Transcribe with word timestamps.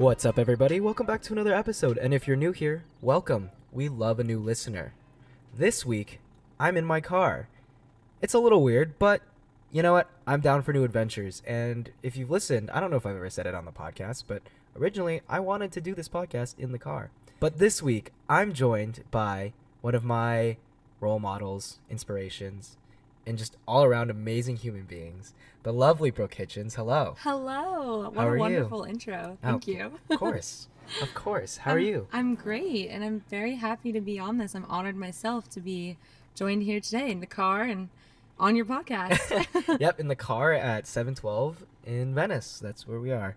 What's 0.00 0.24
up, 0.24 0.38
everybody? 0.38 0.80
Welcome 0.80 1.04
back 1.04 1.20
to 1.24 1.34
another 1.34 1.52
episode. 1.52 1.98
And 1.98 2.14
if 2.14 2.26
you're 2.26 2.34
new 2.34 2.52
here, 2.52 2.84
welcome. 3.02 3.50
We 3.70 3.90
love 3.90 4.18
a 4.18 4.24
new 4.24 4.38
listener. 4.38 4.94
This 5.54 5.84
week, 5.84 6.20
I'm 6.58 6.78
in 6.78 6.86
my 6.86 7.02
car. 7.02 7.48
It's 8.22 8.32
a 8.32 8.38
little 8.38 8.62
weird, 8.62 8.98
but 8.98 9.20
you 9.70 9.82
know 9.82 9.92
what? 9.92 10.08
I'm 10.26 10.40
down 10.40 10.62
for 10.62 10.72
new 10.72 10.84
adventures. 10.84 11.42
And 11.46 11.90
if 12.02 12.16
you've 12.16 12.30
listened, 12.30 12.70
I 12.70 12.80
don't 12.80 12.90
know 12.90 12.96
if 12.96 13.04
I've 13.04 13.14
ever 13.14 13.28
said 13.28 13.46
it 13.46 13.54
on 13.54 13.66
the 13.66 13.72
podcast, 13.72 14.24
but 14.26 14.40
originally 14.74 15.20
I 15.28 15.38
wanted 15.40 15.70
to 15.72 15.82
do 15.82 15.94
this 15.94 16.08
podcast 16.08 16.58
in 16.58 16.72
the 16.72 16.78
car. 16.78 17.10
But 17.38 17.58
this 17.58 17.82
week, 17.82 18.10
I'm 18.26 18.54
joined 18.54 19.04
by 19.10 19.52
one 19.82 19.94
of 19.94 20.02
my 20.02 20.56
role 20.98 21.18
models, 21.18 21.78
inspirations, 21.90 22.78
and 23.26 23.38
just 23.38 23.56
all 23.66 23.84
around 23.84 24.10
amazing 24.10 24.56
human 24.56 24.84
beings, 24.84 25.34
the 25.62 25.72
lovely 25.72 26.10
Brooke 26.10 26.34
Hitchins. 26.34 26.74
Hello. 26.74 27.16
Hello. 27.20 28.08
What 28.10 28.14
How 28.16 28.26
are 28.28 28.30
a 28.32 28.34
you? 28.34 28.40
wonderful 28.40 28.84
intro. 28.84 29.38
Thank 29.42 29.64
Oh, 29.68 29.70
you. 29.70 29.92
Of 30.10 30.18
course. 30.18 30.68
of 31.02 31.14
course. 31.14 31.58
How 31.58 31.72
are 31.72 31.78
I'm- 31.78 31.86
you? 31.86 32.08
I'm 32.12 32.34
great, 32.34 32.88
and 32.88 33.04
I'm 33.04 33.20
very 33.28 33.56
happy 33.56 33.92
to 33.92 34.00
be 34.00 34.18
on 34.18 34.38
this. 34.38 34.54
I'm 34.54 34.64
honored 34.66 34.96
myself 34.96 35.48
to 35.50 35.60
be 35.60 35.96
joined 36.34 36.62
here 36.62 36.80
today 36.80 37.10
in 37.10 37.20
the 37.20 37.26
car 37.26 37.62
and 37.62 37.88
on 38.38 38.56
your 38.56 38.64
podcast. 38.64 39.78
yep, 39.80 40.00
in 40.00 40.08
the 40.08 40.16
car 40.16 40.52
at 40.52 40.86
712 40.86 41.64
in 41.84 42.14
Venice. 42.14 42.58
That's 42.62 42.88
where 42.88 42.98
we 42.98 43.12
are. 43.12 43.36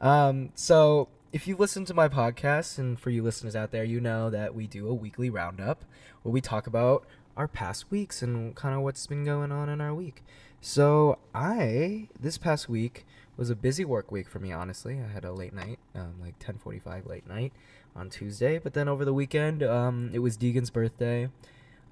Um, 0.00 0.50
so, 0.54 1.08
if 1.32 1.48
you 1.48 1.56
listen 1.56 1.84
to 1.86 1.94
my 1.94 2.08
podcast, 2.08 2.78
and 2.78 2.98
for 2.98 3.10
you 3.10 3.22
listeners 3.22 3.56
out 3.56 3.72
there, 3.72 3.82
you 3.84 4.00
know 4.00 4.30
that 4.30 4.54
we 4.54 4.66
do 4.66 4.88
a 4.88 4.94
weekly 4.94 5.28
roundup 5.30 5.84
where 6.22 6.32
we 6.32 6.40
talk 6.40 6.66
about 6.66 7.04
our 7.36 7.48
past 7.48 7.90
weeks 7.90 8.22
and 8.22 8.54
kind 8.54 8.74
of 8.74 8.82
what's 8.82 9.06
been 9.06 9.24
going 9.24 9.52
on 9.52 9.68
in 9.68 9.80
our 9.80 9.94
week. 9.94 10.22
So, 10.60 11.18
I, 11.34 12.08
this 12.18 12.38
past 12.38 12.68
week, 12.68 13.04
was 13.36 13.50
a 13.50 13.56
busy 13.56 13.84
work 13.84 14.10
week 14.10 14.28
for 14.28 14.38
me, 14.38 14.52
honestly. 14.52 14.98
I 14.98 15.12
had 15.12 15.24
a 15.24 15.32
late 15.32 15.52
night, 15.52 15.78
um, 15.94 16.14
like 16.20 16.34
1045 16.38 17.06
late 17.06 17.26
night 17.28 17.52
on 17.94 18.08
Tuesday. 18.08 18.58
But 18.58 18.72
then 18.74 18.88
over 18.88 19.04
the 19.04 19.12
weekend, 19.12 19.62
um, 19.62 20.10
it 20.12 20.20
was 20.20 20.36
Deegan's 20.36 20.70
birthday. 20.70 21.28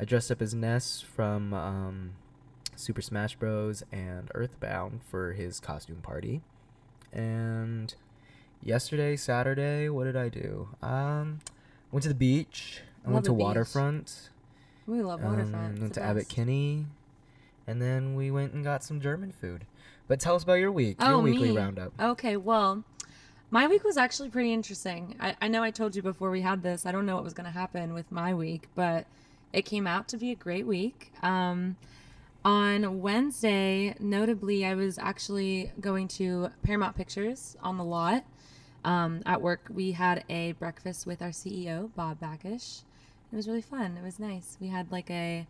I 0.01 0.05
dressed 0.05 0.31
up 0.31 0.41
as 0.41 0.55
Ness 0.55 1.01
from 1.01 1.53
um, 1.53 2.12
Super 2.77 3.03
Smash 3.03 3.36
Bros. 3.36 3.83
and 3.92 4.31
Earthbound 4.34 5.01
for 5.08 5.33
his 5.33 5.61
costume 5.61 6.01
party. 6.03 6.41
And 7.12 7.95
yesterday, 8.62 9.17
Saturday, 9.17 9.89
what 9.89 10.05
did 10.05 10.17
I 10.17 10.29
do? 10.29 10.69
Um, 10.83 11.41
went 11.92 12.03
to 12.05 12.08
the 12.08 12.14
beach. 12.14 12.81
I 13.05 13.08
Love 13.08 13.14
went 13.14 13.27
to 13.27 13.33
beach. 13.33 13.42
Waterfront. 13.42 14.31
We 14.86 15.02
love 15.02 15.22
um, 15.24 15.30
waterfront. 15.30 15.72
It's 15.72 15.80
went 15.80 15.94
to 15.94 16.02
Abbot 16.02 16.24
best. 16.24 16.30
Kinney. 16.30 16.86
And 17.66 17.80
then 17.80 18.14
we 18.14 18.30
went 18.30 18.52
and 18.52 18.62
got 18.62 18.84
some 18.84 19.00
German 19.00 19.32
food. 19.32 19.64
But 20.06 20.20
tell 20.20 20.34
us 20.34 20.42
about 20.42 20.54
your 20.54 20.70
week, 20.72 21.00
your 21.00 21.12
Oh, 21.14 21.20
weekly 21.20 21.50
me. 21.50 21.56
roundup. 21.56 21.92
Okay, 21.98 22.36
well, 22.36 22.84
my 23.50 23.66
week 23.66 23.84
was 23.84 23.96
actually 23.96 24.28
pretty 24.28 24.52
interesting. 24.52 25.16
I, 25.18 25.34
I 25.40 25.48
know 25.48 25.62
I 25.62 25.70
told 25.70 25.96
you 25.96 26.02
before 26.02 26.30
we 26.30 26.42
had 26.42 26.62
this. 26.62 26.84
I 26.84 26.92
don't 26.92 27.06
know 27.06 27.14
what 27.14 27.24
was 27.24 27.32
going 27.32 27.46
to 27.46 27.50
happen 27.52 27.94
with 27.94 28.12
my 28.12 28.34
week, 28.34 28.68
but 28.74 29.06
it 29.55 29.62
came 29.62 29.86
out 29.86 30.08
to 30.08 30.18
be 30.18 30.30
a 30.30 30.34
great 30.34 30.66
week. 30.66 31.10
Um, 31.22 31.77
on 32.44 33.00
Wednesday, 33.00 33.94
notably, 33.98 34.66
I 34.66 34.74
was 34.74 34.98
actually 34.98 35.72
going 35.80 36.08
to 36.08 36.50
Paramount 36.62 36.94
Pictures 36.96 37.56
on 37.62 37.78
the 37.78 37.84
lot. 37.84 38.24
Um, 38.84 39.22
at 39.24 39.40
work, 39.40 39.68
we 39.72 39.92
had 39.92 40.24
a 40.28 40.52
breakfast 40.52 41.06
with 41.06 41.22
our 41.22 41.30
CEO, 41.30 41.88
Bob 41.96 42.20
Bakish. 42.20 42.82
It 43.34 43.36
was 43.36 43.48
really 43.48 43.62
fun. 43.62 43.96
It 44.00 44.04
was 44.04 44.20
nice. 44.20 44.56
We 44.60 44.68
had 44.68 44.92
like 44.92 45.10
a 45.10 45.44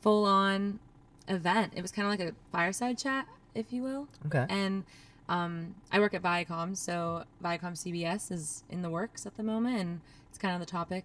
full 0.00 0.26
on 0.26 0.78
event. 1.26 1.72
It 1.74 1.82
was 1.82 1.90
kind 1.90 2.06
of 2.06 2.10
like 2.16 2.20
a 2.28 2.34
fireside 2.52 2.98
chat, 2.98 3.26
if 3.52 3.72
you 3.72 3.82
will. 3.82 4.06
Okay. 4.26 4.46
And 4.48 4.84
um, 5.28 5.74
I 5.90 5.98
work 5.98 6.14
at 6.14 6.22
Viacom, 6.22 6.76
so 6.76 7.24
Viacom 7.42 7.72
CBS 7.72 8.30
is 8.30 8.62
in 8.70 8.82
the 8.82 8.90
works 8.90 9.26
at 9.26 9.36
the 9.36 9.42
moment, 9.42 9.80
and 9.80 10.00
it's 10.28 10.38
kind 10.38 10.54
of 10.54 10.60
the 10.60 10.66
topic 10.70 11.04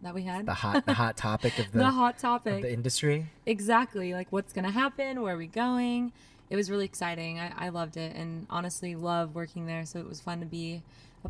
that 0.00 0.14
we 0.14 0.22
had. 0.22 0.46
The 0.46 0.54
hot 0.54 0.86
the 0.86 0.94
hot 0.94 1.16
topic 1.28 1.58
of 1.58 1.70
the, 1.72 1.80
The 1.80 1.90
hot 1.90 2.14
of 2.14 2.20
topic. 2.22 2.62
the 2.62 2.72
industry. 2.72 3.26
exactly. 3.44 4.14
Like 4.14 4.28
what's 4.30 4.54
going 4.54 4.64
to 4.64 4.70
happen? 4.70 5.20
Where 5.20 5.34
are 5.34 5.36
we 5.38 5.48
going? 5.48 6.12
It 6.48 6.56
was 6.56 6.70
really 6.70 6.86
exciting. 6.86 7.38
I, 7.38 7.52
I 7.58 7.68
loved 7.68 7.98
it, 7.98 8.16
and 8.16 8.46
honestly, 8.48 8.94
love 8.96 9.34
working 9.34 9.66
there. 9.66 9.84
So 9.84 9.98
it 9.98 10.08
was 10.08 10.18
fun 10.18 10.40
to 10.40 10.46
be 10.46 10.82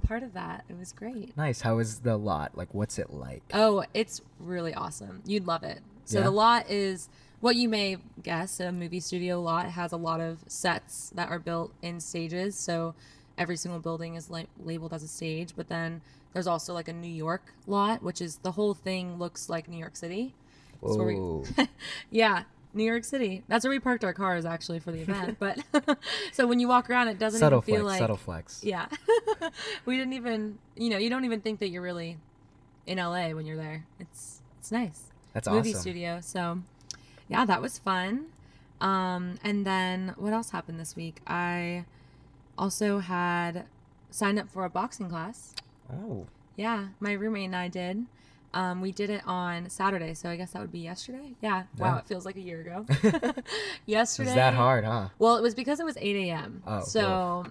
a 0.03 0.07
part 0.07 0.23
of 0.23 0.35
that. 0.35 0.65
It 0.69 0.79
was 0.79 0.93
great. 0.93 1.37
Nice. 1.37 1.61
How 1.63 1.79
is 1.79 2.01
the 2.01 2.17
lot? 2.17 2.57
Like 2.57 2.73
what's 2.75 2.99
it 2.99 3.11
like? 3.13 3.43
Oh, 3.55 3.85
it's 3.95 4.21
really 4.39 4.75
awesome. 4.75 5.23
You'd 5.27 5.47
love 5.47 5.63
it. 5.63 5.81
So 6.05 6.19
Yeah? 6.19 6.25
the 6.25 6.31
lot 6.31 6.71
is 6.71 7.09
what 7.41 7.57
you 7.57 7.69
may 7.69 7.97
guess 8.23 8.59
a 8.61 8.73
movie 8.73 9.01
studio 9.01 9.41
lot 9.41 9.67
It 9.67 9.71
has 9.71 9.93
a 9.93 9.97
lot 9.97 10.21
of 10.21 10.39
sets 10.49 11.11
that 11.15 11.29
are 11.31 11.39
built 11.39 11.73
in 11.83 12.01
stages. 12.01 12.57
So 12.57 12.95
every 13.37 13.57
single 13.57 13.81
building 13.81 14.15
is 14.17 14.31
like 14.31 14.49
labeled 14.59 14.93
as 14.93 15.03
a 15.03 15.09
stage, 15.09 15.53
but 15.57 15.69
then 15.69 16.01
there's 16.33 16.47
also 16.47 16.75
like 16.75 16.89
a 16.89 16.93
New 16.93 17.13
York 17.13 17.55
lot, 17.67 18.03
which 18.03 18.21
is 18.21 18.37
the 18.39 18.53
whole 18.53 18.75
thing 18.75 19.19
looks 19.19 19.49
like 19.49 19.69
New 19.69 19.79
York 19.79 19.97
City. 19.97 20.35
Where 20.81 21.07
we- 21.07 21.15
Whoa. 21.17 21.45
Yeah, 22.11 22.45
New 22.75 22.85
York 22.85 23.05
City. 23.05 23.43
That's 23.49 23.65
where 23.65 23.71
we 23.71 23.79
parked 23.79 24.05
our 24.05 24.13
cars 24.13 24.45
actually 24.45 24.79
for 24.79 24.93
the 24.93 25.01
event. 25.01 25.39
But 25.39 25.59
so 26.33 26.47
when 26.47 26.61
you 26.61 26.69
walk 26.69 26.91
around, 26.91 27.09
it 27.09 27.19
doesn't 27.19 27.41
subtle 27.41 27.59
even 27.65 27.75
feel 27.75 27.85
flex, 27.85 27.93
like 27.93 27.99
subtle 28.01 28.17
flex. 28.17 28.61
yeah. 28.65 28.87
we 29.87 29.97
didn't 29.97 30.13
even, 30.13 30.59
you 30.77 30.91
know, 30.91 30.99
you 30.99 31.11
don't 31.11 31.25
even 31.25 31.41
think 31.41 31.61
that 31.61 31.69
you're 31.69 31.83
really 31.83 32.19
in 32.87 32.99
LA 32.99 33.31
when 33.31 33.47
you're 33.47 33.57
there. 33.57 33.85
It's 33.99 34.41
it's 34.59 34.71
nice. 34.71 35.05
That's 35.33 35.49
Movie 35.49 35.71
awesome. 35.71 35.81
studio. 35.81 36.21
So, 36.23 36.61
yeah, 37.29 37.45
that 37.45 37.63
was 37.63 37.79
fun. 37.79 38.27
Um 38.81 39.37
and 39.43 39.67
then 39.67 40.15
what 40.17 40.33
else 40.33 40.51
happened 40.51 40.79
this 40.79 40.95
week? 40.95 41.21
I 41.27 41.85
also 42.57 42.99
had 42.99 43.65
signed 44.11 44.39
up 44.39 44.49
for 44.49 44.65
a 44.65 44.71
boxing 44.71 45.09
class. 45.09 45.55
Oh, 45.93 46.27
Yeah, 46.57 46.89
my 47.01 47.13
roommate 47.13 47.47
and 47.47 47.57
I 47.57 47.69
did. 47.69 48.07
Um, 48.55 48.81
we 48.81 48.93
did 48.93 49.11
it 49.11 49.23
on 49.27 49.69
Saturday, 49.69 50.15
so 50.15 50.31
I 50.31 50.37
guess 50.37 50.53
that 50.53 50.61
would 50.63 50.73
be 50.73 50.79
yesterday. 50.81 51.35
Yeah. 51.43 51.65
Wow, 51.79 51.95
Yeah. 51.95 51.99
it 51.99 52.07
feels 52.07 52.25
like 52.25 52.37
a 52.37 52.41
year 52.41 52.61
ago. 52.61 52.87
it 52.89 53.45
yesterday. 53.87 54.29
was 54.31 54.35
that 54.37 54.55
hard, 54.55 54.85
huh? 54.85 55.09
Well, 55.19 55.37
it 55.37 55.43
was 55.43 55.55
because 55.55 55.81
it 55.81 55.85
was 55.85 55.97
8 56.01 56.17
a.m. 56.17 56.63
Oh, 56.67 56.81
so 56.83 57.45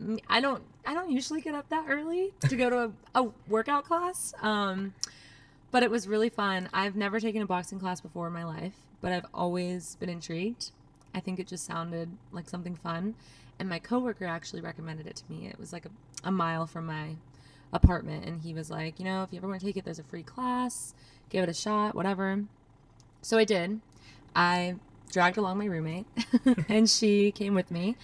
mm, 0.00 0.18
I 0.28 0.40
don't 0.40 0.62
I 0.86 0.92
don't 0.92 1.10
usually 1.10 1.40
get 1.40 1.54
up 1.54 1.68
that 1.70 1.86
early 1.88 2.34
to 2.40 2.56
go 2.56 2.68
to 2.68 2.92
a, 3.14 3.22
a 3.22 3.30
workout 3.48 3.84
class. 3.84 4.34
Um, 4.42 4.92
but 5.70 5.82
it 5.82 5.90
was 5.90 6.06
really 6.06 6.28
fun. 6.28 6.68
I've 6.74 6.94
never 6.94 7.18
taken 7.18 7.40
a 7.42 7.46
boxing 7.46 7.80
class 7.80 8.00
before 8.02 8.26
in 8.26 8.32
my 8.34 8.44
life, 8.44 8.74
but 9.00 9.12
I've 9.12 9.26
always 9.32 9.96
been 9.96 10.10
intrigued. 10.10 10.70
I 11.14 11.20
think 11.20 11.38
it 11.38 11.46
just 11.48 11.64
sounded 11.64 12.10
like 12.32 12.48
something 12.50 12.74
fun, 12.76 13.14
and 13.58 13.68
my 13.68 13.78
coworker 13.78 14.26
actually 14.26 14.60
recommended 14.60 15.06
it 15.06 15.16
to 15.16 15.24
me. 15.32 15.46
It 15.48 15.58
was 15.58 15.72
like 15.72 15.86
a, 15.86 15.90
a 16.22 16.30
mile 16.30 16.66
from 16.66 16.86
my 16.86 17.16
apartment, 17.74 18.24
and 18.24 18.40
he 18.40 18.54
was 18.54 18.70
like, 18.70 18.98
you 18.98 19.04
know, 19.04 19.22
if 19.22 19.32
you 19.32 19.38
ever 19.38 19.48
want 19.48 19.60
to 19.60 19.66
take 19.66 19.76
it, 19.76 19.84
there's 19.84 19.98
a 19.98 20.04
free 20.04 20.22
class. 20.22 20.94
Give 21.28 21.42
it 21.42 21.48
a 21.50 21.54
shot, 21.54 21.94
whatever. 21.94 22.44
So 23.22 23.36
I 23.38 23.44
did. 23.44 23.80
I 24.36 24.76
dragged 25.12 25.36
along 25.36 25.58
my 25.58 25.66
roommate, 25.66 26.06
and 26.68 26.88
she 26.88 27.30
came 27.32 27.54
with 27.54 27.70
me. 27.70 27.96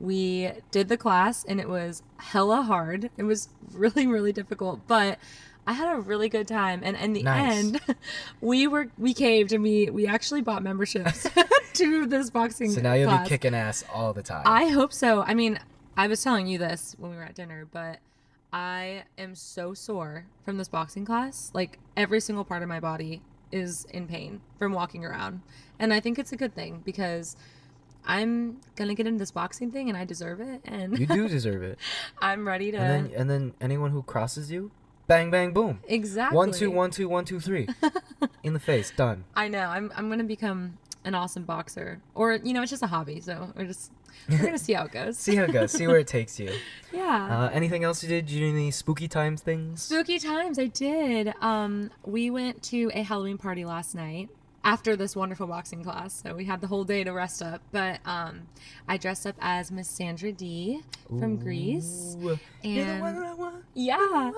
We 0.00 0.50
did 0.70 0.88
the 0.88 0.96
class, 0.96 1.44
and 1.44 1.60
it 1.60 1.68
was 1.68 2.02
hella 2.18 2.62
hard. 2.62 3.10
It 3.16 3.24
was 3.24 3.48
really, 3.72 4.06
really 4.06 4.32
difficult, 4.32 4.80
but 4.86 5.18
I 5.66 5.72
had 5.72 5.94
a 5.94 6.00
really 6.00 6.28
good 6.28 6.46
time. 6.48 6.80
And 6.84 6.96
in 6.96 7.12
the 7.12 7.22
Nice. 7.24 7.58
end, 7.58 7.80
we 8.40 8.66
were 8.66 8.88
we 8.96 9.12
caved, 9.14 9.52
and 9.52 9.62
we 9.62 9.90
we 9.90 10.06
actually 10.06 10.40
bought 10.42 10.62
memberships 10.62 11.26
to 11.74 12.06
this 12.06 12.30
boxing. 12.30 12.70
So 12.70 12.80
now 12.80 12.94
you'll 12.94 13.08
class. 13.10 13.24
be 13.26 13.28
kicking 13.30 13.54
ass 13.54 13.84
all 13.92 14.12
the 14.12 14.22
time. 14.22 14.42
I 14.46 14.66
hope 14.68 14.92
so. 14.92 15.22
I 15.22 15.34
mean, 15.34 15.58
I 15.96 16.06
was 16.06 16.22
telling 16.22 16.46
you 16.46 16.58
this 16.58 16.94
when 16.98 17.10
we 17.10 17.16
were 17.16 17.24
at 17.24 17.34
dinner, 17.34 17.66
but 17.70 17.98
I 18.52 19.04
am 19.16 19.34
so 19.34 19.74
sore 19.74 20.26
from 20.44 20.56
this 20.58 20.68
boxing 20.68 21.04
class. 21.04 21.50
Like 21.54 21.78
every 21.96 22.20
single 22.20 22.44
part 22.44 22.62
of 22.62 22.68
my 22.68 22.80
body 22.80 23.22
is 23.52 23.86
in 23.90 24.06
pain 24.06 24.40
from 24.58 24.72
walking 24.72 25.04
around. 25.04 25.42
And 25.78 25.92
I 25.92 26.00
think 26.00 26.18
it's 26.18 26.32
a 26.32 26.36
good 26.36 26.54
thing 26.54 26.82
because 26.84 27.36
I'm 28.04 28.60
going 28.76 28.88
to 28.88 28.94
get 28.94 29.06
into 29.06 29.18
this 29.18 29.30
boxing 29.30 29.70
thing 29.70 29.88
and 29.88 29.96
I 29.96 30.04
deserve 30.04 30.40
it 30.40 30.62
and 30.64 30.98
you 30.98 31.06
do 31.06 31.28
deserve 31.36 31.62
it. 31.62 31.78
I'm 32.18 32.46
ready 32.46 32.70
to 32.70 32.78
And 32.78 33.10
then 33.10 33.20
and 33.20 33.30
then 33.30 33.54
anyone 33.60 33.90
who 33.90 34.02
crosses 34.02 34.50
you, 34.50 34.70
bang 35.06 35.30
bang 35.30 35.52
boom. 35.52 35.80
Exactly. 35.86 36.36
One 36.36 36.52
two 36.52 36.70
one 36.70 36.90
two 36.90 37.08
one 37.08 37.24
two 37.24 37.40
three. 37.40 37.68
In 38.42 38.54
the 38.54 38.60
face, 38.60 38.90
done. 38.96 39.24
I 39.36 39.48
know. 39.48 39.66
I'm 39.66 39.92
I'm 39.94 40.08
going 40.08 40.20
to 40.20 40.24
become 40.24 40.78
an 41.08 41.14
awesome 41.14 41.42
boxer. 41.44 42.00
Or 42.14 42.34
you 42.34 42.52
know, 42.52 42.62
it's 42.62 42.70
just 42.70 42.82
a 42.82 42.86
hobby, 42.86 43.20
so 43.20 43.52
we're 43.56 43.64
just 43.66 43.90
we're 44.30 44.50
to 44.52 44.58
see 44.58 44.74
how 44.74 44.84
it 44.84 44.92
goes. 44.92 45.18
See 45.18 45.34
how 45.36 45.44
it 45.44 45.52
goes. 45.52 45.72
See 45.72 45.86
where 45.86 45.98
it 45.98 46.06
takes 46.18 46.38
you. 46.38 46.52
yeah. 46.92 47.26
Uh, 47.46 47.50
anything 47.52 47.82
else 47.82 48.02
you 48.02 48.08
did? 48.08 48.26
Did 48.26 48.32
you 48.34 48.40
do 48.50 48.56
any 48.56 48.70
spooky 48.70 49.08
times 49.08 49.42
things? 49.42 49.82
Spooky 49.82 50.18
times, 50.18 50.58
I 50.58 50.66
did. 50.66 51.32
Um, 51.40 51.90
we 52.04 52.30
went 52.30 52.62
to 52.64 52.90
a 52.94 53.02
Halloween 53.02 53.38
party 53.38 53.64
last 53.64 53.94
night 53.94 54.28
after 54.64 54.96
this 54.96 55.16
wonderful 55.16 55.46
boxing 55.46 55.82
class, 55.82 56.20
so 56.22 56.34
we 56.34 56.44
had 56.44 56.60
the 56.60 56.66
whole 56.66 56.84
day 56.84 57.02
to 57.04 57.12
rest 57.12 57.40
up. 57.40 57.62
But 57.72 58.00
um, 58.04 58.48
I 58.86 58.98
dressed 58.98 59.26
up 59.26 59.36
as 59.40 59.70
Miss 59.70 59.88
Sandra 59.88 60.30
Dee 60.32 60.82
from 61.18 61.36
Grease, 61.36 62.16
Ooh. 62.22 62.38
You're 62.62 62.84
and 62.84 63.00
one 63.00 63.16
I 63.16 63.32
want. 63.34 63.64
yeah, 63.74 64.30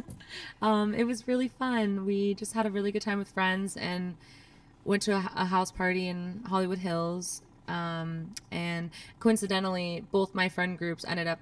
um, 0.62 0.94
it 0.94 1.04
was 1.04 1.26
really 1.26 1.48
fun. 1.48 2.04
We 2.04 2.34
just 2.34 2.52
had 2.52 2.66
a 2.66 2.70
really 2.70 2.92
good 2.92 3.02
time 3.02 3.18
with 3.18 3.28
friends 3.30 3.76
and 3.76 4.16
went 4.84 5.02
to 5.02 5.12
a, 5.12 5.30
a 5.36 5.44
house 5.46 5.70
party 5.72 6.08
in 6.08 6.42
Hollywood 6.48 6.78
Hills. 6.78 7.42
Um, 7.68 8.34
and 8.50 8.90
coincidentally, 9.20 10.04
both 10.10 10.34
my 10.34 10.48
friend 10.48 10.76
groups 10.76 11.04
ended 11.06 11.26
up 11.26 11.38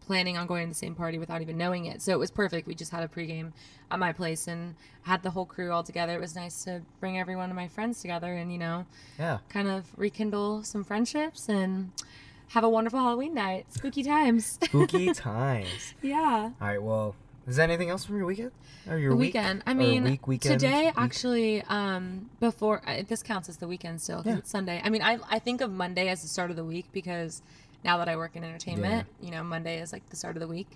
planning 0.00 0.38
on 0.38 0.46
going 0.46 0.64
to 0.66 0.70
the 0.70 0.74
same 0.74 0.94
party 0.94 1.18
without 1.18 1.42
even 1.42 1.58
knowing 1.58 1.84
it. 1.84 2.00
So 2.00 2.12
it 2.12 2.18
was 2.18 2.30
perfect. 2.30 2.66
We 2.66 2.74
just 2.74 2.90
had 2.90 3.02
a 3.02 3.08
pregame 3.08 3.52
at 3.90 3.98
my 3.98 4.12
place 4.12 4.48
and 4.48 4.74
had 5.02 5.22
the 5.22 5.30
whole 5.30 5.44
crew 5.44 5.70
all 5.70 5.82
together. 5.82 6.14
It 6.14 6.20
was 6.20 6.34
nice 6.34 6.64
to 6.64 6.80
bring 6.98 7.18
every 7.18 7.36
one 7.36 7.50
of 7.50 7.56
my 7.56 7.68
friends 7.68 8.00
together 8.00 8.32
and, 8.34 8.50
you 8.50 8.58
know, 8.58 8.86
Yeah. 9.18 9.38
kind 9.50 9.68
of 9.68 9.84
rekindle 9.98 10.64
some 10.64 10.82
friendships 10.82 11.46
and 11.50 11.92
have 12.48 12.64
a 12.64 12.68
wonderful 12.70 12.98
Halloween 13.00 13.34
night. 13.34 13.66
Spooky 13.74 14.02
times. 14.02 14.58
Spooky 14.64 15.12
times. 15.12 15.92
yeah. 16.00 16.52
All 16.58 16.66
right. 16.66 16.82
Well, 16.82 17.14
is 17.48 17.56
there 17.56 17.64
anything 17.64 17.90
else 17.90 18.04
from 18.04 18.16
your 18.16 18.26
weekend 18.26 18.52
or 18.88 18.98
your 18.98 19.10
The 19.10 19.16
week? 19.16 19.34
weekend. 19.34 19.62
I 19.66 19.74
mean, 19.74 20.04
week, 20.04 20.26
weekend, 20.28 20.60
today 20.60 20.86
week? 20.86 20.94
actually, 20.96 21.62
um, 21.62 22.28
before 22.40 22.82
uh, 22.86 23.02
this 23.08 23.22
counts 23.22 23.48
as 23.48 23.56
the 23.56 23.66
weekend 23.66 24.00
still 24.00 24.22
Yeah. 24.24 24.36
it's 24.38 24.50
Sunday. 24.50 24.80
I 24.84 24.90
mean, 24.90 25.02
I 25.02 25.18
I 25.30 25.38
think 25.38 25.60
of 25.60 25.70
Monday 25.72 26.08
as 26.08 26.22
the 26.22 26.28
start 26.28 26.50
of 26.50 26.56
the 26.56 26.64
week 26.64 26.86
because 26.92 27.42
now 27.84 27.96
that 27.98 28.08
I 28.08 28.16
work 28.16 28.34
in 28.36 28.42
entertainment, 28.44 29.06
you 29.22 29.30
know, 29.30 29.42
Monday 29.44 29.80
is 29.80 29.92
like 29.92 30.08
the 30.10 30.16
start 30.16 30.36
of 30.36 30.40
the 30.40 30.48
week. 30.48 30.68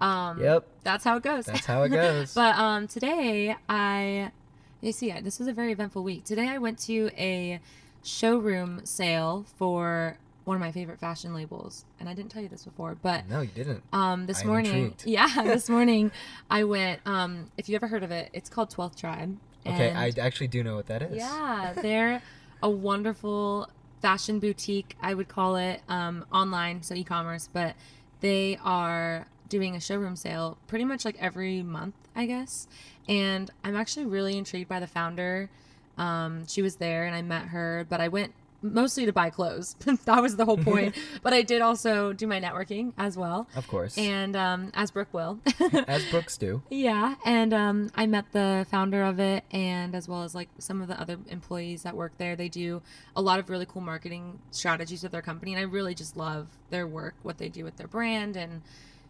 Um, 0.00 0.40
Yep. 0.42 0.66
That's 0.82 1.04
how 1.04 1.16
it 1.16 1.22
goes. 1.22 1.46
That's 1.46 1.64
how 1.66 1.82
it 1.84 1.90
goes. 1.90 2.34
but 2.42 2.56
um, 2.56 2.88
today 2.88 3.56
I, 3.68 4.32
you 4.80 4.92
see, 4.92 5.12
I- 5.12 5.20
this 5.20 5.38
was 5.38 5.46
a 5.48 5.52
very 5.52 5.72
eventful 5.72 6.02
week. 6.02 6.24
Today 6.24 6.48
I 6.48 6.58
went 6.58 6.78
to 6.80 7.10
a 7.16 7.60
showroom 8.02 8.84
sale 8.84 9.44
for 9.56 10.18
one 10.48 10.56
of 10.56 10.60
my 10.62 10.72
favorite 10.72 10.98
fashion 10.98 11.34
labels, 11.34 11.84
and 12.00 12.08
I 12.08 12.14
didn't 12.14 12.30
tell 12.30 12.40
you 12.40 12.48
this 12.48 12.64
before, 12.64 12.96
but 13.02 13.28
no, 13.28 13.42
you 13.42 13.50
didn't. 13.54 13.82
um, 13.92 14.24
this 14.26 14.40
I'm 14.40 14.46
morning, 14.48 14.72
intrigued. 14.72 15.06
yeah, 15.06 15.42
this 15.44 15.68
morning 15.76 16.10
I 16.50 16.64
went. 16.64 17.00
Um, 17.04 17.52
if 17.58 17.68
you 17.68 17.76
ever 17.76 17.86
heard 17.86 18.02
of 18.02 18.10
it, 18.10 18.30
it's 18.32 18.48
called 18.48 18.70
Twelfth 18.70 18.96
Tribe. 18.96 19.36
Okay, 19.66 19.92
I 19.92 20.10
actually 20.18 20.48
do 20.48 20.64
know 20.64 20.74
what 20.74 20.86
that 20.86 21.02
is. 21.02 21.16
yeah, 21.18 21.74
they're 21.82 22.22
a 22.62 22.70
wonderful 22.70 23.68
fashion 24.00 24.38
boutique, 24.38 24.96
I 25.02 25.12
would 25.12 25.28
call 25.28 25.56
it, 25.56 25.82
um, 25.86 26.24
online, 26.32 26.82
so 26.82 26.94
e-commerce, 26.94 27.50
but 27.52 27.74
they 28.20 28.58
are 28.64 29.26
doing 29.50 29.76
a 29.76 29.80
showroom 29.80 30.16
sale 30.16 30.56
pretty 30.66 30.84
much 30.86 31.04
like 31.04 31.16
every 31.20 31.62
month, 31.62 31.94
I 32.16 32.24
guess. 32.24 32.68
And 33.06 33.50
I'm 33.62 33.76
actually 33.76 34.06
really 34.06 34.38
intrigued 34.38 34.68
by 34.68 34.80
the 34.80 34.86
founder. 34.86 35.50
Um, 35.98 36.46
she 36.46 36.62
was 36.62 36.76
there 36.76 37.04
and 37.04 37.14
I 37.14 37.22
met 37.22 37.46
her, 37.48 37.84
but 37.88 38.00
I 38.00 38.08
went 38.08 38.32
mostly 38.62 39.06
to 39.06 39.12
buy 39.12 39.30
clothes. 39.30 39.76
that 40.04 40.22
was 40.22 40.36
the 40.36 40.44
whole 40.44 40.58
point. 40.58 40.94
but 41.22 41.32
I 41.32 41.42
did 41.42 41.62
also 41.62 42.12
do 42.12 42.26
my 42.26 42.40
networking 42.40 42.92
as 42.98 43.16
well. 43.16 43.48
Of 43.54 43.68
course. 43.68 43.96
And 43.96 44.36
um, 44.36 44.70
as 44.74 44.90
Brooke 44.90 45.12
will. 45.12 45.38
As 45.86 46.04
Brooks 46.10 46.36
do. 46.36 46.62
Yeah, 46.70 47.14
and 47.24 47.52
um, 47.52 47.90
I 47.94 48.06
met 48.06 48.32
the 48.32 48.66
founder 48.70 49.02
of 49.02 49.18
it, 49.20 49.44
and 49.50 49.94
as 49.94 50.08
well 50.08 50.22
as 50.22 50.34
like 50.34 50.48
some 50.58 50.80
of 50.80 50.88
the 50.88 51.00
other 51.00 51.18
employees 51.28 51.82
that 51.82 51.94
work 51.94 52.12
there. 52.18 52.36
They 52.36 52.48
do 52.48 52.82
a 53.16 53.22
lot 53.22 53.38
of 53.38 53.48
really 53.50 53.66
cool 53.66 53.82
marketing 53.82 54.38
strategies 54.50 55.02
with 55.02 55.12
their 55.12 55.22
company, 55.22 55.52
and 55.52 55.60
I 55.60 55.64
really 55.64 55.94
just 55.94 56.16
love 56.16 56.48
their 56.70 56.86
work, 56.86 57.14
what 57.22 57.38
they 57.38 57.48
do 57.48 57.64
with 57.64 57.76
their 57.76 57.86
brand, 57.86 58.36
and 58.36 58.62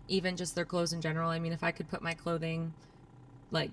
even 0.08 0.36
just 0.36 0.54
their 0.54 0.64
clothes 0.64 0.92
in 0.92 1.00
general. 1.00 1.30
I 1.30 1.38
mean, 1.38 1.52
if 1.52 1.62
I 1.62 1.70
could 1.70 1.88
put 1.88 2.02
my 2.02 2.14
clothing 2.14 2.72
like 3.50 3.70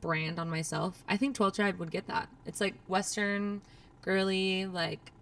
brand 0.00 0.38
on 0.38 0.50
myself, 0.50 1.02
I 1.08 1.16
think 1.16 1.34
12 1.34 1.54
Tribe 1.54 1.78
would 1.78 1.90
get 1.90 2.06
that. 2.06 2.28
It's 2.46 2.60
like 2.60 2.74
Western, 2.88 3.62
girly, 4.02 4.66
like 4.66 5.12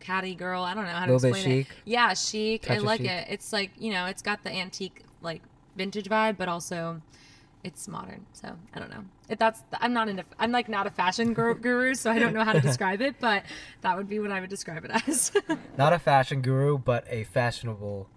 catty 0.00 0.34
girl. 0.34 0.62
I 0.62 0.74
don't 0.74 0.84
know 0.84 0.90
how 0.90 1.06
to 1.06 1.14
explain 1.14 1.60
it. 1.60 1.66
Yeah, 1.84 2.14
chic. 2.14 2.62
Touch 2.62 2.78
I 2.78 2.80
like 2.80 3.00
chic. 3.00 3.10
it. 3.10 3.26
It's 3.30 3.52
like 3.52 3.70
you 3.78 3.92
know, 3.92 4.06
it's 4.06 4.22
got 4.22 4.42
the 4.42 4.50
antique 4.50 5.04
like 5.22 5.42
vintage 5.76 6.08
vibe, 6.08 6.36
but 6.36 6.48
also 6.48 7.00
it's 7.62 7.86
modern. 7.86 8.26
So 8.32 8.56
I 8.74 8.78
don't 8.78 8.90
know. 8.90 9.04
If 9.28 9.38
that's 9.38 9.62
I'm 9.74 9.92
not 9.92 10.08
into 10.08 10.24
I'm 10.38 10.50
like 10.50 10.68
not 10.68 10.86
a 10.86 10.90
fashion 10.90 11.34
guru, 11.34 11.54
guru, 11.60 11.94
so 11.94 12.10
I 12.10 12.18
don't 12.18 12.32
know 12.32 12.44
how 12.44 12.52
to 12.52 12.60
describe 12.70 13.00
it, 13.00 13.16
but 13.20 13.44
that 13.82 13.96
would 13.96 14.08
be 14.08 14.18
what 14.18 14.32
I 14.32 14.40
would 14.40 14.50
describe 14.50 14.84
it 14.84 14.90
as. 15.06 15.32
Not 15.76 15.92
a 15.92 15.98
fashion 15.98 16.40
guru, 16.42 16.78
but 16.78 17.04
a 17.08 17.24
fashionable 17.24 18.08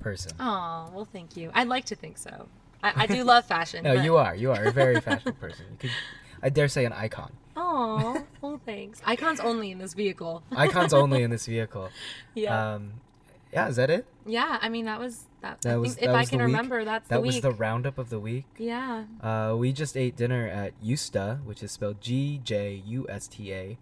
person. 0.00 0.32
oh 0.40 0.90
well, 0.94 1.08
thank 1.12 1.36
you. 1.36 1.50
I'd 1.54 1.68
like 1.68 1.84
to 1.86 1.94
think 1.94 2.18
so. 2.18 2.48
I, 2.82 3.04
I 3.04 3.06
do 3.06 3.22
love 3.22 3.44
fashion. 3.44 3.84
No, 3.84 3.94
but... 3.94 4.04
you 4.04 4.16
are. 4.16 4.34
You 4.34 4.52
are 4.52 4.64
a 4.64 4.72
very 4.72 5.00
fashionable 5.00 5.38
person. 5.40 5.66
You 5.70 5.76
could, 5.78 5.90
I 6.42 6.48
dare 6.48 6.68
say, 6.68 6.84
an 6.84 6.92
icon. 6.92 7.32
Oh 7.74 8.22
well, 8.42 8.60
thanks. 8.66 9.00
Icons 9.04 9.40
only 9.40 9.70
in 9.70 9.78
this 9.78 9.94
vehicle. 9.94 10.42
Icons 10.54 10.92
only 10.92 11.22
in 11.22 11.30
this 11.30 11.46
vehicle. 11.46 11.88
yeah. 12.34 12.74
Um, 12.74 12.92
yeah, 13.52 13.68
is 13.68 13.76
that 13.76 13.90
it? 13.90 14.06
yeah. 14.26 14.58
I 14.60 14.68
mean, 14.68 14.84
that 14.86 14.98
was 15.00 15.24
that. 15.40 15.60
That 15.62 15.72
I 15.72 15.76
was- 15.76 15.94
think 15.94 16.02
if 16.04 16.06
that 16.08 16.14
I 16.16 16.20
was 16.20 16.28
the 16.28 16.36
can 16.36 16.38
week? 16.46 16.46
remember, 16.54 16.84
that's 16.84 17.08
That 17.08 17.16
the 17.16 17.26
was 17.26 17.40
the 17.40 17.50
roundup 17.52 17.96
of 17.98 18.10
the 18.10 18.18
week. 18.20 18.44
yeah. 18.58 19.04
Uh, 19.22 19.54
we 19.56 19.72
just 19.72 19.96
ate 19.96 20.16
dinner 20.16 20.46
at 20.48 20.72
Gjusta, 20.82 21.42
which 21.44 21.62
is 21.62 21.70
spelled 21.72 22.00
G 22.00 22.40
J 22.44 22.82
U 22.86 23.06
S 23.08 23.26
T 23.28 23.52
A, 23.52 23.78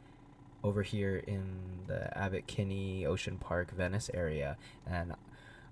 over 0.63 0.83
here 0.83 1.17
in 1.27 1.85
the 1.87 2.17
Abbot 2.17 2.47
Kinney 2.47 3.05
Ocean 3.07 3.39
Park, 3.39 3.73
Venice 3.77 4.11
area, 4.15 4.57
and 4.87 5.15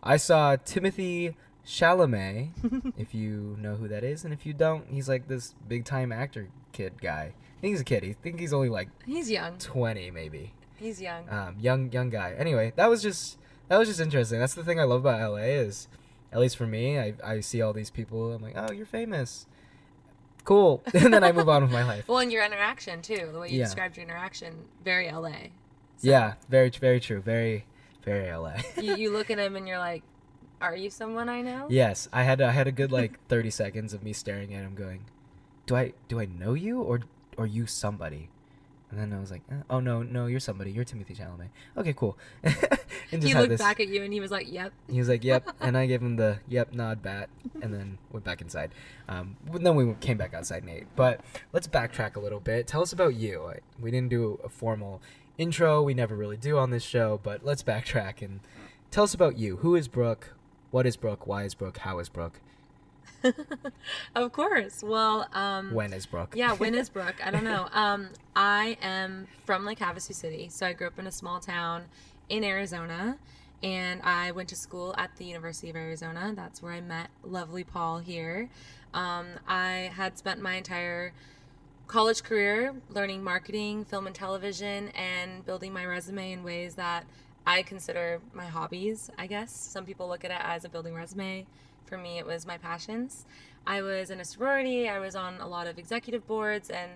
I 0.02 0.16
saw 0.16 0.56
Timothée 0.56 1.34
Chalamet. 1.66 2.50
if 2.96 3.14
you 3.14 3.56
know 3.60 3.76
who 3.76 3.86
that 3.88 4.02
is, 4.04 4.24
and 4.24 4.32
if 4.32 4.44
you 4.46 4.52
don't, 4.52 4.86
he's 4.88 5.08
like 5.08 5.28
this 5.28 5.54
big 5.68 5.84
time 5.84 6.10
actor 6.12 6.48
kid 6.72 7.00
guy. 7.00 7.32
He's 7.60 7.80
a 7.80 7.84
kid. 7.84 8.04
I 8.04 8.12
think 8.12 8.38
he's 8.40 8.52
only 8.52 8.68
like 8.68 8.88
He's 9.04 9.30
young. 9.30 9.58
twenty, 9.58 10.10
maybe. 10.10 10.52
He's 10.76 11.00
young. 11.00 11.28
Um, 11.28 11.56
young 11.58 11.90
young 11.92 12.08
guy. 12.10 12.34
Anyway, 12.38 12.72
that 12.76 12.88
was 12.88 13.02
just 13.02 13.38
that 13.68 13.78
was 13.78 13.88
just 13.88 14.00
interesting. 14.00 14.38
That's 14.38 14.54
the 14.54 14.64
thing 14.64 14.78
I 14.80 14.84
love 14.84 15.00
about 15.00 15.20
LA 15.32 15.38
is, 15.38 15.88
at 16.32 16.38
least 16.40 16.56
for 16.56 16.66
me, 16.66 16.98
I 16.98 17.14
I 17.24 17.40
see 17.40 17.60
all 17.60 17.72
these 17.72 17.90
people. 17.90 18.32
I'm 18.32 18.42
like, 18.42 18.54
oh, 18.56 18.72
you're 18.72 18.86
famous. 18.86 19.46
Cool, 20.44 20.82
and 20.94 21.12
then 21.12 21.22
I 21.24 21.32
move 21.32 21.48
on 21.48 21.62
with 21.62 21.72
my 21.72 21.84
life. 21.84 22.08
Well, 22.08 22.18
and 22.18 22.32
your 22.32 22.44
interaction 22.44 23.02
too, 23.02 23.28
the 23.32 23.38
way 23.38 23.50
you 23.50 23.58
Yeah. 23.58 23.64
described 23.64 23.96
your 23.96 24.04
interaction, 24.06 24.54
very 24.82 25.10
LA. 25.10 25.48
So 25.98 26.08
Yeah, 26.08 26.34
very 26.48 26.70
very 26.70 27.00
true. 27.00 27.20
Very 27.20 27.66
very 28.04 28.30
LA. 28.34 28.54
You, 28.80 28.96
you 28.96 29.10
look 29.12 29.30
at 29.30 29.38
him 29.38 29.56
and 29.56 29.66
you're 29.68 29.78
like, 29.78 30.02
"Are 30.62 30.74
you 30.76 30.88
someone 30.90 31.28
I 31.28 31.42
know?" 31.42 31.66
yes, 31.68 32.08
I 32.12 32.22
had 32.22 32.40
I 32.40 32.52
had 32.52 32.66
a 32.68 32.72
good 32.72 32.92
like 32.92 33.18
30 33.28 33.50
seconds 33.50 33.92
of 33.92 34.02
me 34.02 34.12
staring 34.14 34.54
at 34.54 34.62
him, 34.62 34.74
going, 34.74 35.04
"Do 35.66 35.76
I 35.76 35.92
do 36.06 36.18
I 36.20 36.24
know 36.26 36.54
you 36.54 36.80
or 36.80 37.00
or 37.38 37.46
you 37.46 37.66
somebody?" 37.66 38.28
And 38.90 38.98
then 38.98 39.12
I 39.12 39.20
was 39.20 39.30
like, 39.30 39.42
eh, 39.50 39.56
"Oh 39.68 39.80
no 39.80 40.02
no, 40.02 40.26
you're 40.26 40.40
somebody. 40.40 40.70
You're 40.70 40.84
Timothée 40.84 41.14
Chalamet." 41.16 41.48
Okay, 41.76 41.92
cool. 41.92 42.16
and 42.42 43.22
He 43.22 43.34
looked 43.34 43.50
this- 43.50 43.60
back 43.60 43.80
at 43.80 43.88
you 43.88 44.02
and 44.02 44.12
he 44.12 44.20
was 44.20 44.30
like, 44.30 44.50
"Yep." 44.50 44.72
He 44.90 44.98
was 44.98 45.08
like, 45.08 45.22
"Yep," 45.24 45.56
and 45.60 45.76
I 45.76 45.86
gave 45.86 46.00
him 46.02 46.16
the 46.16 46.38
"Yep" 46.48 46.72
nod 46.72 47.02
bat, 47.02 47.28
and 47.62 47.72
then 47.74 47.98
went 48.12 48.24
back 48.24 48.40
inside. 48.40 48.70
Um, 49.08 49.36
but 49.50 49.62
then 49.62 49.76
we 49.76 49.94
came 50.00 50.16
back 50.16 50.32
outside 50.34 50.64
Nate. 50.64 50.86
But 50.96 51.20
let's 51.52 51.68
backtrack 51.68 52.16
a 52.16 52.20
little 52.20 52.40
bit. 52.40 52.66
Tell 52.66 52.82
us 52.82 52.92
about 52.92 53.14
you. 53.14 53.52
We 53.80 53.90
didn't 53.90 54.08
do 54.10 54.40
a 54.42 54.48
formal 54.48 55.02
intro. 55.36 55.82
We 55.82 55.92
never 55.94 56.16
really 56.16 56.38
do 56.38 56.56
on 56.58 56.70
this 56.70 56.82
show. 56.82 57.20
But 57.22 57.44
let's 57.44 57.62
backtrack 57.62 58.22
and 58.22 58.40
tell 58.90 59.04
us 59.04 59.12
about 59.12 59.36
you. 59.38 59.56
Who 59.58 59.74
is 59.74 59.86
Brooke? 59.86 60.32
What 60.70 60.86
is 60.86 60.96
Brooke? 60.96 61.26
Why 61.26 61.44
is 61.44 61.54
Brooke? 61.54 61.78
How 61.78 61.98
is 61.98 62.08
Brooke? 62.08 62.40
of 64.14 64.32
course. 64.32 64.82
Well, 64.82 65.28
um, 65.32 65.72
When 65.72 65.92
is 65.92 66.06
Brooke? 66.06 66.34
yeah, 66.36 66.52
when 66.52 66.74
is 66.74 66.88
Brooke? 66.96 67.16
I 67.24 67.30
don't 67.30 67.44
know. 67.44 67.68
Um, 67.72 68.10
I 68.36 68.76
am 68.82 69.26
from 69.44 69.64
Lake 69.64 69.78
Havasu 69.78 70.14
City, 70.14 70.48
so 70.50 70.66
I 70.66 70.72
grew 70.72 70.86
up 70.86 70.98
in 70.98 71.06
a 71.06 71.12
small 71.12 71.40
town 71.40 71.84
in 72.28 72.44
Arizona, 72.44 73.18
and 73.62 74.00
I 74.02 74.30
went 74.32 74.48
to 74.50 74.56
school 74.56 74.94
at 74.98 75.16
the 75.16 75.24
University 75.24 75.70
of 75.70 75.76
Arizona. 75.76 76.32
That's 76.36 76.62
where 76.62 76.72
I 76.72 76.80
met 76.80 77.08
lovely 77.24 77.64
Paul 77.64 77.98
here. 77.98 78.48
Um, 78.94 79.26
I 79.46 79.90
had 79.94 80.16
spent 80.16 80.40
my 80.40 80.54
entire 80.54 81.12
college 81.86 82.22
career 82.22 82.74
learning 82.90 83.24
marketing, 83.24 83.84
film 83.84 84.06
and 84.06 84.14
television, 84.14 84.88
and 84.90 85.44
building 85.44 85.72
my 85.72 85.84
resume 85.84 86.32
in 86.32 86.42
ways 86.44 86.74
that 86.74 87.04
I 87.46 87.62
consider 87.62 88.20
my 88.34 88.44
hobbies, 88.46 89.10
I 89.18 89.26
guess. 89.26 89.50
Some 89.52 89.86
people 89.86 90.06
look 90.06 90.22
at 90.24 90.30
it 90.30 90.40
as 90.40 90.64
a 90.64 90.68
building 90.68 90.94
resume. 90.94 91.46
For 91.88 91.96
me, 91.96 92.18
it 92.18 92.26
was 92.26 92.46
my 92.46 92.58
passions. 92.58 93.24
I 93.66 93.80
was 93.82 94.10
in 94.10 94.20
a 94.20 94.24
sorority, 94.24 94.88
I 94.88 94.98
was 94.98 95.16
on 95.16 95.40
a 95.40 95.48
lot 95.48 95.66
of 95.66 95.78
executive 95.78 96.26
boards, 96.26 96.70
and 96.70 96.90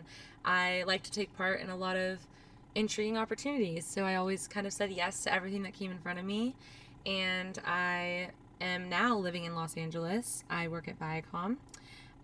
I 0.45 0.85
like 0.87 1.03
to 1.05 1.11
take 1.11 1.35
part 1.37 1.61
in 1.61 1.71
a 1.71 1.77
lot 1.77 1.97
of 1.97 2.19
intriguing 2.75 3.17
opportunities. 3.17 3.87
So 3.87 4.05
I 4.05 4.17
always 4.17 4.47
kind 4.49 4.67
of 4.67 4.73
said 4.73 4.91
yes 4.91 5.25
to 5.25 5.33
everything 5.33 5.63
that 5.63 5.73
came 5.73 5.91
in 5.91 5.99
front 5.99 6.19
of 6.19 6.25
me. 6.25 6.55
And 7.07 7.59
I 7.67 8.29
am 8.61 8.89
now 8.89 9.17
living 9.17 9.45
in 9.45 9.55
Los 9.55 9.77
Angeles. 9.77 10.45
I 10.49 10.69
work 10.69 10.89
at 10.89 10.99
Viacom. 10.99 11.57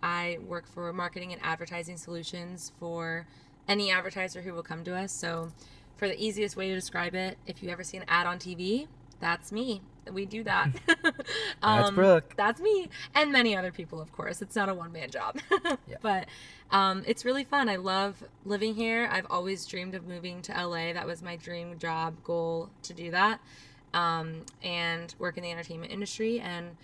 I 0.01 0.39
work 0.47 0.65
for 0.67 0.93
marketing 0.93 1.33
and 1.33 1.41
advertising 1.43 1.97
solutions 1.97 2.71
for 2.79 3.27
any 3.67 3.91
advertiser 3.91 4.41
who 4.41 4.53
will 4.53 4.63
come 4.63 4.83
to 4.85 4.95
us. 4.95 5.11
So, 5.11 5.51
for 5.97 6.07
the 6.07 6.23
easiest 6.23 6.55
way 6.55 6.69
to 6.69 6.75
describe 6.75 7.13
it, 7.13 7.37
if 7.45 7.61
you 7.61 7.69
ever 7.69 7.83
see 7.83 7.97
an 7.97 8.05
ad 8.07 8.25
on 8.25 8.39
TV, 8.39 8.87
that's 9.19 9.51
me. 9.51 9.81
We 10.13 10.25
do 10.25 10.43
that. 10.43 10.69
That's 11.61 11.91
Brooke. 11.91 12.33
That's 12.35 12.61
me. 12.61 12.89
And 13.15 13.31
many 13.31 13.55
other 13.55 13.71
people, 13.71 14.01
of 14.01 14.11
course. 14.11 14.41
It's 14.41 14.55
not 14.55 14.69
a 14.69 14.73
one 14.73 14.91
man 14.91 15.09
job. 15.09 15.39
Yeah. 15.87 15.97
But 16.01 16.27
um, 16.71 17.03
it's 17.07 17.25
really 17.25 17.43
fun. 17.43 17.67
I 17.69 17.77
love 17.77 18.23
living 18.45 18.75
here. 18.75 19.09
I've 19.11 19.25
always 19.29 19.65
dreamed 19.65 19.95
of 19.95 20.07
moving 20.07 20.41
to 20.43 20.51
LA. 20.51 20.93
That 20.93 21.05
was 21.07 21.21
my 21.21 21.35
dream 21.35 21.77
job 21.79 22.23
goal 22.23 22.69
to 22.83 22.93
do 22.93 23.11
that 23.11 23.39
um, 23.93 24.45
and 24.63 25.13
work 25.19 25.37
in 25.37 25.43
the 25.43 25.51
entertainment 25.51 25.91
industry. 25.91 26.39
And 26.39 26.75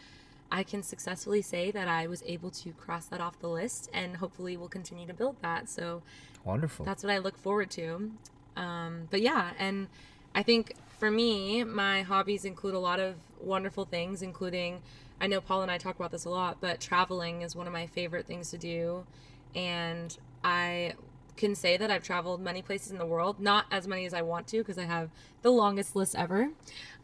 I 0.52 0.64
can 0.64 0.84
successfully 0.84 1.42
say 1.42 1.72
that 1.72 1.88
I 1.88 2.08
was 2.08 2.24
able 2.26 2.50
to 2.52 2.72
cross 2.72 3.06
that 3.08 3.22
off 3.22 3.40
the 3.40 3.50
list 3.50 3.90
and 3.94 4.18
hopefully 4.18 4.58
we'll 4.58 4.70
continue 4.70 5.08
to 5.08 5.14
build 5.14 5.36
that. 5.42 5.70
So 5.70 6.02
Wonderful. 6.44 6.86
that's 6.86 7.04
what 7.04 7.12
I 7.12 7.18
look 7.18 7.38
forward 7.38 7.70
to. 7.72 8.12
Um, 8.56 9.08
but 9.12 9.22
yeah, 9.22 9.52
and 9.60 9.88
I 10.36 10.44
think 10.44 10.76
for 11.00 11.10
me, 11.10 11.64
my 11.64 12.04
hobbies 12.04 12.46
include 12.46 12.76
a 12.76 12.80
lot 12.80 13.00
of 13.00 13.16
wonderful 13.42 13.86
things, 13.86 14.22
including 14.22 14.82
I 15.20 15.28
know 15.28 15.40
Paul 15.40 15.62
and 15.62 15.72
I 15.72 15.78
talk 15.78 15.96
about 15.96 16.12
this 16.12 16.26
a 16.26 16.30
lot, 16.30 16.58
but 16.60 16.82
traveling 16.82 17.42
is 17.42 17.56
one 17.56 17.68
of 17.68 17.74
my 17.74 17.88
favorite 17.88 18.28
things 18.28 18.52
to 18.52 18.58
do. 18.58 19.06
And 19.56 20.16
I 20.44 20.94
can 21.38 21.56
say 21.56 21.78
that 21.78 21.90
I've 21.90 22.04
traveled 22.04 22.42
many 22.42 22.62
places 22.62 22.92
in 22.92 22.98
the 22.98 23.06
world, 23.06 23.40
not 23.40 23.66
as 23.72 23.88
many 23.88 24.06
as 24.06 24.14
I 24.14 24.22
want 24.22 24.48
to 24.48 24.58
because 24.58 24.78
I 24.78 24.84
have 24.84 25.10
the 25.42 25.52
longest 25.52 25.96
list 25.96 26.16
ever. 26.16 26.50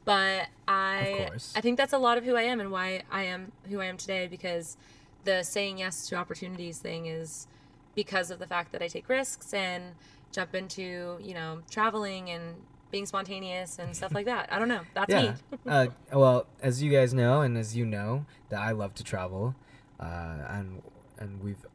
But 0.03 0.47
I. 0.67 1.29
I 1.55 1.61
think 1.61 1.77
that's 1.77 1.93
a 1.93 1.97
lot 1.97 2.17
of 2.17 2.25
who 2.25 2.35
I 2.35 2.43
am 2.43 2.59
and 2.59 2.71
why 2.71 3.03
I 3.11 3.23
am 3.23 3.53
who 3.69 3.79
I 3.79 3.85
am 3.85 3.97
today 3.97 4.27
because 4.27 4.77
the 5.23 5.43
saying 5.43 5.77
yes 5.77 6.07
to 6.09 6.15
opportunities 6.15 6.79
thing 6.79 7.05
is 7.05 7.47
because 7.95 8.31
of 8.31 8.39
the 8.39 8.47
fact 8.47 8.71
that 8.71 8.81
I 8.81 8.87
take 8.87 9.07
risks 9.07 9.53
and 9.53 9.95
jump 10.31 10.55
into, 10.55 11.17
you 11.21 11.33
know, 11.33 11.59
traveling 11.69 12.29
and 12.29 12.55
being 12.91 13.05
spontaneous 13.05 13.79
and 13.79 13.95
stuff 13.95 14.13
like 14.13 14.25
that. 14.25 14.51
I 14.51 14.59
don't 14.59 14.67
know. 14.67 14.81
That's 14.93 15.09
yeah. 15.09 15.21
me. 15.51 15.57
uh, 15.67 15.87
well, 16.13 16.47
as 16.61 16.83
you 16.83 16.91
guys 16.91 17.13
know, 17.13 17.41
and 17.41 17.57
as 17.57 17.75
you 17.75 17.85
know, 17.85 18.25
that 18.49 18.59
I 18.59 18.71
love 18.71 18.93
to 18.95 19.03
travel, 19.03 19.55
uh, 19.99 20.37
and 20.49 20.81
and 21.17 21.41
we've 21.41 21.65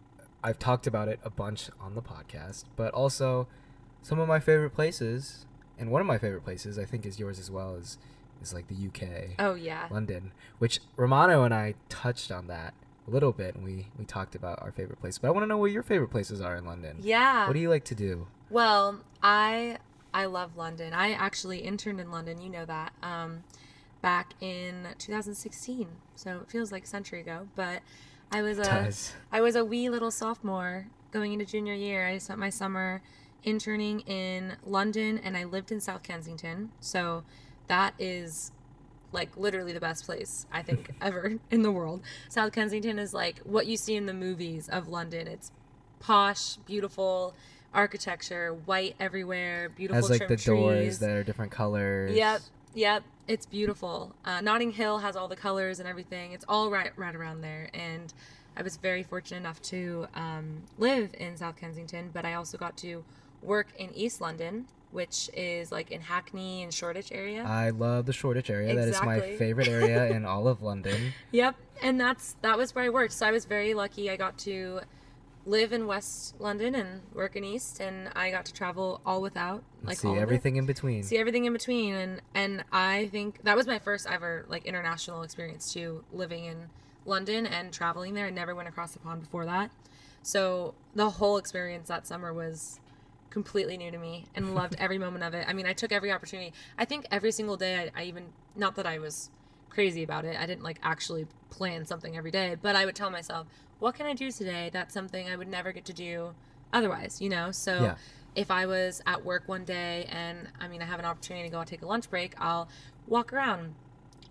I've 0.42 0.58
talked 0.58 0.86
about 0.86 1.08
it 1.08 1.18
a 1.24 1.30
bunch 1.30 1.70
on 1.80 1.94
the 1.94 2.02
podcast, 2.02 2.64
but 2.76 2.92
also 2.94 3.48
some 4.02 4.18
of 4.20 4.28
my 4.28 4.38
favorite 4.38 4.70
places, 4.70 5.46
and 5.78 5.90
one 5.90 6.00
of 6.00 6.06
my 6.06 6.18
favorite 6.18 6.44
places 6.44 6.78
I 6.78 6.84
think 6.84 7.06
is 7.06 7.18
yours 7.18 7.38
as 7.38 7.50
well 7.50 7.74
is 7.74 7.98
is 8.42 8.52
like 8.52 8.66
the 8.68 8.74
UK, 8.74 9.36
Oh 9.38 9.54
yeah. 9.54 9.88
London, 9.90 10.32
which 10.58 10.80
Romano 10.96 11.42
and 11.42 11.54
I 11.54 11.74
touched 11.88 12.30
on 12.30 12.46
that 12.48 12.74
a 13.06 13.10
little 13.10 13.32
bit, 13.32 13.54
and 13.54 13.64
we 13.64 13.86
we 13.98 14.04
talked 14.04 14.34
about 14.34 14.60
our 14.62 14.72
favorite 14.72 15.00
place. 15.00 15.18
But 15.18 15.28
I 15.28 15.30
want 15.30 15.44
to 15.44 15.48
know 15.48 15.58
what 15.58 15.72
your 15.72 15.82
favorite 15.82 16.10
places 16.10 16.40
are 16.40 16.56
in 16.56 16.64
London. 16.64 16.98
Yeah. 17.00 17.46
What 17.46 17.54
do 17.54 17.60
you 17.60 17.70
like 17.70 17.84
to 17.84 17.94
do? 17.94 18.26
Well, 18.50 19.00
I 19.22 19.78
I 20.16 20.24
love 20.24 20.56
London. 20.56 20.94
I 20.94 21.12
actually 21.12 21.58
interned 21.58 22.00
in 22.00 22.10
London. 22.10 22.40
You 22.40 22.48
know 22.48 22.64
that. 22.64 22.94
Um, 23.02 23.44
back 24.00 24.32
in 24.40 24.88
2016. 24.96 25.88
So 26.14 26.38
it 26.38 26.50
feels 26.50 26.72
like 26.72 26.84
a 26.84 26.86
century 26.86 27.20
ago. 27.20 27.48
But 27.54 27.82
I 28.32 28.40
was 28.40 28.58
a. 28.58 28.90
I 29.30 29.42
was 29.42 29.56
a 29.56 29.64
wee 29.64 29.90
little 29.90 30.10
sophomore 30.10 30.86
going 31.10 31.34
into 31.34 31.44
junior 31.44 31.74
year. 31.74 32.06
I 32.06 32.16
spent 32.16 32.38
my 32.38 32.48
summer 32.48 33.02
interning 33.44 34.00
in 34.00 34.56
London, 34.64 35.20
and 35.22 35.36
I 35.36 35.44
lived 35.44 35.70
in 35.70 35.82
South 35.82 36.02
Kensington. 36.02 36.70
So 36.80 37.24
that 37.66 37.92
is 37.98 38.52
like 39.12 39.36
literally 39.36 39.74
the 39.74 39.80
best 39.80 40.06
place 40.06 40.46
I 40.50 40.62
think 40.62 40.94
ever 41.02 41.34
in 41.50 41.60
the 41.60 41.70
world. 41.70 42.00
South 42.30 42.52
Kensington 42.52 42.98
is 42.98 43.12
like 43.12 43.40
what 43.40 43.66
you 43.66 43.76
see 43.76 43.96
in 43.96 44.06
the 44.06 44.14
movies 44.14 44.70
of 44.70 44.88
London. 44.88 45.28
It's 45.28 45.52
posh, 46.00 46.56
beautiful 46.64 47.34
architecture, 47.74 48.54
white 48.64 48.96
everywhere, 48.98 49.68
beautiful 49.68 50.08
Has 50.08 50.10
like 50.10 50.28
the 50.28 50.36
doors 50.36 50.98
that 50.98 51.10
are 51.10 51.22
different 51.22 51.52
colors. 51.52 52.14
Yep, 52.14 52.40
yep. 52.74 53.02
It's 53.28 53.46
beautiful. 53.46 54.14
Uh, 54.24 54.40
Notting 54.40 54.72
Hill 54.72 54.98
has 54.98 55.16
all 55.16 55.28
the 55.28 55.36
colors 55.36 55.80
and 55.80 55.88
everything. 55.88 56.32
It's 56.32 56.44
all 56.48 56.70
right, 56.70 56.92
right 56.96 57.14
around 57.14 57.40
there. 57.40 57.70
And 57.74 58.12
I 58.56 58.62
was 58.62 58.76
very 58.76 59.02
fortunate 59.02 59.38
enough 59.38 59.60
to 59.62 60.06
um, 60.14 60.62
live 60.78 61.14
in 61.18 61.36
South 61.36 61.56
Kensington, 61.56 62.10
but 62.12 62.24
I 62.24 62.34
also 62.34 62.56
got 62.56 62.76
to 62.78 63.04
work 63.42 63.68
in 63.78 63.92
East 63.94 64.20
London, 64.20 64.66
which 64.92 65.28
is 65.34 65.70
like 65.70 65.90
in 65.90 66.00
Hackney 66.00 66.62
and 66.62 66.72
Shoreditch 66.72 67.12
area. 67.12 67.44
I 67.44 67.70
love 67.70 68.06
the 68.06 68.12
Shoreditch 68.12 68.48
area. 68.48 68.74
That 68.74 68.88
is 68.88 69.02
my 69.02 69.20
favorite 69.36 69.68
area 69.68 70.10
in 70.10 70.24
all 70.26 70.48
of 70.48 70.62
London. 70.62 71.12
Yep, 71.32 71.56
and 71.82 72.00
that's 72.00 72.36
that 72.42 72.56
was 72.56 72.74
where 72.74 72.84
I 72.84 72.88
worked. 72.88 73.12
So 73.12 73.26
I 73.26 73.32
was 73.32 73.44
very 73.44 73.74
lucky. 73.74 74.10
I 74.10 74.16
got 74.16 74.38
to 74.38 74.80
live 75.46 75.72
in 75.72 75.86
West 75.86 76.34
London 76.40 76.74
and 76.74 77.00
work 77.14 77.36
in 77.36 77.44
East, 77.44 77.80
and 77.80 78.10
I 78.14 78.30
got 78.30 78.44
to 78.46 78.52
travel 78.52 79.00
all 79.06 79.22
without 79.22 79.62
like 79.82 79.96
See 79.98 80.08
all 80.08 80.18
everything 80.18 80.56
in 80.56 80.66
between. 80.66 81.02
see 81.04 81.16
everything 81.16 81.44
in 81.44 81.52
between 81.52 81.94
and 81.94 82.20
and 82.34 82.64
i 82.72 83.06
think 83.12 83.40
that 83.44 83.56
was 83.56 83.66
my 83.68 83.78
first 83.78 84.06
ever 84.10 84.44
like 84.48 84.66
international 84.66 85.22
experience 85.22 85.72
too 85.72 86.02
living 86.12 86.44
in 86.44 86.68
london 87.04 87.46
and 87.46 87.72
traveling 87.72 88.14
there. 88.14 88.26
I 88.26 88.30
never 88.30 88.52
went 88.54 88.68
across 88.68 88.92
the 88.92 88.98
pond 88.98 89.20
before 89.22 89.46
that. 89.46 89.70
So 90.24 90.74
the 90.96 91.08
whole 91.10 91.36
experience 91.36 91.86
that 91.86 92.04
summer 92.04 92.32
was 92.34 92.80
completely 93.30 93.76
new 93.76 93.92
to 93.92 93.98
me 93.98 94.24
and 94.34 94.54
loved 94.56 94.74
every 94.78 94.98
moment 94.98 95.22
of 95.22 95.32
it. 95.34 95.46
I 95.48 95.52
mean 95.52 95.66
i 95.66 95.72
took 95.72 95.92
every 95.92 96.10
opportunity. 96.10 96.52
I 96.76 96.84
think 96.84 97.06
every 97.12 97.30
single 97.30 97.56
day 97.56 97.90
I, 97.94 98.00
I 98.00 98.04
even 98.06 98.24
not 98.56 98.74
that 98.74 98.86
i 98.86 98.98
was 98.98 99.30
crazy 99.70 100.02
about 100.02 100.24
it 100.24 100.36
i 100.38 100.46
didn't 100.46 100.62
like 100.62 100.78
actually 100.82 101.26
plan 101.50 101.84
something 101.84 102.16
every 102.16 102.30
day 102.30 102.56
but 102.60 102.74
i 102.76 102.84
would 102.84 102.94
tell 102.96 103.10
myself 103.10 103.46
what 103.78 103.94
can 103.94 104.06
i 104.06 104.14
do 104.14 104.30
today 104.30 104.70
that's 104.72 104.92
something 104.94 105.28
i 105.28 105.36
would 105.36 105.48
never 105.48 105.72
get 105.72 105.84
to 105.84 105.92
do 105.92 106.34
otherwise 106.72 107.20
you 107.20 107.28
know 107.28 107.50
so 107.50 107.82
Yeah. 107.82 107.94
if 108.34 108.50
I 108.50 108.66
was 108.66 109.00
at 109.06 109.24
work 109.24 109.44
one 109.46 109.64
day 109.64 110.06
and 110.10 110.48
I 110.60 110.68
mean 110.68 110.82
I 110.82 110.84
have 110.84 110.98
an 110.98 111.06
opportunity 111.06 111.48
to 111.48 111.52
go 111.52 111.60
and 111.60 111.66
take 111.66 111.80
a 111.80 111.86
lunch 111.86 112.10
break, 112.10 112.34
I'll 112.38 112.68
walk 113.06 113.32
around 113.32 113.74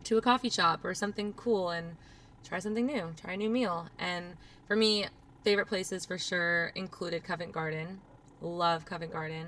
to 0.04 0.18
a 0.18 0.22
coffee 0.22 0.50
shop 0.52 0.86
or 0.86 0.94
something 0.94 1.34
cool 1.34 1.72
and 1.72 1.96
try 2.44 2.60
something 2.60 2.86
new, 2.86 3.14
try 3.20 3.34
a 3.34 3.38
new 3.38 3.50
meal. 3.50 3.88
And 3.98 4.36
for 4.68 4.76
me, 4.76 5.08
favorite 5.44 5.66
places 5.68 6.06
for 6.06 6.20
sure 6.20 6.72
included 6.76 7.24
Covent 7.24 7.52
Garden. 7.52 8.02
Love 8.42 8.86
Covent 8.86 9.12
Garden. 9.12 9.48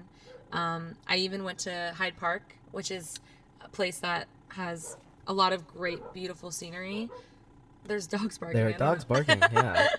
Um, 0.52 0.96
I 1.08 1.18
even 1.18 1.44
went 1.44 1.60
to 1.60 1.94
Hyde 1.96 2.18
Park, 2.18 2.56
which 2.72 2.90
is 2.90 3.20
a 3.62 3.70
place 3.70 4.00
that 4.00 4.26
has 4.50 4.98
a 5.28 5.34
lot 5.34 5.54
of 5.54 5.68
great, 5.68 6.14
beautiful 6.14 6.52
scenery. 6.52 7.10
There's 7.86 8.08
dogs 8.08 8.38
barking. 8.38 8.58
there 8.58 8.68
are 8.70 8.74
dogs 8.74 9.06
barking. 9.06 9.42
Yeah. 9.52 9.88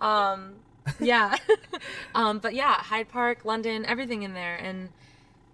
Um, 0.00 0.54
yeah. 0.98 1.36
um, 2.14 2.38
but 2.38 2.54
yeah, 2.54 2.74
Hyde 2.74 3.10
Park, 3.10 3.44
London, 3.44 3.84
everything 3.84 4.22
in 4.22 4.32
there, 4.32 4.56
and 4.56 4.88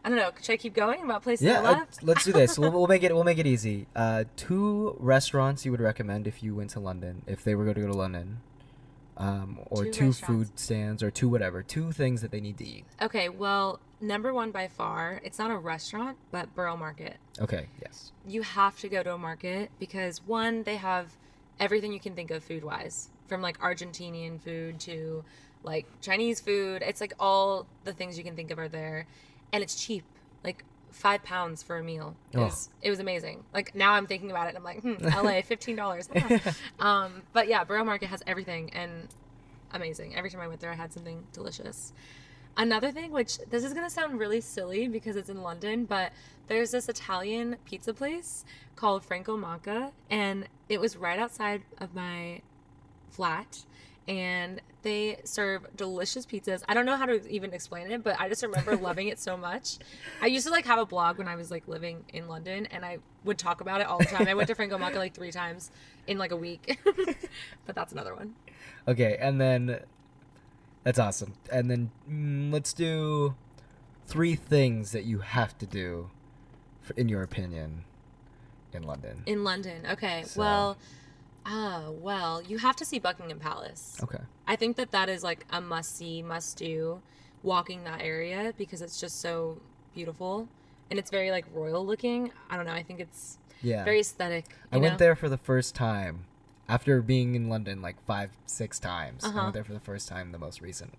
I 0.04 0.08
don't 0.08 0.18
know. 0.18 0.30
Should 0.40 0.52
I 0.52 0.56
keep 0.56 0.72
going 0.72 1.02
about 1.02 1.24
places 1.24 1.46
Yeah, 1.46 1.62
I 1.62 1.82
let's 2.02 2.24
do 2.24 2.32
this. 2.32 2.56
We'll, 2.56 2.70
we'll 2.72 2.86
make 2.86 3.02
it. 3.02 3.12
We'll 3.12 3.24
make 3.24 3.38
it 3.38 3.46
easy. 3.46 3.88
Uh, 3.96 4.24
two 4.36 4.96
restaurants 5.00 5.64
you 5.64 5.72
would 5.72 5.80
recommend 5.80 6.28
if 6.28 6.44
you 6.44 6.54
went 6.54 6.70
to 6.70 6.80
London, 6.80 7.22
if 7.26 7.42
they 7.42 7.56
were 7.56 7.64
going 7.64 7.74
to 7.74 7.80
go 7.80 7.88
to 7.88 7.98
London, 7.98 8.38
um, 9.16 9.58
or 9.66 9.84
Two 9.84 9.90
two, 9.92 10.12
food 10.12 10.58
stands, 10.58 11.02
or 11.02 11.10
two 11.10 11.28
whatever. 11.28 11.62
Two 11.62 11.92
things 11.92 12.22
that 12.22 12.30
they 12.30 12.40
need 12.40 12.58
to 12.58 12.66
eat. 12.66 12.84
Okay, 13.00 13.28
well, 13.28 13.80
number 14.00 14.32
one 14.32 14.50
by 14.50 14.68
far, 14.68 15.20
it's 15.24 15.38
not 15.38 15.50
a 15.50 15.56
restaurant, 15.56 16.18
but 16.30 16.54
Borough 16.54 16.76
Market. 16.76 17.16
Okay. 17.40 17.66
Yes. 17.80 18.12
You 18.26 18.42
have 18.42 18.78
to 18.80 18.88
go 18.88 19.02
to 19.02 19.14
a 19.14 19.18
market 19.18 19.70
because 19.78 20.20
one, 20.26 20.62
they 20.64 20.76
have 20.76 21.16
everything 21.58 21.92
you 21.92 22.00
can 22.00 22.14
think 22.14 22.30
of 22.30 22.44
food 22.44 22.64
wise, 22.64 23.08
from 23.26 23.40
like 23.42 23.58
Argentinian 23.60 24.40
food 24.40 24.78
to 24.80 25.24
like 25.62 25.86
Chinese 26.00 26.40
food. 26.40 26.82
It's 26.82 27.00
like 27.00 27.14
all 27.18 27.66
the 27.84 27.92
things 27.92 28.18
you 28.18 28.24
can 28.24 28.36
think 28.36 28.50
of 28.50 28.58
are 28.58 28.68
there, 28.68 29.06
and 29.52 29.62
it's 29.62 29.82
cheap, 29.82 30.04
like 30.44 30.64
five 30.90 31.22
pounds 31.22 31.62
for 31.62 31.76
a 31.78 31.82
meal. 31.82 32.16
It 32.32 32.38
Oh. 32.38 32.44
was 32.44 32.70
it 32.82 32.90
was 32.90 33.00
amazing. 33.00 33.44
Like 33.52 33.74
now 33.74 33.92
I'm 33.92 34.06
thinking 34.06 34.30
about 34.30 34.48
it, 34.48 34.54
I'm 34.56 34.64
like, 34.64 34.80
hmm, 34.80 34.94
LA, 35.04 35.42
fifteen 35.44 35.76
dollars. 35.76 36.08
um, 36.80 37.22
but 37.32 37.48
yeah, 37.48 37.64
Borough 37.64 37.84
Market 37.84 38.06
has 38.08 38.22
everything 38.26 38.70
and 38.72 39.08
amazing. 39.72 40.16
Every 40.16 40.30
time 40.30 40.40
I 40.40 40.48
went 40.48 40.60
there, 40.60 40.72
I 40.72 40.76
had 40.76 40.92
something 40.92 41.24
delicious. 41.32 41.92
Another 42.56 42.90
thing, 42.90 43.12
which 43.12 43.38
this 43.50 43.64
is 43.64 43.74
gonna 43.74 43.90
sound 43.90 44.18
really 44.18 44.40
silly 44.40 44.88
because 44.88 45.16
it's 45.16 45.28
in 45.28 45.42
London, 45.42 45.84
but 45.84 46.12
there's 46.48 46.70
this 46.70 46.88
Italian 46.88 47.56
pizza 47.66 47.92
place 47.92 48.44
called 48.76 49.04
Franco 49.04 49.36
Manca, 49.36 49.92
and 50.08 50.46
it 50.68 50.80
was 50.80 50.96
right 50.96 51.18
outside 51.18 51.62
of 51.78 51.94
my 51.94 52.40
flat. 53.10 53.64
And 54.08 54.60
they 54.82 55.18
serve 55.24 55.66
delicious 55.76 56.24
pizzas. 56.26 56.62
I 56.68 56.74
don't 56.74 56.86
know 56.86 56.96
how 56.96 57.06
to 57.06 57.28
even 57.28 57.52
explain 57.52 57.90
it, 57.90 58.04
but 58.04 58.20
I 58.20 58.28
just 58.28 58.42
remember 58.42 58.76
loving 58.76 59.08
it 59.08 59.18
so 59.18 59.36
much. 59.36 59.78
I 60.22 60.26
used 60.26 60.46
to 60.46 60.52
like 60.52 60.64
have 60.66 60.78
a 60.78 60.86
blog 60.86 61.18
when 61.18 61.26
I 61.26 61.34
was 61.34 61.50
like 61.50 61.66
living 61.66 62.04
in 62.12 62.28
London, 62.28 62.66
and 62.66 62.84
I 62.84 62.98
would 63.24 63.36
talk 63.38 63.60
about 63.60 63.80
it 63.80 63.88
all 63.88 63.98
the 63.98 64.04
time. 64.04 64.28
I 64.28 64.34
went 64.34 64.46
to 64.48 64.54
Franco 64.54 64.78
Manca 64.78 64.98
like 64.98 65.14
three 65.14 65.32
times 65.32 65.72
in 66.06 66.18
like 66.18 66.30
a 66.30 66.36
week, 66.36 66.78
but 67.66 67.74
that's 67.74 67.92
another 67.92 68.14
one. 68.14 68.36
Okay, 68.86 69.16
and 69.20 69.40
then 69.40 69.80
that's 70.84 71.00
awesome. 71.00 71.34
And 71.52 71.68
then 71.68 71.90
mm, 72.08 72.52
let's 72.52 72.72
do 72.72 73.34
three 74.06 74.36
things 74.36 74.92
that 74.92 75.02
you 75.04 75.18
have 75.18 75.58
to 75.58 75.66
do, 75.66 76.10
for, 76.80 76.92
in 76.94 77.08
your 77.08 77.22
opinion, 77.22 77.82
in 78.72 78.84
London. 78.84 79.24
In 79.26 79.42
London. 79.42 79.84
Okay. 79.90 80.22
So- 80.26 80.40
Well, 80.40 80.76
ah, 81.46 81.90
well, 81.90 82.42
you 82.42 82.58
have 82.58 82.74
to 82.76 82.84
see 82.84 82.98
Buckingham 82.98 83.38
Palace. 83.38 83.98
Okay. 84.02 84.18
I 84.48 84.56
think 84.56 84.76
that 84.76 84.90
that 84.90 85.08
is 85.08 85.22
like 85.22 85.46
a 85.50 85.60
must 85.60 85.96
see, 85.96 86.20
must 86.22 86.58
do 86.58 87.00
walking 87.42 87.84
that 87.84 88.02
area 88.02 88.52
because 88.58 88.82
it's 88.82 89.00
just 89.00 89.20
so 89.20 89.58
beautiful 89.94 90.48
and 90.90 90.98
it's 90.98 91.10
very 91.10 91.30
like 91.30 91.44
royal 91.54 91.86
looking. 91.86 92.32
I 92.50 92.56
don't 92.56 92.66
know. 92.66 92.72
I 92.72 92.82
think 92.82 93.00
it's 93.00 93.38
Yeah. 93.62 93.84
very 93.84 94.00
aesthetic. 94.00 94.46
I 94.72 94.76
you 94.76 94.82
went 94.82 94.98
there 94.98 95.14
for 95.16 95.28
the 95.28 95.38
first 95.38 95.74
time 95.74 96.24
after 96.68 97.00
being 97.00 97.34
in 97.36 97.48
London 97.48 97.80
like 97.80 98.00
five, 98.04 98.30
six 98.46 98.78
times. 98.80 99.24
I 99.24 99.28
Uh-huh. 99.28 99.42
went 99.42 99.54
there 99.54 99.64
for 99.64 99.72
the 99.72 99.80
first 99.80 100.08
time 100.08 100.32
the 100.32 100.38
most 100.38 100.60
recent 100.60 100.94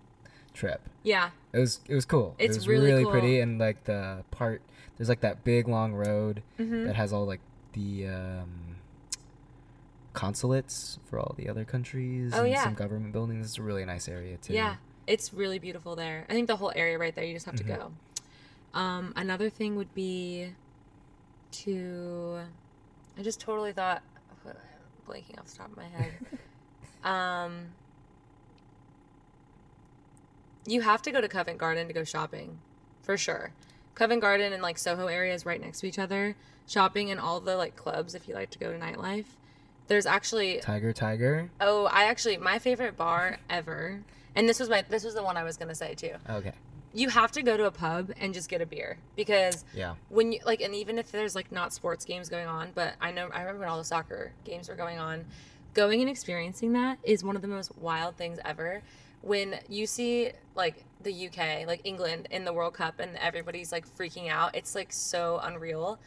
trip. 0.54 0.88
Yeah. 1.02 1.30
It 1.52 1.58
was 1.58 1.80
it 1.88 1.94
was 1.94 2.04
cool. 2.06 2.34
It's 2.38 2.56
it 2.56 2.60
was 2.60 2.68
really 2.68 2.86
really, 2.86 3.02
cool. 3.04 3.12
pretty 3.12 3.40
and 3.40 3.58
like 3.58 3.84
the 3.84 4.24
part 4.30 4.62
there's 4.96 5.08
like 5.08 5.20
that 5.20 5.44
big 5.44 5.68
long 5.68 5.92
road 5.94 6.42
Mhm. 6.58 6.86
that 6.86 6.96
has 6.96 7.12
all 7.12 7.26
like 7.26 7.40
the 7.74 8.08
um, 8.08 8.67
consulates 10.18 10.98
for 11.04 11.20
all 11.20 11.32
the 11.38 11.48
other 11.48 11.64
countries 11.64 12.32
Oh, 12.34 12.42
and 12.42 12.50
yeah. 12.50 12.64
some 12.64 12.74
government 12.74 13.12
buildings. 13.12 13.46
It's 13.46 13.58
a 13.58 13.62
really 13.62 13.84
nice 13.84 14.08
area 14.08 14.36
too. 14.36 14.52
Yeah. 14.52 14.74
It's 15.06 15.32
really 15.32 15.60
beautiful 15.60 15.94
there. 15.94 16.26
I 16.28 16.32
think 16.32 16.48
the 16.48 16.56
whole 16.56 16.72
area 16.74 16.98
right 16.98 17.14
there, 17.14 17.22
you 17.24 17.34
just 17.34 17.46
have 17.46 17.54
Mhm. 17.54 17.58
to 17.58 17.64
go. 17.64 17.92
Um, 18.74 19.12
another 19.14 19.48
thing 19.48 19.76
would 19.76 19.94
be 19.94 20.54
to. 21.52 22.40
I 23.16 23.22
just 23.22 23.38
totally 23.40 23.72
thought 23.72 24.02
blanking 25.08 25.38
off 25.38 25.46
the 25.46 25.56
top 25.58 25.70
of 25.70 25.76
my 25.76 25.86
head. 25.86 26.12
um, 27.04 27.68
you 30.66 30.80
have 30.80 31.00
to 31.02 31.12
go 31.12 31.20
to 31.20 31.28
Covent 31.28 31.58
Garden 31.58 31.86
to 31.86 31.94
go 31.94 32.02
shopping, 32.02 32.58
for 33.02 33.16
sure. 33.16 33.52
Covent 33.94 34.20
Garden 34.20 34.52
and 34.52 34.62
like 34.64 34.78
Soho 34.78 35.06
area 35.06 35.32
is 35.32 35.46
right 35.46 35.60
next 35.60 35.78
to 35.80 35.86
each 35.86 35.98
other. 36.00 36.34
Shopping 36.66 37.08
and 37.10 37.20
all 37.20 37.38
the 37.40 37.56
like 37.56 37.76
clubs 37.76 38.16
if 38.16 38.26
you 38.28 38.34
like 38.34 38.50
to 38.50 38.58
go 38.58 38.72
to 38.72 38.78
nightlife. 38.78 39.24
There's 39.88 40.06
actually 40.06 40.60
Tiger 40.60 40.92
Tiger. 40.92 41.50
oh 41.60 41.86
I 41.86 42.04
actually 42.04 42.36
my 42.36 42.58
favorite 42.58 42.96
bar 42.96 43.38
ever, 43.50 44.00
and 44.34 44.48
this 44.48 44.60
was 44.60 44.68
my 44.68 44.84
this 44.88 45.04
was 45.04 45.14
the 45.14 45.22
one 45.24 45.36
I 45.36 45.44
was 45.44 45.56
gonna 45.56 45.74
say 45.74 45.94
too. 45.94 46.12
Okay. 46.30 46.52
You 46.94 47.10
have 47.10 47.32
to 47.32 47.42
go 47.42 47.56
to 47.56 47.66
a 47.66 47.70
pub 47.70 48.12
and 48.18 48.32
just 48.32 48.48
get 48.48 48.60
a 48.62 48.66
beer 48.66 48.96
because 49.14 49.64
Yeah. 49.74 49.94
when 50.08 50.32
you 50.32 50.40
like 50.46 50.60
and 50.62 50.74
even 50.74 50.98
if 50.98 51.10
there's 51.12 51.34
like 51.34 51.52
not 51.52 51.72
sports 51.72 52.04
games 52.04 52.28
going 52.30 52.46
on 52.46 52.70
but 52.74 52.94
i 53.00 53.10
know 53.12 53.28
i 53.32 53.40
remember 53.40 53.60
when 53.60 53.68
all 53.68 53.76
the 53.78 53.84
soccer 53.84 54.32
games 54.44 54.68
were 54.70 54.74
going 54.74 54.98
on 54.98 55.26
going 55.74 56.00
and 56.00 56.08
experiencing 56.08 56.72
that 56.72 56.98
is 57.04 57.22
one 57.22 57.36
of 57.36 57.42
the 57.42 57.46
most 57.48 57.76
wild 57.76 58.16
things 58.16 58.38
ever 58.44 58.82
when 59.20 59.56
you 59.68 59.86
see 59.86 60.30
like 60.54 60.82
the 61.02 61.26
uk 61.28 61.36
like 61.66 61.82
england 61.84 62.26
in 62.30 62.44
the 62.46 62.52
world 62.54 62.72
cup 62.72 62.98
and 63.00 63.16
everybody's 63.18 63.70
like 63.70 63.86
freaking 63.96 64.28
out 64.30 64.56
it's 64.56 64.74
like 64.74 64.90
so 64.90 65.38
unreal 65.42 65.98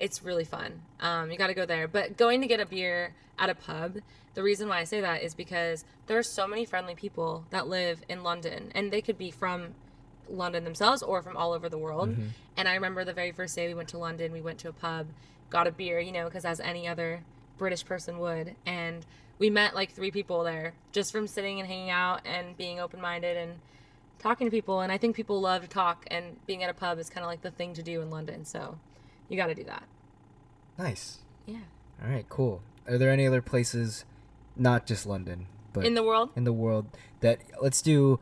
it's 0.00 0.22
really 0.24 0.44
fun 0.44 0.80
um, 1.00 1.30
you 1.30 1.38
got 1.38 1.46
to 1.46 1.54
go 1.54 1.64
there 1.64 1.86
but 1.86 2.16
going 2.16 2.40
to 2.40 2.48
get 2.48 2.58
a 2.58 2.66
beer 2.66 3.14
at 3.38 3.48
a 3.48 3.54
pub 3.54 3.98
the 4.34 4.42
reason 4.42 4.68
why 4.68 4.78
i 4.78 4.84
say 4.84 5.00
that 5.00 5.22
is 5.22 5.34
because 5.34 5.84
there 6.06 6.18
are 6.18 6.22
so 6.22 6.46
many 6.46 6.64
friendly 6.64 6.94
people 6.94 7.44
that 7.50 7.68
live 7.68 8.00
in 8.08 8.22
london 8.22 8.72
and 8.74 8.90
they 8.90 9.00
could 9.00 9.18
be 9.18 9.30
from 9.30 9.74
London 10.28 10.64
themselves 10.64 11.02
or 11.02 11.22
from 11.22 11.36
all 11.36 11.52
over 11.52 11.68
the 11.68 11.78
world. 11.78 12.08
And 12.56 12.68
I 12.68 12.74
remember 12.74 13.04
the 13.04 13.12
very 13.12 13.32
first 13.32 13.56
day 13.56 13.68
we 13.68 13.74
went 13.74 13.88
to 13.90 13.98
London, 13.98 14.32
we 14.32 14.40
went 14.40 14.58
to 14.60 14.68
a 14.68 14.72
pub, 14.72 15.08
got 15.50 15.66
a 15.66 15.72
beer, 15.72 15.98
you 15.98 16.12
know, 16.12 16.26
because 16.26 16.44
as 16.44 16.60
any 16.60 16.86
other 16.86 17.22
British 17.58 17.84
person 17.84 18.18
would. 18.18 18.54
And 18.64 19.04
we 19.38 19.50
met 19.50 19.74
like 19.74 19.92
three 19.92 20.10
people 20.10 20.44
there 20.44 20.74
just 20.92 21.12
from 21.12 21.26
sitting 21.26 21.58
and 21.58 21.68
hanging 21.68 21.90
out 21.90 22.20
and 22.24 22.56
being 22.56 22.78
open 22.78 23.00
minded 23.00 23.36
and 23.36 23.58
talking 24.18 24.46
to 24.46 24.50
people. 24.50 24.80
And 24.80 24.92
I 24.92 24.98
think 24.98 25.16
people 25.16 25.40
love 25.40 25.62
to 25.62 25.68
talk, 25.68 26.04
and 26.10 26.36
being 26.46 26.62
at 26.62 26.70
a 26.70 26.74
pub 26.74 26.98
is 26.98 27.10
kind 27.10 27.24
of 27.24 27.30
like 27.30 27.42
the 27.42 27.50
thing 27.50 27.74
to 27.74 27.82
do 27.82 28.00
in 28.00 28.10
London. 28.10 28.44
So 28.44 28.78
you 29.30 29.36
got 29.38 29.46
to 29.46 29.54
do 29.54 29.64
that. 29.64 29.84
Nice. 30.78 31.18
Yeah. 31.46 31.60
All 32.02 32.10
right. 32.10 32.26
Cool. 32.28 32.60
Are 32.86 32.98
there 32.98 33.10
any 33.10 33.26
other 33.26 33.40
places, 33.40 34.04
not 34.56 34.86
just 34.86 35.06
London, 35.06 35.46
but 35.72 35.86
in 35.86 35.94
the 35.94 36.02
world? 36.02 36.30
in 36.36 36.44
the 36.44 36.52
world 36.52 36.86
that 37.20 37.38
let's 37.62 37.80
do 37.80 38.18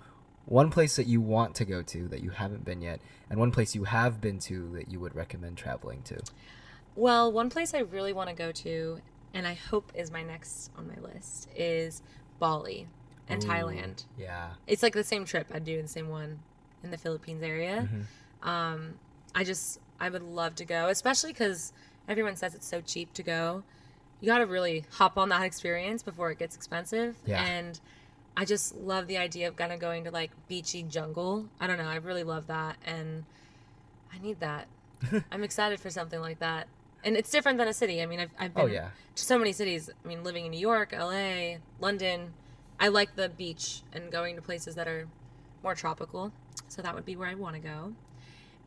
one 0.47 0.71
place 0.71 0.97
that 0.97 1.07
you 1.07 1.21
want 1.21 1.55
to 1.57 1.65
go 1.65 1.83
to 1.83 2.09
that 2.09 2.23
you 2.23 2.31
haven't 2.31 2.65
been 2.65 2.83
yet, 2.83 3.01
and 3.29 3.39
one 3.41 3.51
place 3.51 3.75
you 3.75 3.85
have 3.85 4.21
been 4.21 4.39
to 4.41 4.71
that 4.75 4.91
you 4.91 5.01
would 5.01 5.15
recommend 5.15 5.57
traveling 5.57 6.03
to. 6.03 6.21
Well, 6.97 7.31
one 7.33 7.51
place 7.51 7.75
I 7.75 7.81
really 7.81 8.13
want 8.13 8.29
to 8.29 8.35
go 8.35 8.51
to, 8.53 9.01
and 9.35 9.47
I 9.47 9.55
hope 9.55 9.93
is 9.95 10.11
my 10.11 10.23
next 10.23 10.71
on 10.77 10.89
my 10.89 10.97
list, 11.01 11.49
is 11.55 12.03
Bali 12.39 12.89
and 13.29 13.45
Ooh, 13.45 13.47
Thailand. 13.47 14.05
Yeah. 14.19 14.49
It's 14.67 14.83
like 14.83 14.95
the 14.95 15.05
same 15.05 15.25
trip 15.25 15.47
I'd 15.53 15.65
do 15.65 15.77
in 15.77 15.83
the 15.83 15.89
same 15.89 16.09
one 16.09 16.41
in 16.83 16.91
the 16.91 16.99
Philippines 16.99 17.43
area. 17.43 17.89
Mhm. 17.93 18.47
Um, 18.49 18.95
I 19.35 19.45
just 19.45 19.81
I 20.01 20.09
would 20.09 20.23
love 20.23 20.55
to 20.57 20.65
go, 20.65 20.89
especially 20.89 21.33
because 21.33 21.73
everyone 22.09 22.37
says 22.37 22.55
it's 22.55 22.67
so 22.67 22.81
cheap 22.81 23.13
to 23.15 23.23
go. 23.23 23.63
You 24.21 24.27
got 24.27 24.39
to 24.39 24.47
really 24.47 24.85
hop 24.93 25.17
on 25.17 25.29
that 25.29 25.43
experience 25.43 26.03
before 26.03 26.31
it 26.31 26.39
gets 26.39 26.57
expensive. 26.57 27.17
Yeah. 27.25 27.45
And 27.45 27.79
I 28.37 28.45
just 28.45 28.77
love 28.77 29.07
the 29.07 29.19
idea 29.19 29.49
of 29.49 29.57
kind 29.57 29.73
of 29.73 29.81
going 29.81 30.05
to 30.05 30.11
like 30.11 30.31
beachy 30.49 30.83
jungle. 30.83 31.47
I 31.61 31.67
don't 31.67 31.79
know. 31.79 31.89
I 31.89 31.97
really 31.97 32.25
love 32.25 32.47
that, 32.47 32.77
and 32.87 33.25
I 34.13 34.19
need 34.19 34.41
that. 34.41 34.67
I'm 35.33 35.43
excited 35.43 35.81
for 35.81 35.91
something 35.91 36.21
like 36.21 36.39
that. 36.41 36.69
And 37.05 37.17
it's 37.17 37.31
different 37.31 37.59
than 37.59 37.69
a 37.69 37.73
city. 37.73 38.03
I 38.03 38.07
mean, 38.07 38.21
I've, 38.21 38.31
I've 38.39 38.53
oh, 38.57 38.63
been 38.63 38.71
Oh 38.71 38.73
yeah. 38.73 38.89
to 39.15 39.25
so 39.25 39.39
many 39.39 39.53
cities. 39.53 39.89
I 40.05 40.09
mean, 40.09 40.25
living 40.25 40.45
in 40.45 40.51
New 40.51 40.61
York, 40.61 40.93
LA, 40.93 41.57
London. 41.81 42.33
I 42.81 42.89
like 42.89 43.17
the 43.17 43.29
beach 43.29 43.83
and 43.93 44.11
going 44.11 44.37
to 44.37 44.43
places 44.43 44.77
that 44.77 44.87
are 44.87 45.09
more 45.63 45.75
tropical. 45.75 46.33
So 46.69 46.83
that 46.83 46.95
would 46.95 47.05
be 47.05 47.17
where 47.17 47.29
I 47.29 47.35
want 47.35 47.55
to 47.57 47.61
go. 47.61 47.95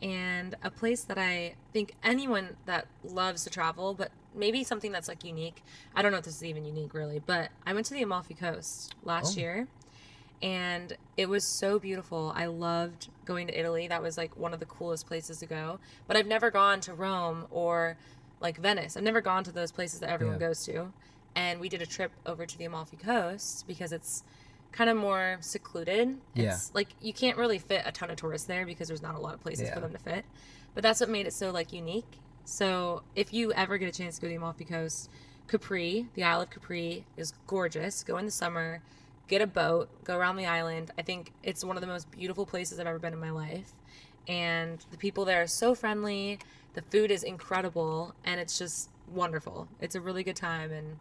And 0.02 0.56
a 0.64 0.72
place 0.72 1.04
that 1.04 1.18
I 1.20 1.54
think 1.74 1.94
anyone 2.04 2.58
that 2.66 2.88
loves 3.04 3.44
to 3.44 3.50
travel, 3.52 3.94
but 3.94 4.12
maybe 4.34 4.64
something 4.64 4.92
that's 4.92 5.08
like 5.08 5.24
unique. 5.24 5.64
I 5.96 6.02
don't 6.02 6.12
know 6.12 6.18
if 6.18 6.24
this 6.24 6.36
is 6.38 6.44
even 6.44 6.66
unique 6.66 6.94
really, 6.94 7.20
but 7.20 7.50
I 7.68 7.74
went 7.74 7.86
to 7.88 7.94
the 7.94 8.02
Amalfi 8.02 8.34
Coast 8.34 8.96
last 9.04 9.38
Oh. 9.38 9.42
year 9.42 9.68
and 10.42 10.98
it 11.18 11.30
was 11.30 11.44
so 11.44 11.78
beautiful. 11.78 12.34
I 12.36 12.46
loved 12.48 13.10
going 13.26 13.46
to 13.48 13.60
Italy. 13.60 13.88
That 13.88 14.02
was 14.02 14.18
like 14.18 14.36
one 14.36 14.54
of 14.54 14.60
the 14.60 14.66
coolest 14.66 15.06
places 15.06 15.38
to 15.40 15.46
go. 15.46 15.80
But 16.08 16.18
I've 16.18 16.26
never 16.26 16.50
gone 16.50 16.80
to 16.82 16.94
Rome 16.94 17.46
or 17.52 17.98
like 18.40 18.58
Venice. 18.58 18.98
I've 18.98 19.04
never 19.04 19.22
gone 19.22 19.44
to 19.44 19.52
those 19.52 19.72
places 19.72 20.00
that 20.00 20.10
everyone 20.10 20.40
Yeah. 20.40 20.48
goes 20.48 20.66
to. 20.66 20.94
And 21.36 21.60
we 21.60 21.70
did 21.70 21.82
a 21.82 21.86
trip 21.86 22.12
over 22.26 22.46
to 22.48 22.58
the 22.58 22.66
Amalfi 22.66 22.98
Coast 22.98 23.66
because 23.68 23.92
it's 23.92 24.24
kind 24.72 24.90
of 24.90 24.98
more 24.98 25.38
secluded. 25.42 26.18
Yeah. 26.34 26.52
It's 26.54 26.74
like 26.74 26.90
you 27.02 27.14
can't 27.14 27.38
really 27.38 27.60
fit 27.60 27.84
a 27.86 27.92
ton 27.92 28.10
of 28.10 28.16
tourists 28.18 28.48
there 28.48 28.66
because 28.66 28.88
there's 28.88 29.02
not 29.02 29.16
a 29.16 29.20
lot 29.20 29.34
of 29.34 29.42
places 29.42 29.68
Yeah. 29.68 29.74
for 29.76 29.82
them 29.82 29.92
to 29.92 29.98
fit. 30.00 30.26
But 30.74 30.84
that's 30.84 31.00
what 31.02 31.10
made 31.10 31.28
it 31.28 31.34
so 31.34 31.52
like 31.52 31.74
unique. 31.74 32.18
So 32.46 33.04
if 33.16 33.34
you 33.34 33.52
ever 33.54 33.78
get 33.78 33.88
a 33.94 33.98
chance 33.98 34.16
to 34.16 34.22
go 34.22 34.28
to 34.28 34.30
the 34.30 34.36
Amalfi 34.38 34.66
Coast, 34.66 35.10
Capri, 35.48 36.08
the 36.14 36.24
Isle 36.24 36.42
of 36.42 36.50
Capri 36.50 37.06
is 37.18 37.34
gorgeous. 37.48 38.04
Go 38.04 38.18
in 38.18 38.26
the 38.26 38.32
summer, 38.32 38.82
get 39.28 39.42
a 39.42 39.48
boat, 39.48 39.90
go 40.06 40.18
around 40.18 40.38
the 40.38 40.46
island. 40.46 40.92
I 40.98 41.02
think 41.02 41.34
it's 41.44 41.64
one 41.64 41.76
of 41.76 41.82
the 41.82 41.88
most 41.88 42.10
beautiful 42.12 42.46
places 42.46 42.80
I've 42.80 42.88
ever 42.88 43.00
been 43.00 43.14
in 43.14 43.20
my 43.20 43.32
life. 43.32 43.74
And 44.28 44.84
the 44.92 44.98
people 44.98 45.26
there 45.26 45.42
are 45.42 45.48
so 45.48 45.76
friendly. 45.76 46.40
The 46.74 46.82
food 46.84 47.12
is 47.12 47.24
incredible 47.24 48.16
and 48.24 48.40
it's 48.40 48.58
just 48.58 48.90
wonderful. 49.12 49.68
It's 49.82 49.96
a 49.96 50.02
really 50.02 50.24
good 50.24 50.38
time 50.38 50.72
and 50.72 50.98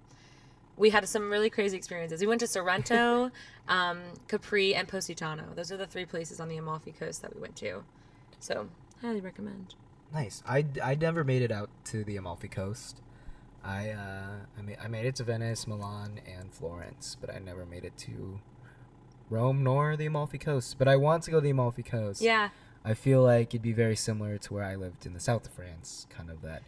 we 0.81 0.89
had 0.91 1.07
some 1.07 1.31
really 1.31 1.51
crazy 1.51 1.77
experiences. 1.77 2.23
We 2.23 2.27
went 2.27 2.41
to 2.41 2.47
Sorrento, 2.47 3.31
um, 3.69 4.01
Capri, 4.29 4.75
and 4.75 4.89
Positano. 4.89 5.45
Those 5.55 5.71
are 5.71 5.77
the 5.77 5.87
three 5.87 6.07
places 6.07 6.41
on 6.41 6.49
the 6.49 6.57
Amalfi 6.57 6.93
Coast 6.93 7.21
that 7.21 7.35
we 7.35 7.41
went 7.41 7.55
to. 7.57 7.85
So, 8.39 8.69
highly 9.03 9.21
recommend. 9.21 9.75
Nice. 10.13 10.43
I, 10.49 10.65
I 10.83 10.95
never 10.95 11.23
made 11.23 11.43
it 11.43 11.53
out 11.53 11.69
to 11.85 12.03
the 12.03 12.17
Amalfi 12.17 12.49
Coast. 12.49 13.03
I 13.63 13.91
uh, 13.91 14.47
I 14.59 14.63
made 14.63 14.79
I 14.83 14.89
made 14.89 15.05
it 15.05 15.17
to 15.17 15.25
Venice, 15.25 15.67
Milan, 15.67 16.19
and 16.27 16.51
Florence, 16.51 17.15
but 17.21 17.29
I 17.29 17.39
never 17.39 17.67
made 17.67 17.85
it 17.85 17.95
to 17.99 18.41
Rome 19.29 19.63
nor 19.63 19.99
the 19.99 20.07
Amalfi 20.07 20.39
Coast. 20.39 20.77
But 20.79 20.89
I 20.89 20.97
want 20.97 21.25
to 21.25 21.31
go 21.31 21.37
to 21.37 21.43
the 21.43 21.51
Amalfi 21.51 21.83
Coast. 21.83 22.23
Yeah, 22.23 22.49
I 22.87 22.95
feel 22.95 23.23
like 23.23 23.49
it'd 23.49 23.61
be 23.61 23.75
very 23.75 23.97
similar 23.97 24.39
to 24.39 24.55
where 24.55 24.65
I 24.65 24.77
lived 24.77 25.05
in 25.05 25.13
the 25.13 25.21
south 25.21 25.45
of 25.45 25.53
France, 25.53 26.07
kind 26.09 26.31
of 26.31 26.41
that 26.41 26.63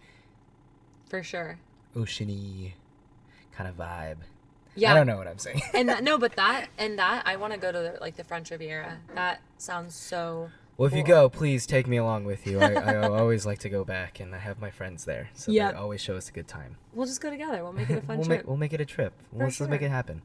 for 1.09 1.23
sure. 1.23 1.59
oceany 1.97 2.73
kind 3.57 3.69
of 3.69 3.77
vibe. 3.77 4.17
Yeah. 4.75 4.93
I 4.93 4.95
don't 4.95 5.07
know 5.07 5.17
what 5.19 5.29
I'm 5.29 5.39
saying. 5.39 5.61
and 5.75 5.89
that, 5.89 6.03
no, 6.03 6.17
but 6.19 6.35
that 6.37 6.69
and 6.79 6.99
that 6.99 7.25
I 7.27 7.37
want 7.37 7.53
to 7.53 7.59
go 7.59 7.71
to 7.73 7.79
the, 7.79 7.99
like 8.01 8.17
the 8.17 8.25
French 8.25 8.51
Riviera. 8.51 8.99
That 9.15 9.43
sounds 9.59 9.95
so. 9.95 10.51
well, 10.79 10.87
if 10.87 10.95
you 10.95 11.03
go, 11.05 11.29
please 11.29 11.67
take 11.67 11.87
me 11.87 11.99
along 11.99 12.25
with 12.25 12.47
you. 12.47 12.59
I, 12.61 12.73
I 12.73 12.97
always 13.09 13.45
like 13.45 13.59
to 13.61 13.69
go 13.69 13.85
back, 13.85 14.19
and 14.21 14.35
I 14.35 14.39
have 14.39 14.61
my 14.61 14.71
friends 14.71 15.05
there, 15.05 15.29
so 15.35 15.53
Yeah. 15.53 15.73
they 15.73 15.77
always 15.79 16.01
show 16.01 16.17
us 16.17 16.29
a 16.31 16.33
good 16.33 16.49
time. 16.49 16.77
We'll 16.95 17.07
just 17.07 17.21
go 17.21 17.29
together. 17.31 17.63
We'll 17.63 17.75
make 17.75 17.91
it 17.91 17.99
a 17.99 18.01
fun 18.07 18.19
we'll 18.19 18.27
trip. 18.27 18.39
Make, 18.41 18.47
we'll 18.49 18.57
make 18.57 18.73
it 18.73 18.81
a 18.81 18.87
trip. 18.87 19.13
For 19.31 19.45
Let's 19.45 19.59
just 19.59 19.69
make 19.71 19.83
it 19.83 19.91
happen. 19.91 20.23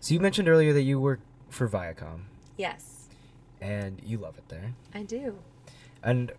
So 0.00 0.12
you 0.14 0.20
mentioned 0.20 0.48
earlier 0.48 0.72
that 0.74 0.82
you 0.82 1.00
work 1.00 1.20
for 1.48 1.66
Viacom, 1.68 2.24
yes, 2.58 3.08
and 3.60 4.00
you 4.04 4.18
love 4.18 4.36
it 4.36 4.48
there. 4.48 4.74
I 4.94 5.02
do. 5.02 5.38
And 6.02 6.32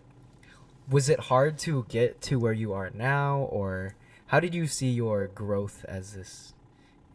was 0.88 1.08
it 1.08 1.18
hard 1.20 1.58
to 1.60 1.84
get 1.88 2.20
to 2.22 2.38
where 2.38 2.52
you 2.52 2.72
are 2.72 2.90
now, 2.94 3.40
or 3.50 3.94
how 4.30 4.38
did 4.38 4.54
you 4.54 4.66
see 4.66 4.88
your 4.90 5.26
growth 5.26 5.84
as 5.88 6.14
this, 6.14 6.54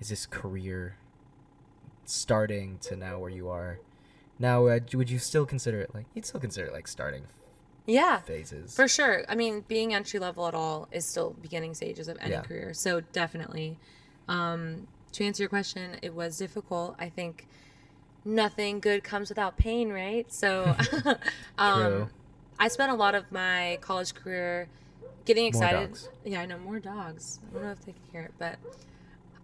is 0.01 0.09
this 0.09 0.25
career 0.25 0.97
starting 2.03 2.77
to 2.79 2.95
now 2.95 3.19
where 3.19 3.29
you 3.29 3.47
are? 3.49 3.79
Now, 4.37 4.67
uh, 4.67 4.79
would 4.93 5.09
you 5.09 5.17
still 5.19 5.45
consider 5.45 5.79
it 5.79 5.95
like 5.95 6.05
you'd 6.13 6.25
still 6.25 6.41
consider 6.41 6.67
it 6.67 6.73
like 6.73 6.89
starting 6.89 7.23
Yeah. 7.85 8.19
phases? 8.19 8.75
For 8.75 8.89
sure. 8.89 9.23
I 9.29 9.35
mean, 9.35 9.63
being 9.67 9.93
entry 9.93 10.19
level 10.19 10.45
at 10.45 10.53
all 10.53 10.89
is 10.91 11.05
still 11.05 11.33
beginning 11.41 11.73
stages 11.73 12.09
of 12.09 12.17
any 12.19 12.31
Yeah. 12.31 12.41
career. 12.41 12.73
So 12.73 12.99
definitely. 12.99 13.79
Um, 14.27 14.87
to 15.13 15.23
answer 15.23 15.43
your 15.43 15.49
question, 15.49 15.97
it 16.01 16.13
was 16.13 16.37
difficult. 16.37 16.95
I 16.99 17.07
think 17.07 17.47
nothing 18.25 18.81
good 18.81 19.05
comes 19.05 19.29
without 19.29 19.55
pain, 19.55 19.89
right? 19.89 20.29
So 20.33 20.75
um, 21.57 21.81
True. 21.81 22.09
I 22.59 22.67
spent 22.67 22.91
a 22.91 22.95
lot 22.95 23.15
of 23.15 23.31
my 23.31 23.77
college 23.81 24.13
career 24.13 24.67
getting 25.25 25.45
excited. 25.45 25.97
Yeah, 26.23 26.41
I 26.41 26.45
know 26.45 26.57
more 26.57 26.79
dogs. 26.79 27.39
I 27.49 27.53
don't 27.55 27.63
know 27.65 27.71
if 27.71 27.85
they 27.85 27.91
can 27.93 28.01
hear 28.11 28.21
it, 28.21 28.33
but 28.37 28.57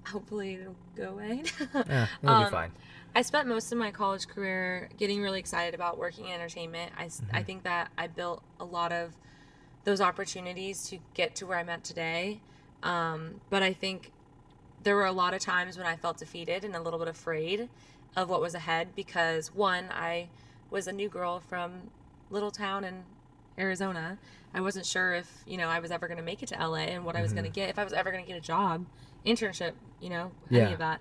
hopefully 0.07 0.55
it'll 0.55 0.75
go 0.95 1.09
away. 1.11 1.43
Yeah, 1.73 2.07
it'll 2.23 2.35
Um, 2.35 2.43
be 2.45 2.49
fine. 2.51 2.71
I 3.13 3.21
spent 3.23 3.47
most 3.47 3.71
of 3.71 3.77
my 3.77 3.91
college 3.91 4.27
career 4.27 4.89
getting 4.97 5.21
really 5.21 5.39
excited 5.39 5.73
about 5.75 5.97
working 5.97 6.27
in 6.27 6.31
entertainment. 6.33 6.93
I 6.97 7.09
I 7.33 7.43
think 7.43 7.63
that 7.63 7.89
I 7.97 8.07
built 8.07 8.41
a 8.59 8.63
lot 8.65 8.93
of 8.93 9.15
those 9.83 9.99
opportunities 9.99 10.87
to 10.89 10.99
get 11.13 11.35
to 11.35 11.45
where 11.45 11.57
I'm 11.57 11.67
at 11.69 11.83
today. 11.83 12.39
Um, 12.83 13.41
but 13.49 13.63
I 13.63 13.73
think 13.73 14.11
there 14.83 14.95
were 14.95 15.05
a 15.05 15.11
lot 15.11 15.33
of 15.33 15.41
times 15.41 15.77
when 15.77 15.85
I 15.85 15.95
felt 15.95 16.17
defeated 16.17 16.63
and 16.63 16.75
a 16.75 16.81
little 16.81 16.99
bit 16.99 17.07
afraid 17.07 17.67
of 18.15 18.29
what 18.29 18.41
was 18.41 18.55
ahead 18.55 18.89
because, 18.95 19.53
one, 19.53 19.85
I 19.91 20.29
was 20.69 20.87
a 20.87 20.91
new 20.91 21.09
girl 21.09 21.39
from 21.39 21.91
little 22.29 22.51
town 22.51 22.83
in 22.83 23.03
Arizona. 23.61 24.17
I 24.53 24.59
wasn't 24.61 24.85
sure 24.85 25.13
if, 25.13 25.43
you 25.45 25.57
know, 25.57 25.69
I 25.69 25.79
was 25.79 25.91
ever 25.91 26.07
going 26.07 26.17
to 26.17 26.23
make 26.23 26.43
it 26.43 26.47
to 26.49 26.55
LA 26.55 26.87
and 26.91 27.05
what 27.05 27.15
I 27.15 27.21
was 27.21 27.31
going 27.31 27.45
to 27.45 27.49
mm-hmm. 27.49 27.55
get, 27.55 27.69
if 27.69 27.79
I 27.79 27.83
was 27.83 27.93
ever 27.93 28.11
going 28.11 28.23
to 28.23 28.27
get 28.27 28.37
a 28.37 28.41
job 28.41 28.85
internship, 29.25 29.73
you 30.01 30.09
know, 30.09 30.31
Yeah. 30.49 30.63
any 30.63 30.73
of 30.73 30.79
that. 30.79 30.99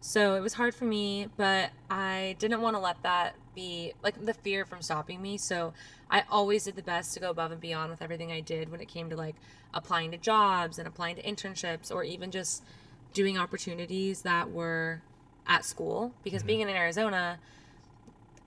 So 0.00 0.34
it 0.34 0.40
was 0.40 0.54
hard 0.54 0.74
for 0.74 0.86
me, 0.86 1.28
but 1.36 1.70
I 1.90 2.34
didn't 2.38 2.62
want 2.62 2.74
to 2.74 2.80
let 2.80 3.02
that 3.02 3.34
be 3.54 3.92
like 4.02 4.24
the 4.24 4.32
fear 4.32 4.64
from 4.64 4.80
stopping 4.80 5.20
me. 5.20 5.36
So 5.36 5.74
I 6.10 6.24
always 6.30 6.64
did 6.64 6.76
the 6.76 6.82
best 6.82 7.12
to 7.14 7.20
go 7.20 7.30
above 7.30 7.52
and 7.52 7.60
beyond 7.60 7.90
with 7.90 8.00
everything 8.00 8.32
I 8.32 8.40
did 8.40 8.70
when 8.70 8.80
it 8.80 8.88
came 8.88 9.10
to 9.10 9.16
like 9.16 9.36
applying 9.74 10.10
to 10.12 10.16
jobs 10.16 10.78
and 10.78 10.88
applying 10.88 11.16
to 11.16 11.22
internships 11.22 11.94
or 11.94 12.02
even 12.02 12.30
just 12.30 12.64
doing 13.12 13.36
opportunities 13.36 14.22
that 14.22 14.50
were 14.50 15.02
at 15.46 15.66
school. 15.66 16.14
Because 16.24 16.40
mm-hmm. 16.40 16.46
being 16.46 16.60
in 16.60 16.68
Arizona, 16.70 17.38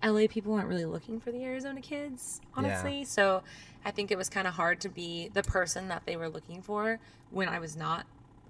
LA 0.03 0.27
people 0.27 0.51
weren't 0.53 0.67
really 0.67 0.85
looking 0.85 1.19
for 1.19 1.31
the 1.31 1.43
Arizona 1.43 1.81
kids, 1.81 2.41
honestly. 2.55 3.03
So 3.05 3.41
I 3.85 3.91
think 3.91 4.11
it 4.11 4.17
was 4.17 4.29
kind 4.29 4.47
of 4.47 4.53
hard 4.55 4.79
to 4.81 4.89
be 4.89 5.29
the 5.33 5.43
person 5.43 5.87
that 5.87 6.03
they 6.05 6.15
were 6.17 6.29
looking 6.29 6.61
for 6.61 6.99
when 7.31 7.47
I 7.47 7.59
was 7.59 7.75
not 7.77 8.05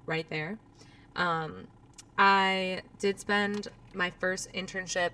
right 0.05 0.27
there. 0.29 0.57
Um, 1.15 1.67
I 2.17 2.81
did 2.99 3.19
spend 3.19 3.67
my 3.93 4.09
first 4.09 4.51
internship 4.53 5.11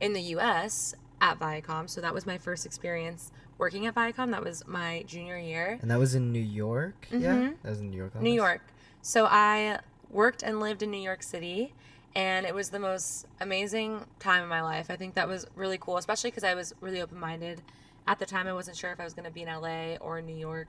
in 0.00 0.12
the 0.12 0.20
US 0.22 0.94
at 1.20 1.38
Viacom. 1.38 1.88
So 1.88 2.00
that 2.00 2.12
was 2.12 2.26
my 2.26 2.36
first 2.38 2.66
experience 2.66 3.32
working 3.58 3.86
at 3.86 3.94
Viacom. 3.94 4.30
That 4.32 4.44
was 4.44 4.66
my 4.66 5.04
junior 5.06 5.38
year. 5.38 5.78
And 5.80 5.90
that 5.90 5.98
was 5.98 6.14
in 6.14 6.32
New 6.32 6.38
York. 6.40 7.06
Yeah, 7.10 7.34
Mhm. 7.34 7.54
that 7.62 7.70
was 7.70 7.80
in 7.80 7.90
New 7.90 7.96
York. 7.96 8.14
New? 8.20 8.32
York. 8.32 8.60
So 9.02 9.26
I 9.26 9.78
worked 10.10 10.42
and 10.42 10.60
lived 10.60 10.82
in 10.82 10.90
New 10.90 11.00
York 11.00 11.22
City, 11.22 11.72
and 12.16 12.46
it 12.46 12.54
was 12.54 12.70
the 12.70 12.78
most 12.78 13.26
amazing 13.42 14.06
time 14.18 14.42
of 14.42 14.48
my 14.48 14.62
life. 14.62 14.86
I 14.88 14.96
think 14.96 15.14
that 15.14 15.28
was 15.28 15.46
really 15.54 15.76
cool, 15.76 15.98
especially 15.98 16.30
because 16.30 16.44
I 16.44 16.54
was 16.54 16.74
really 16.80 17.02
open 17.02 17.20
minded. 17.20 17.60
At 18.08 18.18
the 18.18 18.24
time, 18.24 18.46
I 18.46 18.54
wasn't 18.54 18.78
sure 18.78 18.90
if 18.90 18.98
I 18.98 19.04
was 19.04 19.12
going 19.12 19.26
to 19.26 19.30
be 19.30 19.42
in 19.42 19.48
LA 19.48 19.96
or 19.96 20.22
New 20.22 20.34
York, 20.34 20.68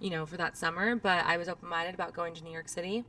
you 0.00 0.10
know, 0.10 0.26
for 0.26 0.36
that 0.38 0.56
summer, 0.56 0.96
but 0.96 1.24
I 1.24 1.36
was 1.36 1.48
open 1.48 1.68
minded 1.68 1.94
about 1.94 2.14
going 2.14 2.34
to 2.34 2.42
New 2.42 2.50
York 2.50 2.68
City. 2.68 3.04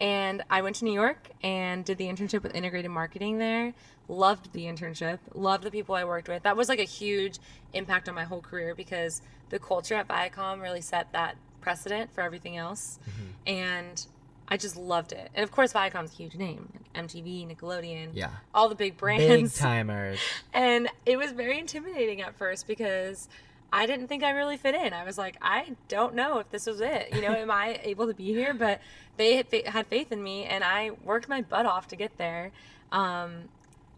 And 0.00 0.44
I 0.48 0.62
went 0.62 0.76
to 0.76 0.84
New 0.84 0.92
York 0.92 1.30
and 1.42 1.84
did 1.84 1.98
the 1.98 2.06
internship 2.06 2.44
with 2.44 2.54
integrated 2.54 2.92
marketing 2.92 3.38
there. 3.38 3.74
Loved 4.06 4.52
the 4.52 4.66
internship, 4.66 5.18
loved 5.34 5.64
the 5.64 5.70
people 5.72 5.96
I 5.96 6.04
worked 6.04 6.28
with. 6.28 6.44
That 6.44 6.56
was 6.56 6.68
like 6.68 6.80
a 6.80 6.84
huge 6.84 7.38
impact 7.72 8.08
on 8.08 8.14
my 8.14 8.24
whole 8.24 8.40
career 8.40 8.76
because 8.76 9.22
the 9.50 9.58
culture 9.58 9.94
at 9.94 10.06
Viacom 10.06 10.60
really 10.60 10.80
set 10.82 11.12
that 11.12 11.36
precedent 11.60 12.12
for 12.14 12.20
everything 12.20 12.56
else. 12.56 13.00
Mm-hmm. 13.08 13.58
And 13.58 14.06
I 14.48 14.56
just 14.56 14.76
loved 14.76 15.12
it. 15.12 15.30
And 15.34 15.42
of 15.44 15.50
course, 15.50 15.72
Viacom's 15.72 16.12
a 16.12 16.16
huge 16.16 16.34
name 16.34 16.72
MTV, 16.94 17.48
Nickelodeon, 17.56 18.10
Yeah. 18.12 18.30
all 18.54 18.68
the 18.68 18.74
big 18.74 18.96
brands. 18.98 19.52
Big 19.52 19.52
timers. 19.60 20.18
And 20.52 20.88
it 21.06 21.16
was 21.16 21.32
very 21.32 21.58
intimidating 21.58 22.20
at 22.20 22.34
first 22.36 22.66
because 22.66 23.28
I 23.72 23.86
didn't 23.86 24.08
think 24.08 24.22
I 24.22 24.30
really 24.30 24.58
fit 24.58 24.74
in. 24.74 24.92
I 24.92 25.04
was 25.04 25.16
like, 25.16 25.36
I 25.40 25.76
don't 25.88 26.14
know 26.14 26.38
if 26.38 26.50
this 26.50 26.66
was 26.66 26.80
it. 26.82 27.14
You 27.14 27.22
know, 27.22 27.32
am 27.34 27.50
I 27.50 27.80
able 27.82 28.06
to 28.06 28.12
be 28.14 28.26
here? 28.26 28.52
But 28.52 28.80
they 29.16 29.36
had 29.36 29.46
had 29.66 29.86
faith 29.86 30.12
in 30.12 30.22
me, 30.22 30.44
and 30.44 30.62
I 30.62 30.90
worked 31.04 31.28
my 31.28 31.40
butt 31.40 31.64
off 31.64 31.88
to 31.88 31.96
get 31.96 32.18
there. 32.18 32.50
Um, 32.90 33.44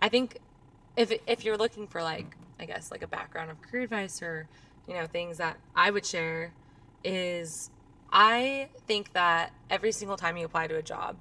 I 0.00 0.08
think 0.08 0.38
if 0.96 1.12
if 1.26 1.44
you're 1.44 1.56
looking 1.56 1.88
for 1.88 2.02
like, 2.02 2.36
I 2.60 2.66
guess 2.66 2.92
like 2.92 3.02
a 3.02 3.08
background 3.08 3.50
of 3.50 3.60
career 3.62 3.82
advice 3.82 4.22
or 4.22 4.46
you 4.86 4.94
know 4.94 5.06
things 5.06 5.38
that 5.38 5.56
I 5.74 5.90
would 5.90 6.06
share 6.06 6.52
is 7.02 7.70
I 8.14 8.68
think 8.86 9.12
that 9.12 9.52
every 9.68 9.90
single 9.90 10.16
time 10.16 10.36
you 10.36 10.46
apply 10.46 10.68
to 10.68 10.76
a 10.76 10.82
job, 10.82 11.16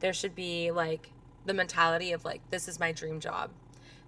there 0.00 0.14
should 0.14 0.34
be 0.34 0.70
like 0.70 1.12
the 1.44 1.52
mentality 1.52 2.12
of 2.12 2.24
like 2.24 2.40
this 2.50 2.66
is 2.66 2.80
my 2.80 2.92
dream 2.92 3.20
job 3.20 3.50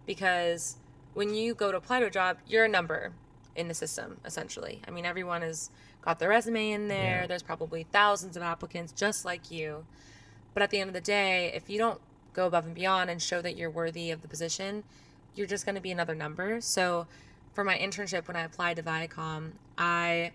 because 0.07 0.77
when 1.12 1.35
you 1.35 1.55
go 1.55 1.71
to 1.71 1.77
apply 1.77 2.01
to 2.01 2.07
a 2.07 2.11
job, 2.11 2.38
you're 2.47 2.64
a 2.64 2.68
number 2.68 3.12
in 3.55 3.68
the 3.68 3.75
system, 3.75 4.18
essentially. 4.25 4.81
I 4.88 4.90
mean, 4.90 5.05
everyone 5.05 5.42
has 5.42 5.71
got 6.01 6.18
their 6.18 6.31
resume 6.31 6.71
in 6.71 6.88
there. 6.88 7.21
Yeah. 7.21 7.27
There's 7.27 7.42
probably 7.42 7.83
thousands 7.92 8.35
of 8.35 8.42
applicants 8.42 8.92
just 8.92 9.27
like 9.27 9.51
you. 9.51 9.85
But 10.55 10.62
at 10.62 10.71
the 10.71 10.81
end 10.81 10.88
of 10.88 10.95
the 10.95 11.03
day, 11.03 11.53
if 11.55 11.68
you 11.68 11.77
don't 11.77 12.01
go 12.33 12.47
above 12.47 12.64
and 12.64 12.75
beyond 12.75 13.11
and 13.11 13.21
show 13.21 13.42
that 13.42 13.59
you're 13.59 13.71
worthy 13.71 14.11
of 14.11 14.23
the 14.23 14.29
position, 14.29 14.85
you're 15.35 15.47
just 15.47 15.66
going 15.66 15.75
to 15.75 15.83
be 15.83 15.90
another 15.90 16.14
number. 16.14 16.62
So, 16.62 17.07
for 17.53 17.64
my 17.64 17.77
internship, 17.77 18.27
when 18.27 18.37
I 18.37 18.42
applied 18.45 18.77
to 18.77 18.83
Viacom, 18.83 19.53
I 19.77 20.33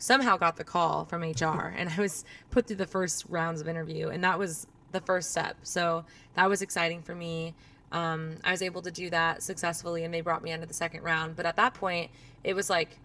somehow 0.00 0.36
got 0.36 0.56
the 0.56 0.64
call 0.64 1.04
from 1.04 1.22
HR 1.22 1.72
and 1.76 1.88
I 1.88 2.00
was 2.00 2.24
put 2.50 2.66
through 2.66 2.76
the 2.76 2.86
first 2.86 3.26
rounds 3.28 3.60
of 3.60 3.68
interview, 3.68 4.08
and 4.08 4.24
that 4.24 4.38
was 4.38 4.66
the 4.90 5.00
first 5.00 5.30
step. 5.30 5.56
So, 5.62 6.04
that 6.34 6.48
was 6.48 6.62
exciting 6.62 7.02
for 7.02 7.14
me. 7.14 7.54
Um, 7.92 8.36
I 8.44 8.50
was 8.50 8.62
able 8.62 8.82
to 8.82 8.90
do 8.90 9.10
that 9.10 9.42
successfully, 9.42 10.04
and 10.04 10.12
they 10.12 10.20
brought 10.20 10.42
me 10.42 10.50
into 10.50 10.66
the 10.66 10.74
second 10.74 11.02
round. 11.02 11.36
But 11.36 11.46
at 11.46 11.56
that 11.56 11.74
point, 11.74 12.10
it 12.42 12.54
was 12.54 12.70
like, 12.70 12.98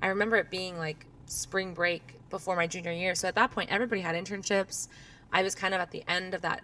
I 0.00 0.08
remember 0.08 0.36
it 0.36 0.50
being 0.50 0.78
like 0.78 1.06
spring 1.26 1.74
break 1.74 2.18
before 2.30 2.56
my 2.56 2.66
junior 2.66 2.92
year. 2.92 3.14
So 3.14 3.28
at 3.28 3.34
that 3.36 3.50
point, 3.50 3.70
everybody 3.70 4.00
had 4.00 4.14
internships. 4.14 4.88
I 5.32 5.42
was 5.42 5.54
kind 5.54 5.74
of 5.74 5.80
at 5.80 5.90
the 5.90 6.04
end 6.08 6.34
of 6.34 6.42
that 6.42 6.62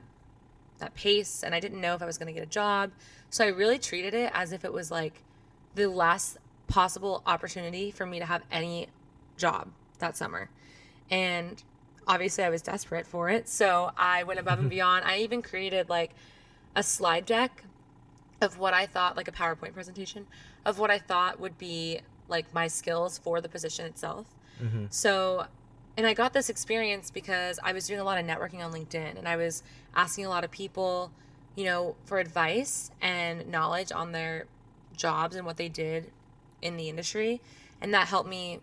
that 0.78 0.94
pace, 0.94 1.42
and 1.42 1.56
I 1.56 1.60
didn't 1.60 1.80
know 1.80 1.94
if 1.94 2.02
I 2.02 2.06
was 2.06 2.18
going 2.18 2.28
to 2.28 2.32
get 2.32 2.42
a 2.42 2.50
job. 2.50 2.92
So 3.30 3.44
I 3.44 3.48
really 3.48 3.78
treated 3.78 4.14
it 4.14 4.30
as 4.32 4.52
if 4.52 4.64
it 4.64 4.72
was 4.72 4.92
like 4.92 5.22
the 5.74 5.88
last 5.88 6.38
possible 6.68 7.22
opportunity 7.26 7.90
for 7.90 8.06
me 8.06 8.20
to 8.20 8.24
have 8.24 8.42
any 8.52 8.86
job 9.38 9.68
that 9.98 10.16
summer. 10.16 10.50
And 11.10 11.62
obviously, 12.06 12.44
I 12.44 12.50
was 12.50 12.62
desperate 12.62 13.06
for 13.06 13.30
it. 13.30 13.48
So 13.48 13.92
I 13.96 14.24
went 14.24 14.40
above 14.40 14.58
and 14.58 14.70
beyond. 14.78 15.04
I 15.04 15.18
even 15.18 15.42
created 15.42 15.88
like 15.88 16.12
a 16.74 16.82
slide 16.82 17.26
deck 17.26 17.64
of 18.40 18.58
what 18.58 18.74
I 18.74 18.86
thought, 18.86 19.16
like 19.16 19.28
a 19.28 19.32
PowerPoint 19.32 19.74
presentation, 19.74 20.26
of 20.64 20.78
what 20.78 20.90
I 20.90 20.98
thought 20.98 21.40
would 21.40 21.58
be 21.58 22.00
like 22.28 22.52
my 22.54 22.68
skills 22.68 23.18
for 23.18 23.40
the 23.40 23.48
position 23.48 23.86
itself. 23.86 24.26
Mm-hmm. 24.62 24.86
So, 24.90 25.46
and 25.96 26.06
I 26.06 26.14
got 26.14 26.32
this 26.32 26.48
experience 26.48 27.10
because 27.10 27.58
I 27.62 27.72
was 27.72 27.86
doing 27.86 28.00
a 28.00 28.04
lot 28.04 28.18
of 28.18 28.26
networking 28.26 28.64
on 28.64 28.72
LinkedIn 28.72 29.18
and 29.18 29.26
I 29.26 29.36
was 29.36 29.62
asking 29.94 30.26
a 30.26 30.28
lot 30.28 30.44
of 30.44 30.50
people, 30.50 31.10
you 31.56 31.64
know, 31.64 31.96
for 32.04 32.18
advice 32.18 32.90
and 33.00 33.48
knowledge 33.48 33.90
on 33.92 34.12
their 34.12 34.46
jobs 34.96 35.34
and 35.36 35.46
what 35.46 35.56
they 35.56 35.68
did 35.68 36.10
in 36.62 36.76
the 36.76 36.88
industry. 36.88 37.40
And 37.80 37.94
that 37.94 38.08
helped 38.08 38.28
me 38.28 38.60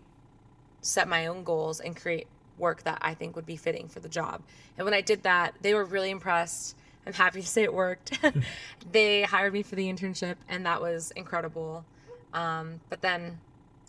set 0.86 1.08
my 1.08 1.26
own 1.26 1.44
goals 1.44 1.80
and 1.80 1.96
create 1.96 2.28
work 2.58 2.84
that 2.84 3.00
I 3.02 3.14
think 3.14 3.36
would 3.36 3.46
be 3.46 3.58
fitting 3.58 3.88
for 3.88 4.00
the 4.00 4.10
job. 4.10 4.42
And 4.78 4.86
when 4.86 4.94
I 4.94 5.02
did 5.02 5.24
that, 5.24 5.56
they 5.62 5.74
were 5.74 5.84
really 5.84 6.12
impressed. 6.12 6.76
I'm 7.06 7.14
happy 7.14 7.42
to 7.42 7.48
say 7.48 7.64
it 7.64 7.74
worked. 7.74 8.18
they 8.92 9.24
hired 9.24 9.54
me 9.54 9.64
for 9.64 9.76
the 9.76 9.92
internship, 9.92 10.36
and 10.48 10.66
that 10.66 10.82
was 10.82 11.12
incredible. 11.12 11.86
Um, 12.34 12.80
but 12.90 13.02
then, 13.02 13.40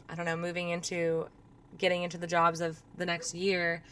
I 0.09 0.15
don't 0.15 0.25
know, 0.25 0.37
moving 0.37 0.71
into 0.71 1.29
getting 1.79 2.03
into 2.03 2.17
the 2.17 2.27
jobs 2.27 2.61
of 2.61 2.81
the 2.97 3.05
next 3.05 3.35
year, 3.35 3.83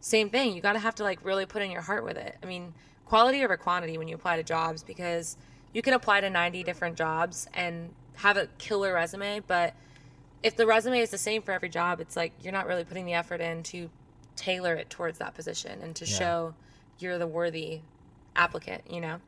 same 0.00 0.30
thing. 0.30 0.54
You 0.54 0.62
got 0.62 0.72
to 0.72 0.78
have 0.78 0.94
to 0.96 1.02
like 1.02 1.24
really 1.24 1.44
put 1.44 1.62
in 1.62 1.70
your 1.70 1.82
heart 1.82 2.04
with 2.04 2.16
it. 2.16 2.36
I 2.42 2.46
mean, 2.46 2.72
quality 3.04 3.44
over 3.44 3.56
quantity 3.56 3.98
when 3.98 4.08
you 4.08 4.14
apply 4.14 4.36
to 4.36 4.42
jobs 4.42 4.82
because 4.82 5.36
you 5.72 5.82
can 5.82 5.92
apply 5.92 6.22
to 6.22 6.30
90 6.30 6.62
different 6.62 6.96
jobs 6.96 7.48
and 7.52 7.90
have 8.14 8.36
a 8.38 8.46
killer 8.58 8.94
resume, 8.94 9.40
but 9.40 9.74
if 10.46 10.56
the 10.56 10.66
resume 10.66 11.00
is 11.00 11.10
the 11.10 11.18
same 11.18 11.42
for 11.42 11.50
every 11.52 11.68
job, 11.68 12.00
it's 12.00 12.16
like 12.16 12.32
you're 12.42 12.52
not 12.52 12.66
really 12.66 12.84
putting 12.84 13.04
the 13.04 13.14
effort 13.14 13.40
in 13.40 13.62
to 13.64 13.90
tailor 14.36 14.74
it 14.74 14.88
towards 14.90 15.18
that 15.18 15.34
position 15.34 15.80
and 15.82 15.94
to 15.96 16.04
Yeah. 16.04 16.16
show 16.18 16.54
you're 16.98 17.18
the 17.18 17.26
worthy 17.26 17.80
applicant, 18.36 18.82
you 18.88 19.00
know? 19.00 19.20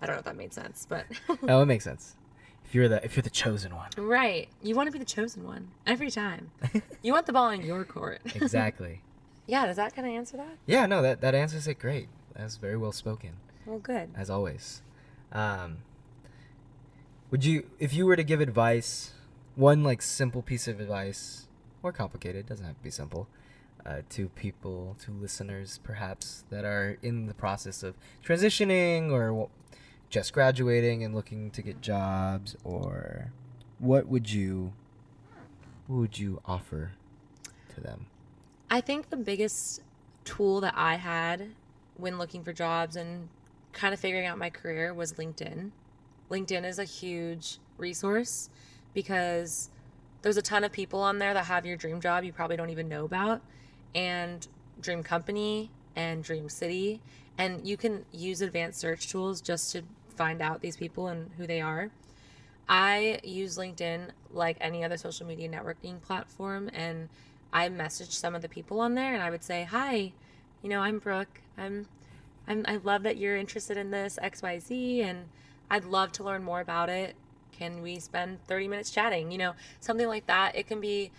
I 0.00 0.06
don't 0.06 0.16
know 0.16 0.18
if 0.20 0.24
that 0.24 0.36
made 0.36 0.52
sense, 0.52 0.86
but 0.88 1.04
Oh, 1.48 1.62
it 1.62 1.66
makes 1.66 1.84
sense. 1.84 2.16
If 2.64 2.74
you're 2.74 2.88
the 2.88 3.02
if 3.04 3.14
you're 3.16 3.22
the 3.22 3.30
chosen 3.30 3.74
one. 3.74 3.88
right. 3.96 4.48
You 4.62 4.74
want 4.74 4.88
to 4.88 4.92
be 4.92 4.98
the 4.98 5.04
chosen 5.04 5.44
one 5.44 5.68
every 5.86 6.10
time. 6.10 6.50
You 7.02 7.12
want 7.12 7.26
the 7.26 7.32
ball 7.32 7.50
in 7.50 7.62
your 7.62 7.84
court. 7.84 8.20
exactly. 8.34 9.00
yeah, 9.46 9.66
does 9.66 9.76
that 9.76 9.94
kind 9.94 10.06
of 10.08 10.12
answer 10.14 10.36
that? 10.36 10.56
Yeah, 10.66 10.84
no, 10.86 11.00
that 11.02 11.20
that 11.20 11.34
answers 11.34 11.68
it 11.68 11.78
great. 11.78 12.08
That's 12.34 12.56
very 12.56 12.76
well 12.76 12.92
spoken, 12.92 13.30
Well, 13.66 13.78
good. 13.78 14.10
as 14.16 14.28
always. 14.30 14.82
Um, 15.32 15.78
would 17.30 17.44
you, 17.44 17.68
if 17.78 17.92
you 17.94 18.06
were 18.06 18.16
to 18.16 18.24
give 18.24 18.40
advice, 18.40 19.12
one 19.58 19.82
like 19.82 20.00
simple 20.00 20.40
piece 20.40 20.68
of 20.68 20.78
advice, 20.78 21.48
or 21.82 21.90
complicated, 21.90 22.46
doesn't 22.46 22.64
have 22.64 22.76
to 22.76 22.82
be 22.82 22.90
simple, 22.90 23.26
uh, 23.84 24.02
to 24.08 24.28
people, 24.28 24.96
to 25.04 25.10
listeners 25.10 25.80
perhaps 25.82 26.44
that 26.48 26.64
are 26.64 26.96
in 27.02 27.26
the 27.26 27.34
process 27.34 27.82
of 27.82 27.96
transitioning 28.24 29.10
or 29.10 29.48
just 30.10 30.32
graduating 30.32 31.02
and 31.02 31.12
looking 31.12 31.50
to 31.50 31.60
get 31.60 31.80
jobs, 31.80 32.54
or 32.62 33.32
what 33.80 34.06
would 34.06 34.30
you, 34.30 34.72
what 35.88 35.98
would 35.98 36.18
you 36.18 36.40
offer 36.46 36.92
to 37.74 37.80
them? 37.80 38.06
I 38.70 38.80
think 38.80 39.10
the 39.10 39.16
biggest 39.16 39.82
tool 40.24 40.60
that 40.60 40.74
I 40.76 40.94
had 40.94 41.48
when 41.96 42.16
looking 42.16 42.44
for 42.44 42.52
jobs 42.52 42.94
and 42.94 43.28
kind 43.72 43.92
of 43.92 43.98
figuring 43.98 44.26
out 44.26 44.38
my 44.38 44.50
career 44.50 44.94
was 44.94 45.14
LinkedIn. 45.14 45.72
LinkedIn 46.30 46.64
is 46.64 46.78
a 46.78 46.84
huge 46.84 47.58
resource 47.76 48.50
because 48.98 49.70
there's 50.22 50.36
a 50.36 50.42
ton 50.42 50.64
of 50.64 50.72
people 50.72 51.00
on 51.00 51.18
there 51.20 51.32
that 51.32 51.44
have 51.44 51.64
your 51.64 51.76
dream 51.76 52.00
job 52.00 52.24
you 52.24 52.32
probably 52.32 52.56
don't 52.56 52.70
even 52.70 52.88
know 52.88 53.04
about 53.04 53.40
and 53.94 54.48
dream 54.80 55.04
company 55.04 55.70
and 55.94 56.24
dream 56.24 56.48
city 56.48 57.00
and 57.38 57.64
you 57.64 57.76
can 57.76 58.04
use 58.10 58.40
advanced 58.40 58.80
search 58.80 59.08
tools 59.08 59.40
just 59.40 59.70
to 59.70 59.82
find 60.16 60.42
out 60.42 60.62
these 60.62 60.76
people 60.76 61.06
and 61.06 61.30
who 61.36 61.46
they 61.46 61.60
are. 61.60 61.90
I 62.68 63.20
use 63.22 63.56
LinkedIn 63.56 64.08
like 64.32 64.56
any 64.60 64.82
other 64.82 64.96
social 64.96 65.28
media 65.28 65.48
networking 65.48 66.02
platform 66.02 66.68
and 66.74 67.08
I 67.52 67.68
messaged 67.68 68.10
some 68.10 68.34
of 68.34 68.42
the 68.42 68.48
people 68.48 68.80
on 68.80 68.96
there 68.96 69.14
and 69.14 69.22
I 69.22 69.30
would 69.30 69.44
say, 69.44 69.62
Hi, 69.62 70.12
you 70.60 70.68
know, 70.68 70.80
I'm 70.80 70.98
Brooke. 70.98 71.40
I'm, 71.56 71.86
I'm, 72.48 72.64
I 72.66 72.80
love 72.82 73.04
that 73.04 73.16
you're 73.16 73.36
interested 73.36 73.76
in 73.76 73.92
this 73.92 74.18
X, 74.20 74.42
Y, 74.42 74.58
Z, 74.58 75.02
and 75.02 75.26
I'd 75.70 75.84
love 75.84 76.10
to 76.12 76.24
learn 76.24 76.42
more 76.42 76.60
about 76.60 76.88
it. 76.88 77.14
Can 77.58 77.82
we 77.82 77.98
spend 77.98 78.38
30 78.46 78.68
minutes 78.68 78.90
chatting? 78.90 79.30
You 79.32 79.38
know, 79.38 79.52
something 79.80 80.06
like 80.06 80.26
that. 80.26 80.54
It 80.56 80.66
can 80.66 80.80
be 80.80 81.10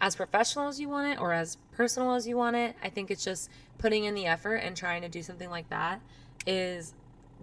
as 0.00 0.14
professional 0.16 0.68
as 0.68 0.80
you 0.80 0.88
want 0.88 1.08
it 1.12 1.20
or 1.20 1.32
as 1.32 1.56
personal 1.72 2.14
as 2.14 2.26
you 2.26 2.36
want 2.36 2.56
it. 2.56 2.76
I 2.82 2.88
think 2.88 3.10
it's 3.10 3.24
just 3.24 3.50
putting 3.78 4.04
in 4.04 4.14
the 4.14 4.26
effort 4.26 4.56
and 4.56 4.76
trying 4.76 5.02
to 5.02 5.08
do 5.08 5.22
something 5.22 5.50
like 5.50 5.68
that 5.70 6.00
is 6.46 6.94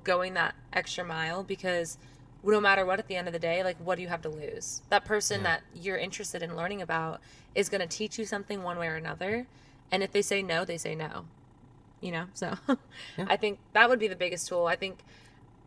going 0.03 0.33
that 0.35 0.55
extra 0.73 1.03
mile 1.03 1.43
because 1.43 1.97
no 2.43 2.61
matter 2.61 2.85
what 2.85 2.99
at 2.99 3.07
the 3.07 3.15
end 3.15 3.27
of 3.27 3.33
the 3.33 3.39
day, 3.39 3.63
like 3.63 3.77
what 3.77 3.95
do 3.95 4.01
you 4.01 4.07
have 4.07 4.21
to 4.21 4.29
lose? 4.29 4.81
That 4.89 5.03
person 5.05 5.41
Yeah. 5.41 5.43
that 5.47 5.61
you're 5.75 5.97
interested 5.97 6.41
in 6.41 6.55
learning 6.55 6.81
about 6.81 7.19
is 7.53 7.67
going 7.69 7.81
to 7.81 7.87
teach 7.87 8.17
you 8.17 8.25
something 8.25 8.63
one 8.63 8.77
way 8.77 8.87
or 8.87 8.95
another. 8.95 9.45
And 9.91 10.01
if 10.03 10.11
they 10.11 10.21
say 10.21 10.41
no, 10.41 10.63
they 10.63 10.77
say 10.77 10.95
no. 10.95 11.25
You 11.99 12.11
know? 12.11 12.25
So 12.33 12.57
Yeah. 13.17 13.25
I 13.27 13.35
think 13.37 13.59
that 13.73 13.89
would 13.89 13.99
be 13.99 14.07
the 14.07 14.15
biggest 14.15 14.47
tool. 14.47 14.65
I 14.67 14.75
think 14.77 14.99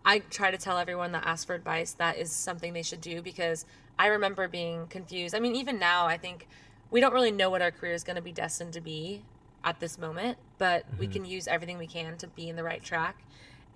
I 0.05 0.21
try 0.21 0.51
to 0.51 0.59
tell 0.59 0.79
everyone 0.79 1.13
that 1.13 1.27
asks 1.27 1.45
for 1.45 1.55
advice 1.55 1.93
that 1.95 2.17
is 2.17 2.33
something 2.33 2.73
they 2.73 2.83
should 2.83 3.01
do 3.01 3.23
because 3.23 3.67
I 3.99 4.07
remember 4.07 4.49
being 4.49 4.87
confused. 4.87 5.35
I 5.35 5.41
mean, 5.41 5.55
even 5.55 5.79
now, 5.79 6.07
I 6.07 6.17
think 6.17 6.49
we 6.91 7.01
don't 7.01 7.13
really 7.13 7.31
know 7.31 7.51
what 7.51 7.63
our 7.63 7.71
career 7.71 7.93
is 7.93 8.03
going 8.03 8.17
to 8.17 8.23
be 8.23 8.33
destined 8.33 8.73
to 8.73 8.81
be 8.81 9.23
at 9.63 9.79
this 9.79 9.99
moment, 9.99 10.39
but 10.59 10.87
we 10.99 11.07
Mhm. 11.07 11.13
can 11.13 11.25
use 11.27 11.47
everything 11.47 11.77
we 11.77 11.87
can 11.87 12.17
to 12.17 12.27
be 12.27 12.49
in 12.49 12.57
the 12.57 12.65
right 12.65 12.83
track. 12.83 13.23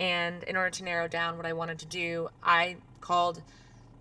And 0.01 0.43
in 0.45 0.57
order 0.57 0.71
to 0.71 0.85
narrow 0.85 1.07
down 1.09 1.37
what 1.37 1.47
I 1.47 1.53
wanted 1.53 1.79
to 1.81 1.87
do, 1.87 2.31
I 2.43 2.79
called 3.01 3.43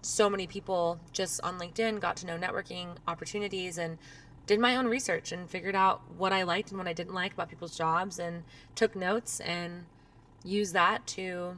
so 0.01 0.29
many 0.29 0.47
people 0.47 0.99
just 1.11 1.41
on 1.41 1.59
LinkedIn, 1.59 1.99
got 1.99 2.15
to 2.17 2.25
know 2.25 2.37
networking 2.37 2.95
opportunities, 3.07 3.77
and 3.77 3.97
did 4.45 4.59
my 4.59 4.75
own 4.75 4.87
research 4.87 5.31
and 5.31 5.49
figured 5.49 5.75
out 5.75 6.01
what 6.17 6.33
I 6.33 6.43
liked 6.43 6.69
and 6.69 6.77
what 6.77 6.87
I 6.87 6.93
didn't 6.93 7.13
like 7.13 7.33
about 7.33 7.49
people's 7.49 7.77
jobs 7.77 8.17
and 8.17 8.43
took 8.75 8.95
notes 8.95 9.39
and 9.39 9.85
used 10.43 10.73
that 10.73 11.05
to, 11.07 11.57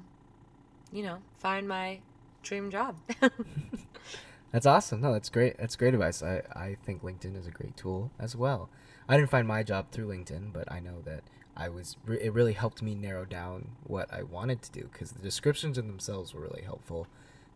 you 0.96 1.04
know, 1.04 1.18
find 1.40 1.68
my 1.68 2.00
dream 2.42 2.72
job. 2.72 2.96
That's 4.52 4.66
awesome. 4.66 5.02
No, 5.02 5.12
that's 5.12 5.28
great. 5.28 5.58
That's 5.58 5.76
great 5.76 5.94
advice. 5.94 6.24
I, 6.24 6.42
I 6.54 6.78
think 6.86 7.04
LinkedIn 7.04 7.38
is 7.38 7.46
a 7.46 7.52
great 7.52 7.76
tool 7.76 8.10
as 8.18 8.38
well. 8.38 8.70
I 9.10 9.18
didn't 9.18 9.30
find 9.30 9.46
my 9.46 9.64
job 9.64 9.92
through 9.92 10.08
LinkedIn, 10.08 10.54
but 10.54 10.72
I 10.72 10.80
know 10.80 11.02
that 11.04 11.24
I 11.58 11.68
was. 11.68 11.98
Re- 12.06 12.22
it 12.22 12.32
really 12.34 12.54
helped 12.54 12.82
me 12.82 12.96
narrow 12.96 13.26
down 13.26 13.72
what 13.84 14.14
I 14.14 14.24
wanted 14.24 14.62
to 14.62 14.72
do 14.72 14.88
because 14.90 15.12
the 15.12 15.22
descriptions 15.22 15.78
in 15.78 15.88
themselves 15.88 16.34
were 16.34 16.40
really 16.40 16.62
helpful 16.62 17.08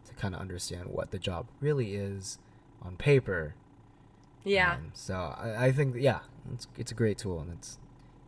to 0.08 0.13
kind 0.15 0.36
of 0.36 0.41
understand 0.41 0.88
what 0.88 1.12
the 1.12 1.19
job 1.19 1.47
really 1.62 1.95
is 1.95 2.38
on 2.82 2.97
paper. 2.97 3.56
yeah. 4.43 4.73
Um, 4.73 4.91
so 4.93 5.15
I, 5.15 5.67
I 5.67 5.71
think 5.71 5.95
yeah, 5.97 6.19
it's 6.54 6.67
it's 6.78 6.91
a 6.91 6.95
great 6.95 7.17
tool 7.17 7.39
and 7.39 7.54
it's 7.54 7.78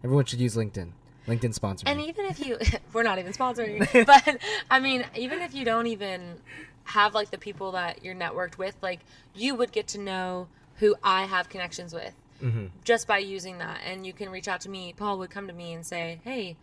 everyone 0.01 0.23
should 0.25 0.39
use 0.39 0.55
LinkedIn. 0.55 0.91
LinkedIn 1.27 1.53
sponsor 1.53 1.87
And 1.87 2.01
even 2.01 2.25
if 2.25 2.39
you, 2.39 2.57
we're 2.93 3.03
not 3.03 3.19
even 3.19 3.33
sponsoring, 3.33 3.87
but 4.05 4.37
I 4.69 4.79
mean, 4.79 5.05
even 5.15 5.41
if 5.41 5.53
you 5.53 5.65
don't 5.65 5.87
even 5.87 6.37
have 6.85 7.13
like 7.13 7.31
the 7.31 7.37
people 7.37 7.73
that 7.73 8.03
you're 8.03 8.15
networked 8.15 8.57
with, 8.57 8.75
like 8.81 8.99
you 9.35 9.55
would 9.55 9.71
get 9.71 9.87
to 9.89 9.99
know 9.99 10.47
who 10.77 10.95
I 11.03 11.25
have 11.25 11.49
connections 11.49 11.93
with 11.93 12.13
hmm 12.39 12.67
just 12.83 13.07
by 13.07 13.19
using 13.19 13.59
that. 13.59 13.79
And 13.85 14.07
you 14.07 14.13
can 14.13 14.29
reach 14.31 14.47
out 14.47 14.61
to 14.61 14.69
me. 14.69 14.91
Paul 14.97 15.19
would 15.19 15.29
come 15.29 15.45
to 15.47 15.53
me 15.53 15.73
and 15.73 15.85
say, 15.85 16.19
Hey, 16.23 16.57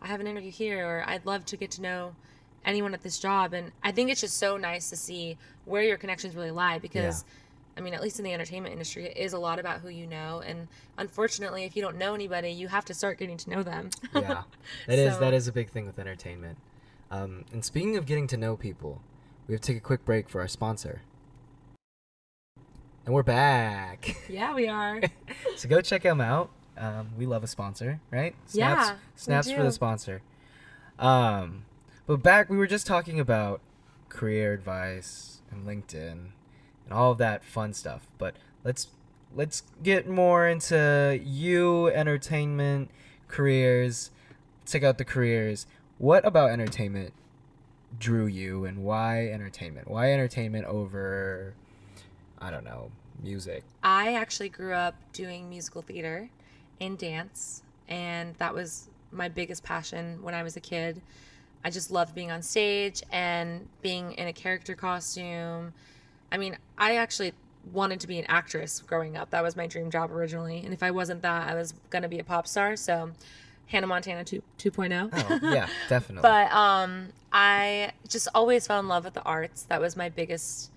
I 0.00 0.06
have 0.06 0.18
an 0.18 0.26
interview 0.26 0.50
here, 0.50 0.86
or 0.86 1.04
I'd 1.06 1.26
love 1.26 1.44
to 1.46 1.58
get 1.58 1.70
to 1.72 1.82
know 1.82 2.14
anyone 2.64 2.94
at 2.94 3.02
this 3.02 3.18
job. 3.18 3.52
And 3.52 3.72
I 3.82 3.92
think 3.92 4.10
it's 4.10 4.22
just 4.22 4.38
so 4.38 4.56
nice 4.56 4.88
to 4.88 4.96
see 4.96 5.36
where 5.66 5.82
your 5.82 5.98
connections 5.98 6.34
really 6.34 6.50
lie 6.50 6.78
because. 6.78 7.24
I 7.78 7.80
mean, 7.80 7.94
at 7.94 8.02
least 8.02 8.18
in 8.18 8.24
the 8.24 8.32
entertainment 8.34 8.72
industry, 8.72 9.04
it 9.04 9.16
is 9.16 9.32
a 9.32 9.38
lot 9.38 9.60
about 9.60 9.80
who 9.80 9.88
you 9.88 10.06
know. 10.06 10.42
And 10.44 10.66
unfortunately, 10.98 11.62
if 11.64 11.76
you 11.76 11.82
don't 11.82 11.96
know 11.96 12.12
anybody, 12.12 12.50
you 12.50 12.66
have 12.66 12.84
to 12.86 12.94
start 12.94 13.18
getting 13.18 13.36
to 13.36 13.50
know 13.50 13.62
them. 13.62 13.90
yeah, 14.14 14.42
that 14.88 14.98
is 14.98 15.14
So- 15.14 15.20
that 15.20 15.32
is 15.32 15.46
a 15.46 15.52
big 15.52 15.70
thing 15.70 15.86
with 15.86 15.98
entertainment. 15.98 16.58
Um, 17.10 17.44
and 17.52 17.64
speaking 17.64 17.96
of 17.96 18.04
getting 18.04 18.26
to 18.26 18.36
know 18.36 18.56
people, 18.56 19.00
we 19.46 19.54
have 19.54 19.60
to 19.62 19.66
take 19.68 19.76
a 19.78 19.80
quick 19.80 20.04
break 20.04 20.28
for 20.28 20.40
our 20.40 20.48
sponsor. 20.48 21.02
And 23.06 23.14
we're 23.14 23.22
back. 23.22 24.16
Yeah, 24.28 24.54
we 24.54 24.68
are. 24.68 25.00
so 25.56 25.68
go 25.68 25.80
check 25.80 26.02
them 26.02 26.20
out. 26.20 26.50
Um, 26.76 27.08
we 27.16 27.24
love 27.26 27.42
a 27.42 27.46
sponsor, 27.46 28.00
right? 28.10 28.34
Yeah, 28.52 28.92
we 28.92 28.98
snaps 29.16 29.50
for 29.50 29.62
the 29.62 29.72
sponsor. 29.72 30.20
Um, 30.98 31.64
but 32.06 32.22
back, 32.22 32.50
we 32.50 32.58
were 32.58 32.66
just 32.66 32.86
talking 32.86 33.18
about 33.18 33.60
career 34.10 34.52
advice 34.52 35.40
and 35.50 35.66
LinkedIn 35.66 36.32
and 36.88 36.98
all 36.98 37.12
of 37.12 37.18
that 37.18 37.44
fun 37.44 37.72
stuff. 37.74 38.06
But 38.16 38.34
let's 38.64 38.88
let's 39.34 39.62
get 39.82 40.08
more 40.08 40.48
into 40.48 41.20
you, 41.22 41.88
entertainment, 41.88 42.90
careers. 43.28 44.10
Check 44.66 44.82
out 44.82 44.98
the 44.98 45.04
careers. 45.04 45.66
What 45.98 46.26
about 46.26 46.50
entertainment 46.50 47.12
drew 47.98 48.26
you, 48.26 48.64
and 48.64 48.84
why 48.84 49.28
entertainment? 49.28 49.88
Why 49.88 50.12
entertainment 50.12 50.66
over, 50.66 51.54
I 52.38 52.50
don't 52.50 52.64
know, 52.64 52.90
music? 53.22 53.64
I 53.82 54.14
actually 54.14 54.50
grew 54.50 54.72
up 54.72 54.94
doing 55.12 55.48
musical 55.48 55.82
theater 55.82 56.28
and 56.80 56.96
dance, 56.98 57.62
and 57.88 58.34
that 58.36 58.54
was 58.54 58.88
my 59.10 59.28
biggest 59.28 59.64
passion 59.64 60.22
when 60.22 60.34
I 60.34 60.42
was 60.42 60.56
a 60.56 60.60
kid. 60.60 61.00
I 61.64 61.70
just 61.70 61.90
loved 61.90 62.14
being 62.14 62.30
on 62.30 62.42
stage 62.42 63.02
and 63.10 63.68
being 63.82 64.12
in 64.12 64.28
a 64.28 64.32
character 64.32 64.74
costume. 64.74 65.72
I 66.30 66.36
mean, 66.36 66.56
I 66.76 66.96
actually 66.96 67.32
wanted 67.72 68.00
to 68.00 68.06
be 68.06 68.18
an 68.18 68.24
actress 68.28 68.82
growing 68.86 69.16
up. 69.16 69.30
That 69.30 69.42
was 69.42 69.56
my 69.56 69.66
dream 69.66 69.90
job 69.90 70.10
originally. 70.12 70.62
And 70.64 70.72
if 70.72 70.82
I 70.82 70.90
wasn't 70.90 71.22
that, 71.22 71.48
I 71.48 71.54
was 71.54 71.74
going 71.90 72.02
to 72.02 72.08
be 72.08 72.18
a 72.18 72.24
pop 72.24 72.46
star. 72.46 72.76
So, 72.76 73.10
Hannah 73.66 73.86
Montana 73.86 74.24
2, 74.24 74.42
2.0. 74.58 75.10
Oh 75.12 75.52
yeah, 75.52 75.68
definitely. 75.88 76.22
But 76.22 76.50
um, 76.52 77.08
I 77.32 77.92
just 78.08 78.28
always 78.34 78.66
fell 78.66 78.80
in 78.80 78.88
love 78.88 79.04
with 79.04 79.14
the 79.14 79.22
arts. 79.22 79.62
That 79.64 79.80
was 79.80 79.96
my 79.96 80.08
biggest 80.08 80.70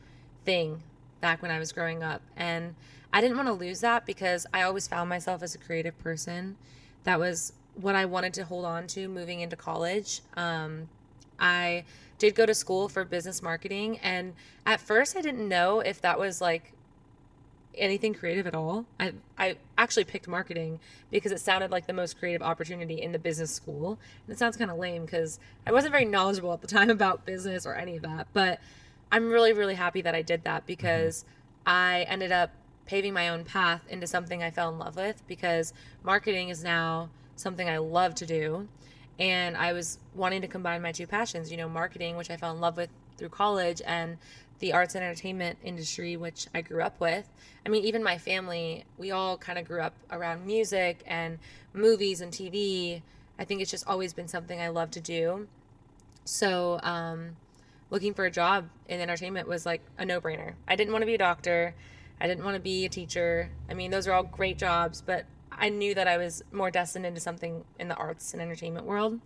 thing 0.44 0.84
back 1.22 1.42
when 1.42 1.52
I 1.52 1.60
was 1.60 1.72
growing 1.72 2.04
up. 2.04 2.22
And 2.36 2.76
I 3.14 3.22
didn't 3.22 3.38
want 3.38 3.48
to 3.48 3.54
lose 3.54 3.80
that 3.82 4.06
because 4.06 4.46
I 4.54 4.64
always 4.64 4.88
found 4.88 5.10
myself 5.10 5.42
as 5.42 5.56
a 5.56 5.58
creative 5.58 5.98
person. 6.00 6.58
That 7.04 7.20
was 7.20 7.54
what 7.76 7.96
I 7.96 8.06
wanted 8.06 8.34
to 8.36 8.44
hold 8.44 8.66
on 8.66 8.88
to 8.88 9.08
moving 9.08 9.40
into 9.40 9.56
college. 9.56 10.22
Um, 10.36 10.90
I 11.40 11.86
did 12.22 12.36
go 12.36 12.46
to 12.46 12.54
school 12.54 12.88
for 12.88 13.04
business 13.04 13.42
marketing. 13.42 13.98
And 14.04 14.34
at 14.64 14.80
first, 14.80 15.18
I 15.18 15.22
didn't 15.22 15.50
know 15.50 15.80
if 15.80 16.02
that 16.02 16.20
was 16.20 16.40
like 16.40 16.74
anything 17.76 18.14
creative 18.14 18.46
at 18.46 18.54
all. 18.54 18.86
I 19.00 19.14
I 19.40 19.58
actually 19.76 20.04
picked 20.04 20.28
marketing 20.28 20.80
because 21.10 21.32
it 21.32 21.40
sounded 21.40 21.72
like 21.72 21.88
the 21.88 21.94
most 21.94 22.20
creative 22.20 22.44
opportunity 22.44 23.02
in 23.02 23.12
the 23.12 23.18
business 23.18 23.52
school. 23.52 23.98
And 24.28 24.34
it 24.34 24.38
sounds 24.38 24.56
kind 24.56 24.70
of 24.70 24.78
lame 24.78 25.04
because 25.04 25.40
I 25.66 25.72
wasn't 25.72 25.94
very 25.94 26.06
knowledgeable 26.06 26.54
at 26.54 26.62
the 26.62 26.68
time 26.68 26.90
about 26.98 27.26
business 27.26 27.66
or 27.66 27.74
any 27.74 27.96
of 27.96 28.04
that. 28.04 28.28
But 28.34 28.60
I'm 29.12 29.32
really 29.32 29.52
really 29.52 29.76
happy 29.76 30.04
that 30.04 30.14
I 30.14 30.22
did 30.22 30.44
that 30.44 30.60
mm-hmm. 30.60 30.68
because 30.68 31.26
I 31.66 32.06
ended 32.08 32.32
up 32.32 32.52
paving 32.86 33.14
my 33.14 33.30
own 33.30 33.46
path 33.46 33.82
into 33.90 34.06
something 34.06 34.44
I 34.44 34.52
fell 34.52 34.70
in 34.70 34.78
love 34.78 34.96
with 34.96 35.26
because 35.28 35.74
marketing 36.04 36.50
is 36.50 36.64
now 36.64 37.10
something 37.36 37.68
I 37.68 37.80
love 37.80 38.14
to 38.16 38.28
do. 38.28 38.68
And 39.22 39.56
I 39.56 39.74
was 39.74 40.00
wanting 40.16 40.42
to 40.42 40.48
combine 40.48 40.82
my 40.82 40.92
two 40.92 41.06
passions, 41.06 41.52
you 41.52 41.58
know, 41.58 41.70
marketing, 41.70 42.18
which 42.18 42.32
I 42.32 42.38
fell 42.38 42.52
in 42.56 42.60
love 42.60 42.76
with 42.76 42.90
through 43.18 43.30
college, 43.30 43.80
and 43.86 44.18
the 44.58 44.74
arts 44.74 44.96
and 44.96 45.04
entertainment 45.04 45.60
industry, 45.64 46.18
which 46.18 46.48
I 46.56 46.62
grew 46.62 46.82
up 46.82 47.00
with. 47.00 47.30
I 47.64 47.70
mean, 47.70 47.84
even 47.84 48.04
my 48.04 48.18
family, 48.18 48.84
we 48.98 49.12
all 49.12 49.38
kind 49.38 49.60
of 49.60 49.66
grew 49.66 49.80
up 49.82 49.94
around 50.10 50.48
music 50.48 51.04
and 51.06 51.38
movies 51.72 52.22
and 52.22 52.32
TV. 52.32 53.04
I 53.38 53.46
think 53.46 53.62
it's 53.62 53.70
just 53.70 53.88
always 53.88 54.12
been 54.12 54.28
something 54.28 54.60
I 54.60 54.70
love 54.70 54.90
to 54.92 55.00
do. 55.00 55.48
So, 56.26 56.80
um, 56.82 57.36
looking 57.92 58.16
for 58.16 58.26
a 58.26 58.32
job 58.32 58.70
in 58.90 59.00
entertainment 59.02 59.48
was 59.48 59.68
like 59.68 59.82
a 60.00 60.06
no 60.06 60.20
brainer. 60.20 60.54
I 60.68 60.76
didn't 60.76 60.94
want 60.94 61.04
to 61.04 61.08
be 61.08 61.16
a 61.16 61.20
doctor. 61.20 61.76
I 62.20 62.26
didn't 62.26 62.44
want 62.44 62.56
to 62.56 62.62
be 62.62 62.86
a 62.86 62.90
teacher. 62.90 63.52
I 63.70 63.76
mean, 63.76 63.92
those 63.92 64.08
are 64.08 64.14
all 64.14 64.24
great 64.24 64.58
jobs, 64.58 65.00
but 65.00 65.26
I 65.62 65.70
knew 65.70 65.94
that 65.94 66.08
I 66.08 66.18
was 66.18 66.44
more 66.52 66.72
destined 66.72 67.06
into 67.06 67.22
something 67.22 67.64
in 67.80 67.88
the 67.88 67.96
arts 67.96 68.34
and 68.34 68.42
entertainment 68.42 68.86
world. 68.88 69.20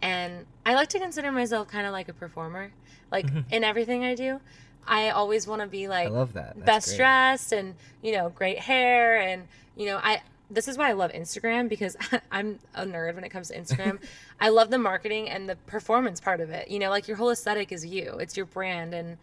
And 0.00 0.46
I 0.64 0.74
like 0.74 0.88
to 0.90 1.00
consider 1.00 1.32
myself 1.32 1.68
kind 1.68 1.86
of 1.86 1.92
like 1.92 2.08
a 2.08 2.12
performer. 2.12 2.70
Like 3.10 3.26
in 3.50 3.64
everything 3.64 4.04
I 4.04 4.14
do, 4.14 4.40
I 4.86 5.10
always 5.10 5.46
want 5.46 5.62
to 5.62 5.68
be 5.68 5.88
like 5.88 6.08
I 6.08 6.10
love 6.10 6.34
that. 6.34 6.54
That's 6.56 6.66
best 6.66 6.88
great. 6.90 6.96
dressed 6.96 7.52
and 7.52 7.74
you 8.02 8.12
know 8.12 8.28
great 8.30 8.58
hair 8.60 9.18
and 9.20 9.48
you 9.76 9.86
know 9.86 9.98
I 10.02 10.22
this 10.50 10.68
is 10.68 10.78
why 10.78 10.88
I 10.88 10.92
love 10.92 11.12
Instagram 11.12 11.68
because 11.68 11.96
I'm 12.30 12.60
a 12.74 12.84
nerd 12.84 13.16
when 13.16 13.24
it 13.24 13.30
comes 13.30 13.48
to 13.48 13.58
Instagram. 13.58 13.98
I 14.40 14.50
love 14.50 14.70
the 14.70 14.78
marketing 14.78 15.28
and 15.28 15.48
the 15.48 15.56
performance 15.56 16.20
part 16.20 16.40
of 16.40 16.50
it. 16.50 16.68
You 16.68 16.78
know, 16.78 16.90
like 16.90 17.08
your 17.08 17.16
whole 17.16 17.30
aesthetic 17.30 17.72
is 17.72 17.84
you. 17.84 18.18
It's 18.20 18.36
your 18.36 18.46
brand 18.46 18.94
and 18.94 19.18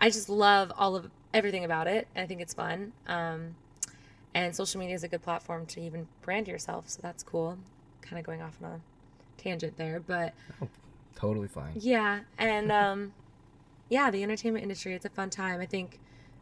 I 0.00 0.10
just 0.10 0.28
love 0.28 0.72
all 0.76 0.94
of 0.94 1.10
everything 1.34 1.64
about 1.64 1.88
it 1.88 2.06
and 2.14 2.22
I 2.22 2.26
think 2.26 2.40
it's 2.40 2.54
fun. 2.54 2.92
Um, 3.08 3.56
and 4.34 4.54
social 4.54 4.80
media 4.80 4.94
is 4.94 5.04
a 5.04 5.08
good 5.08 5.22
platform 5.22 5.66
to 5.66 5.80
even 5.80 6.06
brand 6.22 6.48
yourself, 6.48 6.88
so 6.88 7.00
that's 7.02 7.22
cool. 7.22 7.58
Kind 8.02 8.18
of 8.18 8.24
going 8.26 8.42
off 8.42 8.56
on 8.62 8.70
a 8.70 8.80
tangent 9.42 9.76
there, 9.76 10.00
but 10.00 10.34
Totally 11.16 11.48
fine. 11.48 11.72
yeah, 11.76 12.20
and 12.38 12.70
um, 12.72 13.12
yeah, 13.88 14.10
the 14.10 14.22
entertainment 14.22 14.62
industry, 14.62 14.94
it's 14.94 15.04
a 15.04 15.10
fun 15.10 15.30
time. 15.30 15.60
I 15.60 15.66
think 15.66 15.98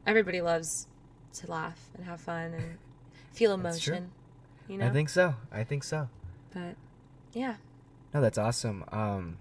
everybody 0.06 0.40
loves 0.40 0.86
to 1.34 1.50
laugh 1.50 1.88
and 1.94 2.04
have 2.04 2.20
fun 2.20 2.54
and 2.54 2.78
feel 3.32 3.52
emotion. 3.52 4.10
You 4.68 4.78
know? 4.78 4.86
I 4.86 4.90
think 4.90 5.08
so. 5.08 5.34
I 5.50 5.64
think 5.64 5.82
so. 5.82 6.08
But 6.52 6.76
yeah. 7.32 7.56
No, 8.12 8.20
that's 8.20 8.38
awesome. 8.38 8.84
Um, 8.92 9.38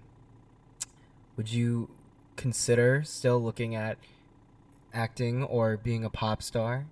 would 1.36 1.52
you 1.52 1.90
consider 2.36 3.02
still 3.04 3.40
looking 3.40 3.74
at 3.74 3.98
acting 4.94 5.42
or 5.42 5.76
being 5.76 6.04
a 6.04 6.10
pop 6.10 6.42
star 6.42 6.86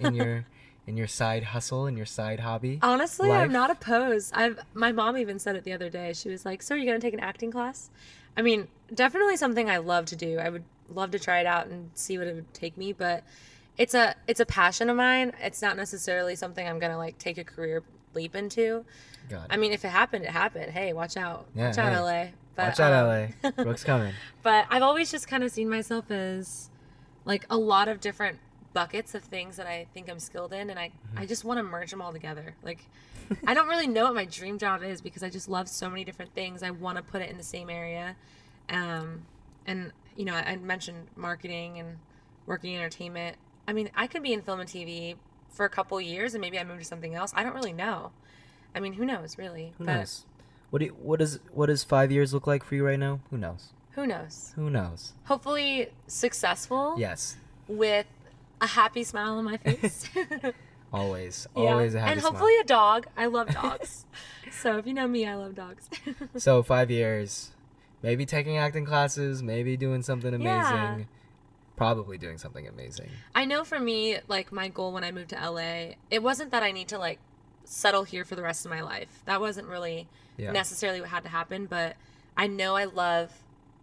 in 0.00 0.14
your 0.14 0.46
in 0.88 0.96
your 0.96 1.06
side 1.06 1.44
hustle 1.44 1.86
and 1.86 1.96
your 1.96 2.06
side 2.06 2.40
hobby? 2.40 2.78
Honestly, 2.82 3.28
life? 3.28 3.42
I'm 3.42 3.52
not 3.52 3.70
opposed. 3.70 4.32
I've 4.34 4.58
my 4.74 4.90
mom 4.90 5.16
even 5.18 5.38
said 5.38 5.54
it 5.54 5.64
the 5.64 5.72
other 5.72 5.90
day. 5.90 6.12
She 6.14 6.28
was 6.28 6.44
like, 6.44 6.62
"So 6.62 6.74
are 6.74 6.78
you 6.78 6.86
going 6.86 6.98
to 6.98 7.06
take 7.06 7.14
an 7.14 7.20
acting 7.20 7.50
class?" 7.52 7.90
I 8.36 8.42
mean, 8.42 8.68
definitely 8.92 9.36
something 9.36 9.68
I 9.68 9.76
love 9.76 10.06
to 10.06 10.16
do. 10.16 10.38
I 10.38 10.48
would 10.48 10.64
love 10.92 11.10
to 11.10 11.18
try 11.18 11.40
it 11.40 11.46
out 11.46 11.66
and 11.66 11.90
see 11.94 12.18
what 12.18 12.26
it 12.26 12.34
would 12.34 12.54
take 12.54 12.76
me, 12.76 12.92
but 12.92 13.22
it's 13.76 13.94
a 13.94 14.14
it's 14.26 14.40
a 14.40 14.46
passion 14.46 14.88
of 14.88 14.96
mine. 14.96 15.32
It's 15.40 15.60
not 15.62 15.76
necessarily 15.76 16.34
something 16.34 16.66
I'm 16.66 16.78
going 16.78 16.92
to 16.92 16.98
like 16.98 17.18
take 17.18 17.38
a 17.38 17.44
career 17.44 17.82
leap 18.14 18.34
into. 18.34 18.84
God. 19.28 19.46
I 19.50 19.56
mean, 19.56 19.72
if 19.72 19.84
it 19.84 19.88
happened, 19.88 20.24
it 20.24 20.30
happened. 20.30 20.72
Hey, 20.72 20.92
watch 20.92 21.16
out. 21.16 21.46
Yeah, 21.54 21.66
watch 21.66 21.78
out, 21.78 21.92
hey. 21.92 22.00
LA. 22.00 22.30
But, 22.54 22.68
Watch 22.70 22.80
out, 22.80 22.92
um, 22.92 23.34
LA. 23.42 23.50
Brooke's 23.62 23.84
coming. 23.84 24.14
but 24.42 24.66
I've 24.68 24.82
always 24.82 25.12
just 25.12 25.28
kind 25.28 25.44
of 25.44 25.52
seen 25.52 25.68
myself 25.68 26.10
as 26.10 26.70
like 27.24 27.46
a 27.50 27.56
lot 27.56 27.86
of 27.86 28.00
different 28.00 28.38
buckets 28.72 29.14
of 29.14 29.22
things 29.22 29.56
that 29.56 29.66
I 29.66 29.86
think 29.94 30.10
I'm 30.10 30.18
skilled 30.18 30.52
in, 30.52 30.70
and 30.70 30.78
I 30.78 30.88
Mm-hmm. 30.88 31.18
I 31.18 31.26
just 31.26 31.44
want 31.44 31.58
to 31.58 31.62
merge 31.62 31.90
them 31.90 32.00
all 32.02 32.12
together. 32.12 32.54
Like 32.62 32.84
I 33.46 33.54
don't 33.54 33.68
really 33.68 33.86
know 33.86 34.04
what 34.04 34.14
my 34.14 34.24
dream 34.24 34.58
job 34.58 34.82
is 34.82 35.00
because 35.00 35.22
I 35.22 35.30
just 35.30 35.48
love 35.48 35.68
so 35.68 35.88
many 35.88 36.04
different 36.04 36.34
things. 36.34 36.62
I 36.62 36.70
want 36.70 36.96
to 36.96 37.02
put 37.02 37.22
it 37.22 37.30
in 37.30 37.36
the 37.36 37.42
same 37.42 37.70
area, 37.70 38.16
um, 38.68 39.22
and 39.66 39.92
you 40.16 40.24
know 40.24 40.34
I, 40.34 40.52
I 40.52 40.56
mentioned 40.56 41.08
marketing 41.16 41.78
and 41.78 41.98
working 42.46 42.72
in 42.74 42.80
entertainment. 42.80 43.36
I 43.66 43.72
mean, 43.72 43.90
I 43.94 44.06
could 44.06 44.22
be 44.22 44.32
in 44.32 44.42
film 44.42 44.60
and 44.60 44.68
TV 44.68 45.16
for 45.50 45.64
a 45.64 45.68
couple 45.70 46.00
years, 46.00 46.34
and 46.34 46.40
maybe 46.40 46.58
I 46.58 46.64
move 46.64 46.78
to 46.78 46.84
something 46.84 47.14
else. 47.14 47.32
I 47.34 47.42
don't 47.42 47.54
really 47.54 47.72
know. 47.72 48.12
I 48.74 48.80
mean, 48.80 48.94
who 48.94 49.04
knows, 49.04 49.38
really? 49.38 49.72
Who 49.78 49.84
but 49.84 49.94
knows? 49.94 50.24
What 50.70 50.80
do 50.80 50.86
you, 50.86 50.96
what 51.00 51.18
does 51.18 51.40
what 51.52 51.66
does 51.66 51.84
five 51.84 52.12
years 52.12 52.34
look 52.34 52.46
like 52.46 52.62
for 52.64 52.74
you 52.74 52.84
right 52.84 52.98
now? 52.98 53.20
Who 53.30 53.38
knows? 53.38 53.72
who 53.92 54.06
knows? 54.06 54.52
Who 54.54 54.70
knows? 54.70 55.12
Hopefully 55.24 55.88
successful. 56.06 56.94
Yes, 56.98 57.36
with 57.66 58.06
a 58.60 58.66
happy 58.66 59.04
smile 59.04 59.34
on 59.38 59.44
my 59.44 59.56
face. 59.56 60.08
always, 60.92 61.46
Yeah. 61.56 61.62
always 61.72 61.94
a 61.94 62.00
happy 62.00 62.12
and 62.12 62.20
smile. 62.20 62.32
hopefully 62.32 62.58
a 62.58 62.64
dog. 62.64 63.06
I 63.16 63.26
love 63.26 63.48
dogs. 63.54 64.06
so 64.50 64.78
if 64.78 64.86
you 64.86 64.94
know 64.94 65.06
me, 65.08 65.26
I 65.26 65.34
love 65.34 65.54
dogs. 65.54 65.88
So 66.36 66.62
five 66.62 66.90
years, 66.90 67.52
maybe 68.02 68.24
taking 68.26 68.56
acting 68.56 68.84
classes, 68.84 69.42
maybe 69.42 69.76
doing 69.76 70.02
something 70.02 70.32
amazing, 70.34 70.50
Yeah. 70.50 70.98
probably 71.76 72.18
doing 72.18 72.38
something 72.38 72.66
amazing. 72.66 73.10
I 73.34 73.44
know 73.44 73.64
for 73.64 73.78
me, 73.78 74.18
like 74.28 74.52
my 74.52 74.68
goal 74.68 74.92
when 74.92 75.04
I 75.04 75.12
moved 75.12 75.30
to 75.30 75.36
LA, 75.36 75.94
it 76.10 76.22
wasn't 76.22 76.50
that 76.52 76.62
I 76.62 76.72
need 76.72 76.88
to 76.88 76.98
like 76.98 77.18
settle 77.64 78.04
here 78.04 78.24
for 78.24 78.34
the 78.34 78.42
rest 78.42 78.64
of 78.64 78.70
my 78.70 78.80
life. 78.80 79.22
That 79.26 79.40
wasn't 79.40 79.68
really 79.68 80.08
Yeah. 80.36 80.52
necessarily 80.52 81.00
what 81.00 81.10
had 81.10 81.22
to 81.24 81.28
happen, 81.28 81.66
but 81.66 81.96
I 82.36 82.46
know 82.46 82.76
I 82.76 82.84
love 82.84 83.32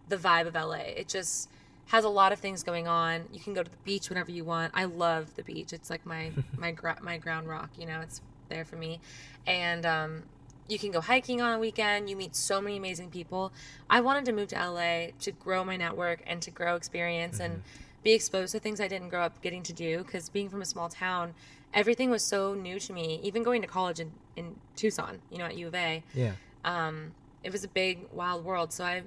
the 0.08 0.16
vibe 0.16 0.46
of 0.46 0.54
LA. 0.54 0.76
It 0.96 1.08
just 1.08 1.48
has 1.86 2.04
a 2.04 2.08
lot 2.08 2.32
of 2.32 2.38
things 2.40 2.62
going 2.62 2.88
on. 2.88 3.24
You 3.32 3.40
can 3.40 3.54
go 3.54 3.62
to 3.62 3.70
the 3.70 3.76
beach 3.84 4.08
whenever 4.08 4.30
you 4.30 4.44
want. 4.44 4.72
I 4.74 4.84
love 4.84 5.34
the 5.36 5.42
beach. 5.42 5.72
It's 5.72 5.90
like 5.90 6.04
my 6.04 6.32
my 6.56 6.72
gra- 6.72 6.98
my 7.00 7.16
ground 7.18 7.48
rock, 7.48 7.70
you 7.78 7.86
know. 7.86 8.00
It's 8.00 8.20
there 8.48 8.64
for 8.64 8.76
me. 8.76 9.00
And 9.46 9.86
um 9.86 10.22
you 10.68 10.80
can 10.80 10.90
go 10.90 11.00
hiking 11.00 11.40
on 11.40 11.52
a 11.52 11.58
weekend. 11.60 12.10
You 12.10 12.16
meet 12.16 12.34
so 12.34 12.60
many 12.60 12.76
amazing 12.76 13.10
people. 13.10 13.52
I 13.88 14.00
wanted 14.00 14.24
to 14.24 14.32
move 14.32 14.48
to 14.48 14.56
LA 14.56 15.12
to 15.20 15.30
grow 15.30 15.62
my 15.64 15.76
network 15.76 16.22
and 16.26 16.42
to 16.42 16.50
grow 16.50 16.74
experience 16.74 17.38
and 17.38 17.62
be 18.02 18.12
exposed 18.12 18.50
to 18.52 18.58
things 18.58 18.80
I 18.80 18.88
didn't 18.88 19.10
grow 19.10 19.22
up 19.22 19.40
getting 19.42 19.62
to 19.62 19.72
do 19.72 19.98
because 19.98 20.28
being 20.28 20.48
from 20.48 20.60
a 20.62 20.64
small 20.64 20.88
town, 20.88 21.34
everything 21.72 22.10
was 22.10 22.24
so 22.24 22.54
new 22.54 22.80
to 22.80 22.92
me. 22.92 23.20
Even 23.22 23.44
going 23.44 23.62
to 23.62 23.68
college 23.68 24.00
in, 24.00 24.10
in 24.34 24.56
Tucson, 24.74 25.20
you 25.30 25.38
know, 25.38 25.44
at 25.44 25.56
U 25.56 25.68
of 25.68 25.74
A, 25.76 26.02
Yeah. 26.14 26.32
um, 26.64 27.12
it 27.44 27.52
was 27.52 27.62
a 27.62 27.68
big 27.68 28.08
wild 28.12 28.44
world 28.44 28.72
so 28.72 28.84
i 28.84 29.02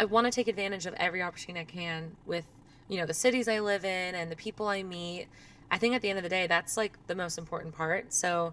i 0.00 0.04
want 0.04 0.24
to 0.26 0.30
take 0.30 0.48
advantage 0.48 0.86
of 0.86 0.94
every 0.94 1.22
opportunity 1.22 1.60
i 1.60 1.64
can 1.80 2.16
with 2.26 2.46
you 2.88 2.96
know 2.98 3.06
the 3.06 3.14
cities 3.14 3.46
i 3.48 3.58
live 3.60 3.84
in 3.84 4.14
and 4.14 4.30
the 4.30 4.36
people 4.36 4.66
i 4.66 4.82
meet 4.82 5.26
i 5.70 5.76
think 5.78 5.94
at 5.94 6.02
the 6.02 6.08
end 6.10 6.18
of 6.18 6.22
the 6.22 6.28
day 6.38 6.46
that's 6.46 6.76
like 6.76 6.92
the 7.06 7.14
most 7.14 7.38
important 7.38 7.74
part 7.74 8.12
so 8.12 8.52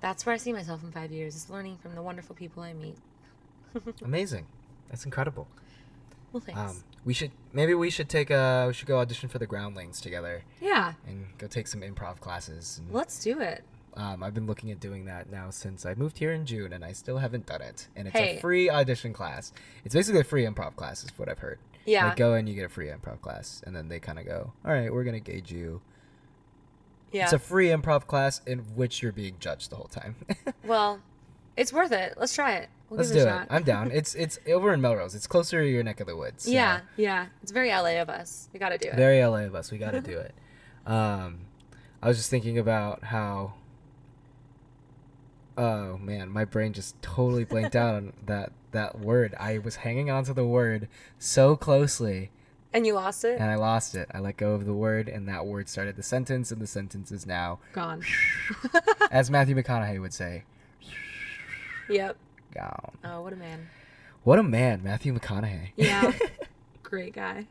that's 0.00 0.24
where 0.24 0.34
i 0.34 0.38
see 0.38 0.52
myself 0.52 0.82
in 0.82 0.90
five 0.92 1.10
years 1.12 1.34
is 1.36 1.50
learning 1.50 1.76
from 1.82 1.94
the 1.94 2.02
wonderful 2.02 2.34
people 2.34 2.62
i 2.62 2.72
meet 2.72 2.96
Amazing. 4.04 4.44
That's 4.90 5.04
incredible. 5.06 5.46
well 6.32 6.42
thanks 6.42 6.60
Um, 6.60 6.84
we 7.04 7.14
should 7.14 7.32
maybe 7.52 7.74
we 7.74 7.90
should 7.90 8.08
take 8.08 8.30
a 8.30 8.64
we 8.68 8.74
should 8.74 8.86
go 8.86 8.98
audition 8.98 9.28
for 9.28 9.38
the 9.38 9.46
Groundlings 9.46 10.00
together 10.00 10.42
yeah 10.60 10.92
and 11.06 11.26
go 11.38 11.46
take 11.46 11.66
some 11.66 11.80
improv 11.80 12.20
classes. 12.20 12.78
And, 12.78 12.92
let's 12.92 13.22
do 13.24 13.40
it 13.40 13.64
um, 13.94 14.22
I've 14.22 14.34
been 14.34 14.46
looking 14.46 14.70
at 14.70 14.80
doing 14.80 15.04
that 15.06 15.30
now 15.30 15.50
since 15.50 15.84
I 15.84 15.94
moved 15.94 16.18
here 16.18 16.32
in 16.32 16.46
June, 16.46 16.72
and 16.72 16.84
I 16.84 16.92
still 16.92 17.18
haven't 17.18 17.46
done 17.46 17.62
it. 17.62 17.88
And 17.96 18.08
it's 18.08 18.16
Hey. 18.16 18.36
a 18.36 18.40
free 18.40 18.70
audition 18.70 19.12
class. 19.12 19.52
It's 19.84 19.94
basically 19.94 20.20
a 20.20 20.24
free 20.24 20.44
improv 20.44 20.76
class, 20.76 21.04
is 21.04 21.10
what 21.18 21.28
I've 21.28 21.38
heard. 21.40 21.58
yeah 21.84 22.06
Like 22.06 22.16
go 22.16 22.34
in, 22.34 22.46
you 22.46 22.54
get 22.54 22.64
a 22.64 22.68
free 22.68 22.86
improv 22.88 23.20
class, 23.20 23.62
and 23.66 23.74
then 23.76 23.88
they 23.88 23.98
kind 24.00 24.18
of 24.18 24.24
go, 24.24 24.52
"All 24.64 24.72
right, 24.72 24.92
we're 24.92 25.04
gonna 25.04 25.20
gauge 25.20 25.50
you." 25.52 25.80
yeah 27.10 27.24
It's 27.24 27.32
a 27.34 27.38
free 27.38 27.68
improv 27.68 28.06
class 28.06 28.40
in 28.46 28.60
which 28.74 29.02
you're 29.02 29.12
being 29.12 29.36
judged 29.38 29.70
the 29.70 29.76
whole 29.76 29.88
time. 29.88 30.16
well 30.64 31.00
it's 31.56 31.70
worth 31.72 31.92
it 31.92 32.14
let's 32.16 32.34
try 32.34 32.52
it 32.54 32.70
we'll 32.88 32.96
Let's 32.96 33.10
give 33.10 33.24
do 33.24 33.28
it 33.28 33.46
I'm 33.50 33.62
down. 33.64 33.90
It's 33.92 34.14
it's 34.14 34.38
over 34.46 34.72
in 34.72 34.80
Melrose. 34.80 35.14
It's 35.14 35.26
closer 35.26 35.60
to 35.60 35.68
your 35.68 35.82
neck 35.82 36.00
of 36.00 36.06
the 36.06 36.16
woods. 36.16 36.44
so 36.44 36.50
yeah 36.50 36.80
yeah 36.96 37.26
it's 37.42 37.52
very 37.52 37.68
la 37.68 37.84
of 38.00 38.08
us 38.08 38.48
we 38.54 38.58
gotta 38.58 38.78
do 38.78 38.88
it 38.88 38.94
Very 38.94 39.22
LA 39.22 39.40
of 39.44 39.54
us. 39.54 39.70
We 39.70 39.76
got 39.76 39.90
to 39.90 40.00
do 40.12 40.18
it. 40.18 40.34
Um, 40.86 41.40
I 42.02 42.08
was 42.08 42.16
just 42.16 42.30
thinking 42.30 42.58
about 42.58 43.04
how. 43.04 43.54
Oh 45.56 45.98
man, 45.98 46.30
my 46.30 46.44
brain 46.44 46.72
just 46.72 47.00
totally 47.02 47.44
blanked 47.44 47.76
out 47.76 47.94
on 47.94 48.12
that 48.26 48.52
that 48.72 48.98
word. 48.98 49.34
I 49.38 49.58
was 49.58 49.76
hanging 49.76 50.10
on 50.10 50.24
to 50.24 50.32
the 50.34 50.46
word 50.46 50.88
so 51.18 51.56
closely, 51.56 52.30
and 52.72 52.86
you 52.86 52.94
lost 52.94 53.24
it 53.24 53.38
and 53.38 53.50
I 53.50 53.56
lost 53.56 53.94
it. 53.94 54.08
I 54.14 54.18
let 54.20 54.36
go 54.38 54.52
of 54.52 54.64
the 54.64 54.72
word, 54.74 55.08
and 55.08 55.28
that 55.28 55.44
word 55.46 55.68
started 55.68 55.96
the 55.96 56.02
sentence, 56.02 56.50
and 56.50 56.60
the 56.60 56.66
sentence 56.66 57.12
is 57.12 57.26
now, 57.26 57.58
gone 57.72 58.02
as 59.10 59.30
Matthew 59.30 59.54
McConaughey 59.54 60.00
would 60.00 60.14
say, 60.14 60.44
yep 61.88 62.16
gone. 62.54 62.92
oh 63.04 63.20
what 63.22 63.32
a 63.32 63.36
man 63.36 63.68
What 64.24 64.38
a 64.38 64.42
man, 64.42 64.82
Matthew 64.82 65.12
McConaughey. 65.18 65.70
Yeah. 65.76 66.12
Great 66.82 67.12
guy. 67.14 67.46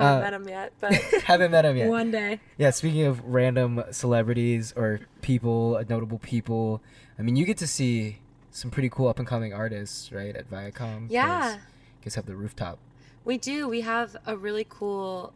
Uh, 0.00 0.20
Haven't 0.20 0.22
met 0.22 0.34
him 0.34 0.48
yet, 0.48 0.72
but 0.80 0.92
Haven't 1.24 1.50
met 1.50 1.64
him 1.64 1.76
yet. 1.76 1.88
one 1.88 2.10
day. 2.10 2.40
Yeah, 2.58 2.70
speaking 2.70 3.04
of 3.06 3.24
random 3.24 3.82
celebrities 3.90 4.72
or 4.76 5.00
people, 5.22 5.76
uh, 5.76 5.84
notable 5.88 6.18
people, 6.18 6.82
I 7.18 7.22
mean, 7.22 7.36
you 7.36 7.44
get 7.44 7.58
to 7.58 7.66
see 7.66 8.18
some 8.50 8.70
pretty 8.70 8.88
cool 8.88 9.08
up 9.08 9.18
and 9.18 9.28
coming 9.28 9.52
artists, 9.52 10.10
right, 10.12 10.34
at 10.34 10.50
Viacom. 10.50 11.06
Yeah. 11.10 11.54
You 11.54 11.58
guys 12.04 12.14
have 12.16 12.26
the 12.26 12.34
rooftop. 12.36 12.78
We 13.24 13.36
do. 13.38 13.68
We 13.68 13.82
have 13.82 14.16
a 14.26 14.36
really 14.36 14.66
cool, 14.68 15.32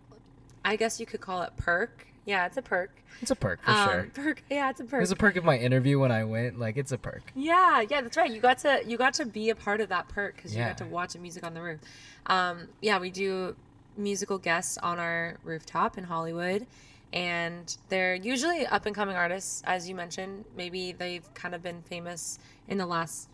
I 0.64 0.76
guess 0.76 0.98
you 0.98 1.06
could 1.06 1.20
call 1.20 1.42
it 1.42 1.52
perk. 1.56 2.06
Yeah, 2.26 2.46
it's 2.46 2.56
a 2.56 2.62
perk. 2.62 2.90
It's 3.20 3.30
a 3.30 3.36
perk 3.36 3.62
for 3.62 3.70
Um, 3.70 3.88
sure. 3.90 4.10
Perk. 4.14 4.42
Yeah, 4.50 4.70
it's 4.70 4.80
a 4.80 4.84
perk. 4.84 4.94
It 4.94 5.00
was 5.02 5.10
a 5.10 5.16
perk 5.16 5.36
of 5.36 5.44
my 5.44 5.58
interview 5.58 5.98
when 6.00 6.10
I 6.10 6.24
went. 6.24 6.58
Like, 6.58 6.78
it's 6.78 6.90
a 6.90 6.96
perk. 6.96 7.22
Yeah, 7.34 7.82
yeah, 7.88 8.00
that's 8.00 8.16
right. 8.16 8.30
You 8.30 8.40
got 8.40 8.58
to 8.60 8.80
you 8.86 8.96
got 8.96 9.12
to 9.14 9.26
be 9.26 9.50
a 9.50 9.54
part 9.54 9.82
of 9.82 9.90
that 9.90 10.08
perk 10.08 10.36
because 10.36 10.56
you 10.56 10.64
got 10.64 10.78
to 10.78 10.86
watch 10.86 11.14
a 11.14 11.18
music 11.18 11.44
on 11.44 11.52
the 11.52 11.60
roof. 11.60 11.80
Um, 12.26 12.68
yeah, 12.80 12.98
we 12.98 13.10
do 13.10 13.54
musical 13.96 14.38
guests 14.38 14.78
on 14.78 14.98
our 14.98 15.36
rooftop 15.44 15.98
in 15.98 16.04
Hollywood, 16.04 16.66
and 17.12 17.76
they're 17.88 18.14
usually 18.14 18.66
up 18.66 18.86
and 18.86 18.94
coming 18.94 19.16
artists, 19.16 19.62
as 19.66 19.88
you 19.88 19.94
mentioned. 19.94 20.44
Maybe 20.56 20.92
they've 20.92 21.32
kind 21.34 21.54
of 21.54 21.62
been 21.62 21.82
famous 21.82 22.38
in 22.68 22.78
the 22.78 22.86
last 22.86 23.28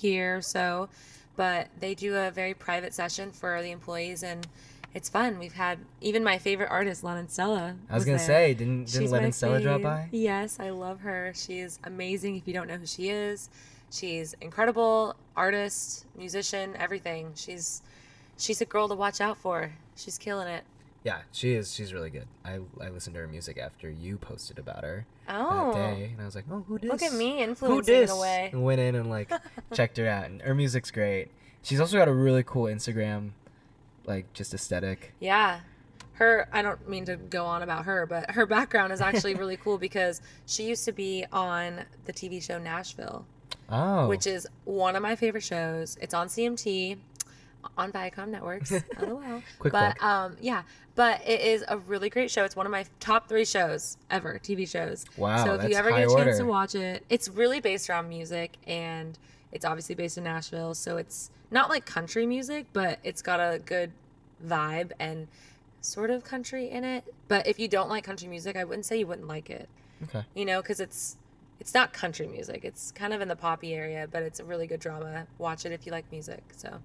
year 0.00 0.36
or 0.38 0.42
so, 0.42 0.88
but 1.36 1.68
they 1.80 1.94
do 1.94 2.16
a 2.16 2.30
very 2.30 2.54
private 2.54 2.92
session 2.94 3.32
for 3.32 3.60
the 3.62 3.70
employees 3.70 4.22
and. 4.22 4.46
It's 4.94 5.08
fun. 5.08 5.38
We've 5.38 5.54
had 5.54 5.78
even 6.02 6.22
my 6.22 6.36
favorite 6.36 6.68
artist, 6.70 7.02
Lennon 7.02 7.26
Stella. 7.26 7.76
I 7.88 7.94
was, 7.94 8.04
gonna 8.04 8.18
there. 8.18 8.26
say, 8.26 8.52
didn't 8.52 8.92
didn't 8.92 9.10
Lennon 9.10 9.32
Stella 9.32 9.58
drop 9.58 9.80
by? 9.80 10.08
Yes, 10.12 10.60
I 10.60 10.68
love 10.68 11.00
her. 11.00 11.32
She 11.34 11.60
is 11.60 11.78
amazing. 11.84 12.36
If 12.36 12.46
you 12.46 12.52
don't 12.52 12.68
know 12.68 12.76
who 12.76 12.84
she 12.84 13.08
is, 13.08 13.48
she's 13.90 14.34
incredible 14.42 15.16
artist, 15.34 16.04
musician, 16.14 16.76
everything. 16.76 17.32
She's 17.36 17.80
she's 18.36 18.60
a 18.60 18.66
girl 18.66 18.86
to 18.88 18.94
watch 18.94 19.22
out 19.22 19.38
for. 19.38 19.72
She's 19.96 20.18
killing 20.18 20.48
it. 20.48 20.64
Yeah, 21.04 21.22
she 21.32 21.54
is. 21.54 21.74
She's 21.74 21.92
really 21.92 22.10
good. 22.10 22.28
I 22.44 22.60
I 22.80 22.90
listened 22.90 23.14
to 23.14 23.20
her 23.20 23.26
music 23.28 23.58
after 23.58 23.90
you 23.90 24.16
posted 24.18 24.58
about 24.58 24.84
her 24.84 25.04
Oh, 25.28 25.72
that 25.72 25.94
day, 25.96 26.10
and 26.12 26.20
I 26.20 26.24
was 26.24 26.34
like, 26.36 26.44
oh, 26.50 26.64
who 26.68 26.78
dis? 26.78 26.90
look 26.90 27.02
at 27.02 27.12
me 27.12 27.38
Who 27.38 27.42
influencing 27.42 27.94
in 27.94 28.00
dis? 28.02 28.10
a 28.12 28.16
way. 28.16 28.50
And 28.52 28.62
went 28.64 28.80
in 28.80 28.94
and 28.94 29.10
like 29.10 29.30
checked 29.74 29.96
her 29.96 30.06
out, 30.08 30.26
and 30.26 30.40
her 30.42 30.54
music's 30.54 30.90
great. 30.92 31.28
She's 31.62 31.80
also 31.80 31.96
got 31.98 32.06
a 32.08 32.12
really 32.14 32.42
cool 32.44 32.64
Instagram, 32.64 33.30
like 34.06 34.32
just 34.32 34.54
aesthetic. 34.54 35.12
Yeah. 35.20 35.60
Her, 36.14 36.46
I 36.52 36.62
don't 36.62 36.88
mean 36.88 37.04
to 37.06 37.16
go 37.16 37.46
on 37.46 37.62
about 37.62 37.84
her, 37.86 38.06
but 38.06 38.30
her 38.32 38.46
background 38.46 38.92
is 38.92 39.00
actually 39.00 39.34
really 39.42 39.56
cool 39.56 39.78
because 39.78 40.20
she 40.46 40.64
used 40.68 40.84
to 40.84 40.92
be 40.92 41.24
on 41.32 41.84
the 42.04 42.12
TV 42.12 42.40
show 42.40 42.58
Nashville. 42.58 43.26
Oh, 43.68 44.06
which 44.08 44.26
is 44.26 44.46
one 44.64 44.94
of 44.96 45.02
my 45.02 45.16
favorite 45.16 45.42
shows. 45.42 45.96
It's 46.00 46.12
on 46.14 46.28
CMT. 46.28 46.98
On 47.76 47.92
Viacom 47.92 48.28
Networks. 48.28 48.72
LOL. 49.00 49.42
Quick 49.58 49.72
but 49.72 49.96
plug. 49.98 50.30
um, 50.32 50.36
yeah, 50.40 50.62
but 50.94 51.26
it 51.26 51.40
is 51.40 51.64
a 51.68 51.78
really 51.78 52.10
great 52.10 52.30
show. 52.30 52.44
It's 52.44 52.56
one 52.56 52.66
of 52.66 52.72
my 52.72 52.84
top 53.00 53.28
three 53.28 53.44
shows 53.44 53.96
ever, 54.10 54.38
TV 54.42 54.68
shows. 54.68 55.04
Wow, 55.16 55.44
So 55.44 55.54
if 55.54 55.68
you 55.68 55.76
ever 55.76 55.90
get 55.90 56.08
a 56.08 56.14
chance 56.14 56.38
to 56.38 56.44
watch 56.44 56.74
it, 56.74 57.04
it's 57.08 57.28
really 57.28 57.60
based 57.60 57.88
around 57.88 58.08
music, 58.08 58.56
and 58.66 59.18
it's 59.52 59.64
obviously 59.64 59.94
based 59.94 60.18
in 60.18 60.24
Nashville. 60.24 60.74
So 60.74 60.96
it's 60.96 61.30
not 61.50 61.68
like 61.68 61.86
country 61.86 62.26
music, 62.26 62.66
but 62.72 62.98
it's 63.04 63.22
got 63.22 63.40
a 63.40 63.58
good 63.58 63.92
vibe 64.46 64.92
and 64.98 65.28
sort 65.80 66.10
of 66.10 66.24
country 66.24 66.70
in 66.70 66.84
it. 66.84 67.04
But 67.28 67.46
if 67.46 67.58
you 67.58 67.68
don't 67.68 67.88
like 67.88 68.04
country 68.04 68.28
music, 68.28 68.56
I 68.56 68.64
wouldn't 68.64 68.86
say 68.86 68.98
you 68.98 69.06
wouldn't 69.06 69.28
like 69.28 69.50
it. 69.50 69.68
Okay. 70.04 70.24
You 70.34 70.44
know, 70.44 70.60
because 70.60 70.80
it's 70.80 71.16
it's 71.60 71.74
not 71.74 71.92
country 71.92 72.26
music. 72.26 72.64
It's 72.64 72.90
kind 72.90 73.12
of 73.12 73.20
in 73.20 73.28
the 73.28 73.36
poppy 73.36 73.72
area, 73.72 74.08
but 74.10 74.22
it's 74.22 74.40
a 74.40 74.44
really 74.44 74.66
good 74.66 74.80
drama. 74.80 75.26
Watch 75.38 75.64
it 75.64 75.72
if 75.72 75.86
you 75.86 75.92
like 75.92 76.10
music. 76.10 76.42
So. 76.56 76.80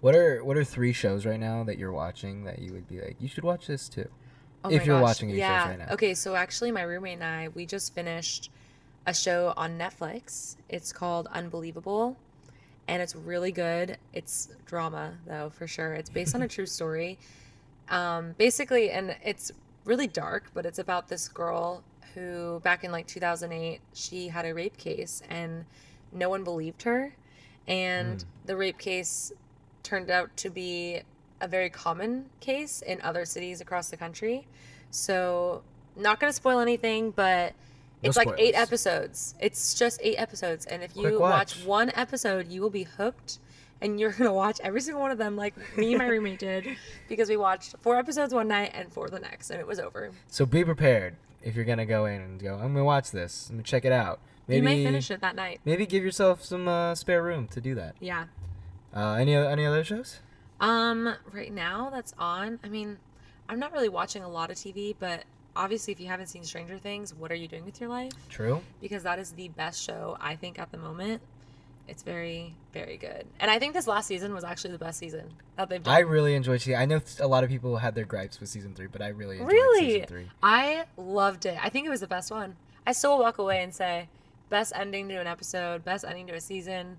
What 0.00 0.14
are 0.14 0.44
what 0.44 0.56
are 0.56 0.64
three 0.64 0.92
shows 0.92 1.24
right 1.26 1.40
now 1.40 1.64
that 1.64 1.78
you're 1.78 1.92
watching 1.92 2.44
that 2.44 2.58
you 2.60 2.72
would 2.72 2.88
be 2.88 3.00
like 3.00 3.16
you 3.20 3.28
should 3.28 3.44
watch 3.44 3.66
this 3.66 3.88
too? 3.88 4.08
Oh 4.64 4.70
If 4.70 4.84
you're 4.86 4.96
gosh, 4.96 5.02
watching 5.02 5.30
any 5.30 5.38
shows 5.38 5.48
yeah. 5.48 5.68
right 5.68 5.78
now. 5.78 5.88
Okay, 5.92 6.14
so 6.14 6.34
actually, 6.34 6.70
my 6.72 6.82
roommate 6.82 7.14
and 7.14 7.24
I, 7.24 7.48
we 7.54 7.66
just 7.66 7.94
finished 7.94 8.50
a 9.06 9.14
show 9.14 9.54
on 9.56 9.78
Netflix. 9.78 10.56
It's 10.68 10.92
called 10.92 11.28
Unbelievable, 11.32 12.16
and 12.88 13.00
it's 13.00 13.14
really 13.14 13.52
good. 13.52 13.96
It's 14.12 14.48
drama, 14.66 15.14
though, 15.26 15.50
for 15.50 15.66
sure. 15.68 15.94
It's 15.94 16.10
based 16.10 16.34
on 16.34 16.42
a 16.42 16.48
true 16.56 16.66
story. 16.66 17.18
Um, 17.88 18.34
basically, 18.38 18.90
and 18.90 19.16
it's 19.24 19.52
really 19.84 20.08
dark, 20.08 20.50
but 20.52 20.66
it's 20.66 20.80
about 20.80 21.06
this 21.08 21.28
girl 21.28 21.84
who, 22.14 22.60
back 22.64 22.82
in 22.82 22.90
like 22.90 23.06
2008, 23.06 23.80
she 23.94 24.28
had 24.28 24.44
a 24.44 24.52
rape 24.52 24.76
case, 24.76 25.22
and 25.30 25.64
no 26.12 26.28
one 26.28 26.42
believed 26.42 26.82
her. 26.82 27.14
And 27.68 28.18
Mm. 28.18 28.24
the 28.46 28.56
rape 28.56 28.78
case 28.78 29.32
turned 29.86 30.10
out 30.10 30.36
to 30.38 30.50
be 30.50 31.00
a 31.40 31.46
very 31.48 31.70
common 31.70 32.26
case 32.40 32.82
in 32.82 33.00
other 33.02 33.24
cities 33.24 33.60
across 33.60 33.88
the 33.88 33.96
country. 33.96 34.46
So, 34.90 35.62
not 35.96 36.18
going 36.20 36.30
to 36.30 36.34
spoil 36.36 36.58
anything, 36.58 37.10
but 37.12 37.52
No 38.02 38.08
it's 38.08 38.16
like 38.16 38.28
eight 38.38 38.54
episodes. 38.54 39.34
It's 39.40 39.74
just 39.74 40.00
eight 40.02 40.16
episodes. 40.16 40.66
And 40.66 40.82
if 40.82 40.92
Quick 40.94 41.12
you 41.12 41.20
watch. 41.20 41.56
watch. 41.56 41.66
one 41.66 41.92
episode, 41.94 42.48
you 42.48 42.60
will 42.60 42.70
be 42.70 42.82
hooked. 42.84 43.38
And 43.80 44.00
you're 44.00 44.10
going 44.10 44.24
to 44.24 44.32
watch 44.32 44.58
every 44.62 44.80
single 44.80 45.02
one 45.02 45.10
of 45.10 45.18
them, 45.18 45.36
like 45.36 45.54
me 45.76 45.92
and 45.92 45.98
my 45.98 46.06
roommate 46.08 46.38
did, 46.38 46.66
because 47.08 47.28
we 47.28 47.36
watched 47.36 47.74
four 47.82 47.96
episodes 47.96 48.32
one 48.32 48.48
night 48.48 48.72
and 48.74 48.90
four 48.90 49.08
the 49.10 49.20
next, 49.20 49.50
and 49.50 49.60
it 49.60 49.66
was 49.66 49.78
over. 49.78 50.10
So 50.28 50.46
be 50.46 50.64
prepared 50.64 51.16
if 51.42 51.54
you're 51.54 51.66
gonna 51.66 51.84
go 51.84 52.06
in 52.06 52.22
and 52.22 52.40
go. 52.40 52.54
I'm 52.54 52.72
gonna 52.72 52.84
watch 52.84 53.10
this. 53.10 53.50
I'm 53.50 53.56
gonna 53.56 53.64
check 53.64 53.84
it 53.84 53.92
out. 53.92 54.18
Maybe 54.48 54.56
you 54.58 54.62
may 54.62 54.84
finish 54.84 55.10
it 55.10 55.20
that 55.20 55.36
night. 55.36 55.60
maybe 55.66 55.84
give 55.86 56.02
yourself 56.02 56.42
some 56.42 56.66
uh, 56.66 56.94
spare 56.94 57.22
room 57.22 57.48
to 57.48 57.60
do 57.60 57.74
that. 57.74 57.96
Yeah. 58.00 58.24
Uh, 58.94 59.14
any 59.14 59.34
any 59.34 59.66
other 59.66 59.84
shows? 59.84 60.20
Um, 60.60 61.14
right 61.32 61.52
now 61.52 61.90
that's 61.90 62.14
on. 62.18 62.58
I 62.64 62.68
mean, 62.68 62.98
I'm 63.48 63.58
not 63.58 63.72
really 63.72 63.88
watching 63.88 64.22
a 64.22 64.28
lot 64.28 64.50
of 64.50 64.56
TV, 64.56 64.94
but 64.98 65.24
obviously, 65.54 65.92
if 65.92 66.00
you 66.00 66.06
haven't 66.06 66.26
seen 66.28 66.44
Stranger 66.44 66.78
Things, 66.78 67.14
what 67.14 67.30
are 67.30 67.34
you 67.36 67.48
doing 67.48 67.64
with 67.64 67.80
your 67.80 67.90
life? 67.90 68.12
True. 68.30 68.62
Because 68.80 69.02
that 69.02 69.18
is 69.18 69.32
the 69.32 69.48
best 69.48 69.82
show 69.82 70.16
I 70.20 70.36
think 70.36 70.58
at 70.58 70.70
the 70.72 70.78
moment. 70.78 71.20
It's 71.88 72.02
very, 72.02 72.52
very 72.72 72.96
good, 72.96 73.26
and 73.38 73.48
I 73.48 73.60
think 73.60 73.72
this 73.72 73.86
last 73.86 74.08
season 74.08 74.34
was 74.34 74.42
actually 74.42 74.72
the 74.72 74.78
best 74.78 74.98
season 74.98 75.26
that 75.56 75.68
they've 75.68 75.80
done. 75.80 75.94
I 75.94 76.00
really 76.00 76.34
enjoyed 76.34 76.60
season. 76.60 76.80
I 76.80 76.84
know 76.84 77.00
a 77.20 77.28
lot 77.28 77.44
of 77.44 77.50
people 77.50 77.76
had 77.76 77.94
their 77.94 78.04
gripes 78.04 78.40
with 78.40 78.48
season 78.48 78.74
three, 78.74 78.88
but 78.88 79.00
I 79.02 79.08
really 79.08 79.36
enjoyed 79.36 79.52
Really? 79.52 79.90
season 79.92 80.06
three. 80.08 80.30
I 80.42 80.86
loved 80.96 81.46
it. 81.46 81.56
I 81.62 81.68
think 81.68 81.86
it 81.86 81.90
was 81.90 82.00
the 82.00 82.08
best 82.08 82.32
one. 82.32 82.56
I 82.84 82.90
still 82.90 83.20
walk 83.20 83.38
away 83.38 83.62
and 83.62 83.72
say, 83.72 84.08
best 84.50 84.72
ending 84.74 85.08
to 85.10 85.14
an 85.20 85.28
episode, 85.28 85.84
best 85.84 86.04
ending 86.04 86.26
to 86.26 86.34
a 86.34 86.40
season. 86.40 86.96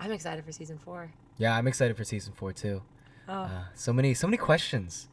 I'm 0.00 0.12
excited 0.12 0.44
for 0.44 0.52
season 0.52 0.78
four. 0.78 1.10
Yeah, 1.38 1.56
I'm 1.56 1.66
excited 1.66 1.96
for 1.96 2.04
season 2.04 2.32
four 2.36 2.52
too. 2.52 2.82
Oh, 3.28 3.32
Uh, 3.32 3.64
so 3.74 3.92
many 3.92 4.14
so 4.14 4.26
many 4.26 4.36
questions 4.36 5.08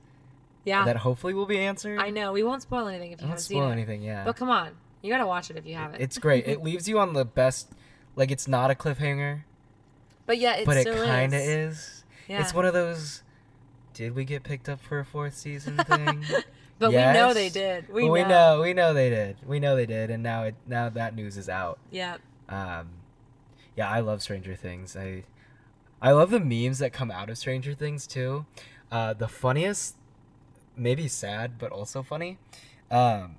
yeah. 0.66 0.84
that 0.86 0.98
hopefully 0.98 1.34
will 1.34 1.46
be 1.46 1.58
answered. 1.60 2.00
I 2.00 2.10
know. 2.10 2.32
We 2.34 2.44
won't 2.44 2.62
spoil 2.62 2.88
anything 2.88 3.12
if 3.14 3.20
I 3.20 3.24
you 3.24 3.28
won't 3.30 3.40
haven't 3.40 3.44
spoil 3.44 3.62
seen 3.64 3.72
anything. 3.72 4.04
Yeah. 4.04 4.24
But 4.26 4.36
come 4.36 4.50
on, 4.50 4.72
you 5.02 5.12
gotta 5.12 5.26
watch 5.26 5.50
it 5.50 5.58
if 5.58 5.66
you 5.66 5.76
haven't. 5.76 6.02
It's 6.02 6.18
great. 6.18 6.48
It 6.48 6.62
leaves 6.64 6.88
you 6.88 7.00
on 7.00 7.14
the 7.14 7.26
best. 7.26 7.70
Like 8.16 8.32
it's 8.32 8.48
not 8.48 8.70
a 8.70 8.76
cliffhanger, 8.76 9.44
but 10.26 10.38
yeah, 10.38 10.56
it 10.58 10.66
but 10.66 10.78
it 10.78 10.86
kind 10.86 11.34
of 11.34 11.40
is. 11.40 11.78
is. 11.78 12.04
Yeah. 12.28 12.42
It's 12.42 12.54
one 12.54 12.66
of 12.66 12.74
those. 12.74 13.24
Did 13.94 14.16
we 14.16 14.26
get 14.26 14.44
picked 14.44 14.68
up 14.70 14.80
for 14.82 15.00
a 15.00 15.06
fourth 15.06 15.36
season 15.36 15.78
thing? 15.88 16.26
but 16.80 16.90
we 16.90 16.96
know 16.96 17.34
they 17.34 17.50
did. 17.50 17.88
We, 17.90 18.06
know. 18.06 18.12
we 18.12 18.24
know. 18.24 18.62
We 18.62 18.74
know 18.74 18.94
they 18.94 19.10
did. 19.10 19.38
We 19.46 19.60
know 19.60 19.76
they 19.76 19.86
did, 19.86 20.10
and 20.10 20.22
now 20.24 20.44
it 20.44 20.56
now 20.68 20.90
that 20.90 21.16
news 21.16 21.38
is 21.38 21.48
out. 21.50 21.80
Yeah. 21.90 22.18
Um, 22.50 22.90
yeah, 23.76 23.90
I 23.90 24.00
love 24.00 24.22
Stranger 24.22 24.56
Things. 24.56 24.96
I 24.96 25.24
I 26.02 26.12
love 26.12 26.32
the 26.32 26.40
memes 26.40 26.80
that 26.80 26.94
come 26.94 27.12
out 27.12 27.30
of 27.30 27.38
Stranger 27.38 27.74
Things 27.74 28.08
too. 28.08 28.46
Uh, 28.92 29.14
the 29.14 29.28
funniest, 29.28 29.96
maybe 30.76 31.08
sad, 31.08 31.58
but 31.60 31.72
also 31.72 32.02
funny. 32.04 32.38
Um, 32.90 33.38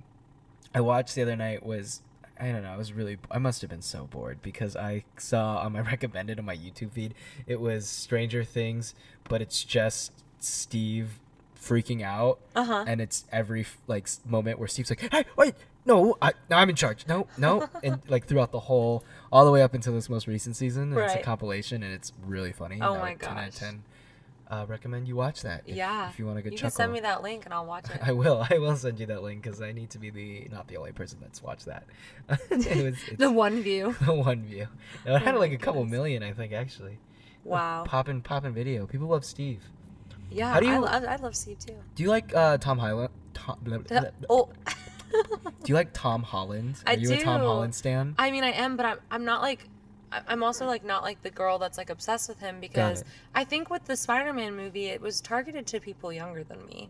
I 0.73 0.81
watched 0.81 1.13
the 1.15 1.21
other 1.21 1.35
night 1.35 1.63
was 1.65 2.01
I 2.39 2.51
don't 2.51 2.63
know. 2.63 2.71
I 2.73 2.77
was 2.77 2.91
really 2.93 3.17
I 3.29 3.37
must 3.37 3.61
have 3.61 3.69
been 3.69 3.81
so 3.83 4.05
bored 4.05 4.41
because 4.41 4.75
I 4.75 5.03
saw 5.17 5.57
on 5.57 5.73
my 5.73 5.81
recommended 5.93 6.39
on 6.39 6.45
my 6.45 6.55
YouTube 6.57 6.91
feed 6.91 7.13
it 7.45 7.59
was 7.61 7.87
Stranger 7.87 8.43
Things, 8.43 8.95
but 9.29 9.41
it's 9.41 9.63
just 9.63 10.11
Steve 10.39 11.19
freaking 11.59 12.01
out 12.01 12.39
Uh 12.55 12.65
huh. 12.65 12.83
and 12.87 12.99
it's 12.99 13.23
every 13.31 13.65
like 13.87 14.07
moment 14.25 14.59
where 14.59 14.67
Steve's 14.67 14.89
like, 14.89 14.99
"Hey, 15.11 15.23
wait, 15.37 15.53
no, 15.85 16.17
I, 16.21 16.33
no, 16.49 16.57
I'm 16.57 16.69
in 16.69 16.75
charge. 16.75 17.05
No, 17.07 17.27
no," 17.37 17.69
and 17.83 18.01
like 18.09 18.25
throughout 18.25 18.51
the 18.51 18.59
whole, 18.61 19.03
all 19.33 19.43
the 19.45 19.51
way 19.51 19.61
up 19.63 19.73
until 19.73 19.93
this 19.93 20.07
most 20.09 20.27
recent 20.27 20.55
season, 20.55 20.93
and 20.93 20.97
it's 21.01 21.15
a 21.15 21.19
compilation, 21.23 21.81
and 21.83 21.91
it's 21.93 22.13
really 22.25 22.53
funny. 22.53 22.79
Oh 22.81 22.93
I 22.93 22.97
my 22.99 23.09
would 23.11 23.19
10 23.21 23.37
out 23.37 23.47
of 23.49 23.55
10. 23.55 23.83
Uh, 24.49 24.65
recommend 24.67 25.07
you 25.07 25.15
watch 25.15 25.41
that. 25.41 25.63
If, 25.65 25.75
Yeah. 25.75 26.09
if 26.09 26.19
you 26.19 26.27
want 26.27 26.37
a 26.37 26.41
good 26.43 26.51
You 26.51 26.57
chuckle. 26.59 26.69
can 26.69 26.75
send 26.75 26.93
me 26.93 26.99
that 26.99 27.23
link 27.23 27.45
and 27.45 27.53
I'll 27.53 27.65
watch 27.65 27.85
it. 27.89 27.99
I 28.05 28.11
will. 28.11 28.45
I 28.47 28.59
will 28.59 28.75
send 28.75 28.99
you 28.99 29.07
that 29.07 29.23
link 29.23 29.41
because 29.41 29.61
I 29.63 29.71
need 29.71 29.89
to 29.91 29.97
be 29.97 30.11
the 30.11 30.47
not 30.51 30.67
the 30.67 30.77
only 30.77 30.91
person 30.91 31.17
that's 31.21 31.41
watched 31.41 31.65
that. 31.65 31.85
it 32.51 32.83
was 32.83 32.95
the 33.17 33.31
one 33.31 33.61
view. 33.63 33.95
the 34.05 34.13
one 34.13 34.43
view. 34.43 34.67
No, 35.07 35.15
it 35.15 35.23
had 35.23 35.33
Oh 35.35 35.39
like 35.39 35.53
a 35.53 35.57
couple 35.57 35.81
goodness. 35.81 35.97
million, 35.97 36.21
I 36.23 36.33
think, 36.33 36.53
actually. 36.53 36.99
Wow. 37.43 37.83
Popping, 37.87 38.21
popping 38.21 38.53
video. 38.53 38.85
People 38.85 39.07
love 39.07 39.25
Steve. 39.25 39.63
Yeah. 40.29 40.53
How 40.53 40.59
do 40.59 40.67
I, 40.69 40.73
you- 40.75 40.85
I 40.85 41.15
love 41.15 41.35
Steve 41.35 41.57
too. 41.57 41.75
Do 41.95 42.03
you 42.03 42.09
like 42.09 42.35
uh, 42.35 42.57
Tom 42.59 42.77
Holland? 42.77 43.09
Tom, 43.33 43.57
blah, 43.63 43.79
blah, 43.79 43.99
blah. 44.01 44.09
oh. 44.29 44.49
Do 45.13 45.67
you 45.67 45.75
like 45.75 45.93
Tom 45.93 46.23
Holland? 46.23 46.75
Are 46.85 46.91
I 46.93 46.95
you 46.95 47.11
a 47.13 47.17
Tom. 47.17 47.39
Holland 47.39 47.75
stan? 47.75 48.15
I 48.17 48.31
mean, 48.31 48.43
I 48.43 48.51
am, 48.51 48.75
but 48.77 48.85
I'm, 48.85 48.97
I'm 49.11 49.25
not 49.25 49.41
like, 49.41 49.67
I'm 50.27 50.43
also 50.43 50.65
like 50.65 50.83
not 50.83 51.03
like 51.03 51.21
the 51.23 51.29
girl 51.29 51.57
that's 51.59 51.77
like 51.77 51.89
obsessed 51.89 52.27
with 52.29 52.39
him 52.39 52.59
because. 52.59 53.03
I 53.33 53.43
think 53.43 53.69
with 53.69 53.85
the 53.85 53.95
Spider-Man 53.95 54.55
movie, 54.55 54.85
it 54.87 55.01
was 55.01 55.21
targeted 55.21 55.65
to 55.67 55.79
people 55.79 56.11
younger 56.13 56.43
than 56.43 56.65
me 56.67 56.89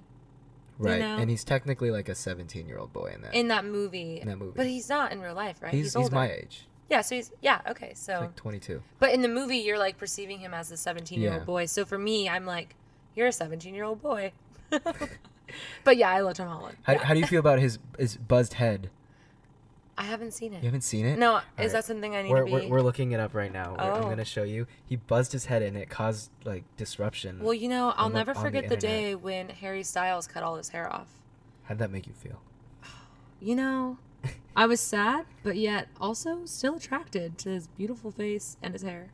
Right, 0.77 0.99
know? 0.99 1.17
and 1.17 1.29
he's 1.29 1.43
technically 1.43 1.91
like 1.91 2.09
a 2.09 2.15
17 2.15 2.67
year 2.67 2.77
old 2.79 2.91
boy 2.91 3.11
in 3.15 3.21
that. 3.21 3.33
in 3.33 3.47
that 3.49 3.63
movie. 3.65 4.19
In 4.19 4.27
that 4.27 4.37
movie. 4.37 4.53
But 4.55 4.65
he's 4.67 4.89
not 4.89 5.11
in 5.11 5.21
real 5.21 5.35
life, 5.35 5.61
right? 5.61 5.73
he's 5.73 5.85
he's, 5.93 5.95
older. 5.95 6.15
my 6.15 6.31
age. 6.31 6.67
Yeah, 6.89 7.01
so 7.01 7.15
he's 7.15 7.31
yeah, 7.41 7.61
okay. 7.69 7.93
So, 7.95 8.13
He's 8.13 8.21
like 8.21 8.35
22. 8.35 8.81
but 8.99 9.11
in 9.13 9.21
the 9.21 9.27
movie, 9.29 9.57
you're 9.57 9.79
like 9.79 9.97
perceiving 9.97 10.39
him 10.39 10.53
as 10.53 10.71
a 10.71 10.77
17 10.77 11.19
year 11.21 11.29
Yeah. 11.31 11.37
old 11.37 11.45
boy. 11.45 11.65
So 11.65 11.85
for 11.85 11.97
me, 11.97 12.27
I'm 12.27 12.45
like, 12.45 12.75
you're 13.15 13.27
a 13.27 13.31
17 13.31 13.73
year 13.73 13.83
old 13.85 14.01
boy. 14.01 14.31
but 15.83 15.97
yeah, 15.97 16.09
I 16.09 16.19
love 16.21 16.35
Tom 16.35 16.47
Holland. 16.47 16.77
How, 16.83 16.93
Yeah. 16.93 17.03
how 17.05 17.13
do 17.13 17.19
you 17.19 17.27
feel 17.27 17.39
about 17.39 17.59
his 17.59 17.79
his 17.97 18.17
buzzed 18.17 18.53
head? 18.55 18.89
I 19.95 20.03
haven't 20.03 20.31
seen 20.31 20.53
it. 20.53 20.63
You 20.63 20.67
haven't 20.69 20.81
seen 20.81 21.05
it? 21.05 21.19
No, 21.19 21.33
All 21.33 21.37
is 21.39 21.43
right. 21.57 21.71
that 21.73 21.85
something 21.85 22.15
I 22.15 22.23
need 22.23 22.31
We're, 22.31 22.39
to 22.39 22.45
be? 22.45 22.51
we're, 22.51 22.67
we're 22.67 22.81
looking 22.81 23.11
it 23.11 23.19
up 23.19 23.35
right 23.35 23.53
now. 23.53 23.75
We're- 23.77 23.91
I'm 23.91 24.03
Oh. 24.05 24.09
gonna 24.09 24.25
show 24.25 24.41
you. 24.41 24.65
He 24.83 24.95
buzzed 24.95 25.31
his 25.33 25.45
head 25.45 25.61
and 25.61 25.77
it 25.77 25.87
caused 25.89 26.31
like 26.45 26.63
disruption. 26.77 27.39
well, 27.43 27.53
you 27.53 27.69
know, 27.69 27.91
I'll 27.95 28.05
on 28.05 28.13
never 28.13 28.33
the 28.33 28.39
forget 28.39 28.67
the, 28.69 28.73
internet. 28.73 28.81
day 28.81 29.15
when 29.15 29.49
Harry 29.49 29.83
Styles 29.83 30.25
cut 30.27 30.41
all 30.41 30.55
his 30.55 30.69
hair 30.69 30.91
off. 30.91 31.09
How'd 31.65 31.77
that 31.77 31.91
make 31.91 32.07
you 32.07 32.13
feel? 32.13 32.41
You 33.39 33.55
know, 33.55 33.97
I 34.55 34.65
was 34.65 34.79
sad, 34.79 35.25
but 35.43 35.57
yet 35.57 35.89
also 36.01 36.45
still 36.45 36.75
attracted 36.77 37.37
to 37.39 37.49
his 37.49 37.67
beautiful 37.67 38.09
face 38.09 38.57
and 38.63 38.73
his 38.73 38.81
hair. 38.81 39.09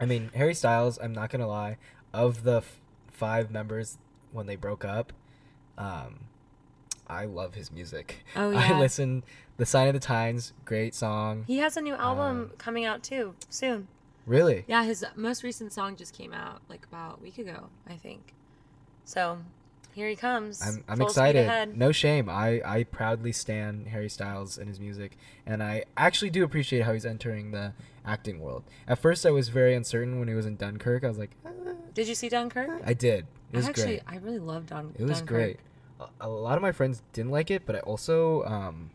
I 0.00 0.06
mean, 0.06 0.30
Harry 0.34 0.54
Styles. 0.54 0.98
I'm 1.02 1.12
not 1.12 1.28
gonna 1.28 1.46
lie. 1.48 1.76
Of 2.14 2.44
the 2.44 2.58
f- 2.58 2.80
five 3.12 3.50
members 3.50 3.98
when 4.32 4.46
they 4.46 4.56
broke 4.56 4.82
up, 4.84 5.12
um, 5.80 6.20
I 7.06 7.24
love 7.24 7.54
his 7.54 7.72
music. 7.72 8.24
Oh, 8.36 8.50
yeah. 8.52 8.74
I 8.74 8.78
listen. 8.78 9.24
The 9.56 9.66
Sign 9.66 9.88
of 9.88 9.94
the 9.94 10.00
Times, 10.00 10.52
great 10.64 10.94
song. 10.94 11.44
He 11.46 11.58
has 11.58 11.76
a 11.76 11.80
new 11.82 11.94
album 11.94 12.40
Um, 12.44 12.50
coming 12.56 12.84
out 12.86 13.02
too 13.02 13.34
soon. 13.50 13.88
Really? 14.26 14.64
Yeah, 14.68 14.84
his 14.84 15.04
most 15.16 15.42
recent 15.42 15.72
song 15.72 15.96
just 15.96 16.14
came 16.16 16.32
out 16.32 16.62
like 16.68 16.86
about 16.86 17.18
a 17.18 17.22
week 17.22 17.36
ago, 17.38 17.68
I 17.86 17.94
think. 17.96 18.32
So 19.04 19.38
here 19.92 20.08
he 20.08 20.16
comes. 20.16 20.62
I'm, 20.62 20.84
I'm 20.88 21.02
excited. 21.02 21.76
No 21.76 21.90
shame. 21.92 22.28
I, 22.30 22.62
I 22.64 22.84
proudly 22.84 23.32
stand 23.32 23.88
Harry 23.88 24.08
Styles 24.08 24.56
and 24.56 24.68
his 24.68 24.78
music, 24.80 25.18
and 25.44 25.62
I 25.62 25.84
actually 25.96 26.30
do 26.30 26.42
appreciate 26.44 26.82
how 26.84 26.92
he's 26.94 27.04
entering 27.04 27.50
the 27.50 27.72
acting 28.06 28.40
world. 28.40 28.62
At 28.86 28.98
first, 28.98 29.26
I 29.26 29.30
was 29.30 29.48
very 29.50 29.74
uncertain 29.74 30.18
when 30.20 30.28
he 30.28 30.34
was 30.34 30.46
in 30.46 30.56
Dunkirk. 30.56 31.04
I 31.04 31.08
was 31.08 31.18
like, 31.18 31.32
"Uh." 31.44 31.50
Did 31.92 32.06
you 32.08 32.14
see 32.14 32.28
Dunkirk? 32.28 32.70
I 32.86 32.94
did. 32.94 33.26
It 33.52 33.56
was 33.56 33.66
I 33.66 33.70
actually, 33.70 33.84
great. 33.86 34.02
I 34.06 34.16
really 34.18 34.38
loved 34.38 34.68
Dun- 34.68 34.94
It 34.96 35.02
was 35.02 35.18
Dunkirk. 35.18 35.26
great. 35.36 35.60
A, 36.20 36.28
lot 36.28 36.56
of 36.56 36.62
my 36.62 36.72
friends 36.72 37.02
didn't 37.12 37.30
like 37.30 37.50
it, 37.50 37.62
but 37.66 37.76
I 37.76 37.80
also, 37.80 38.44
um, 38.44 38.90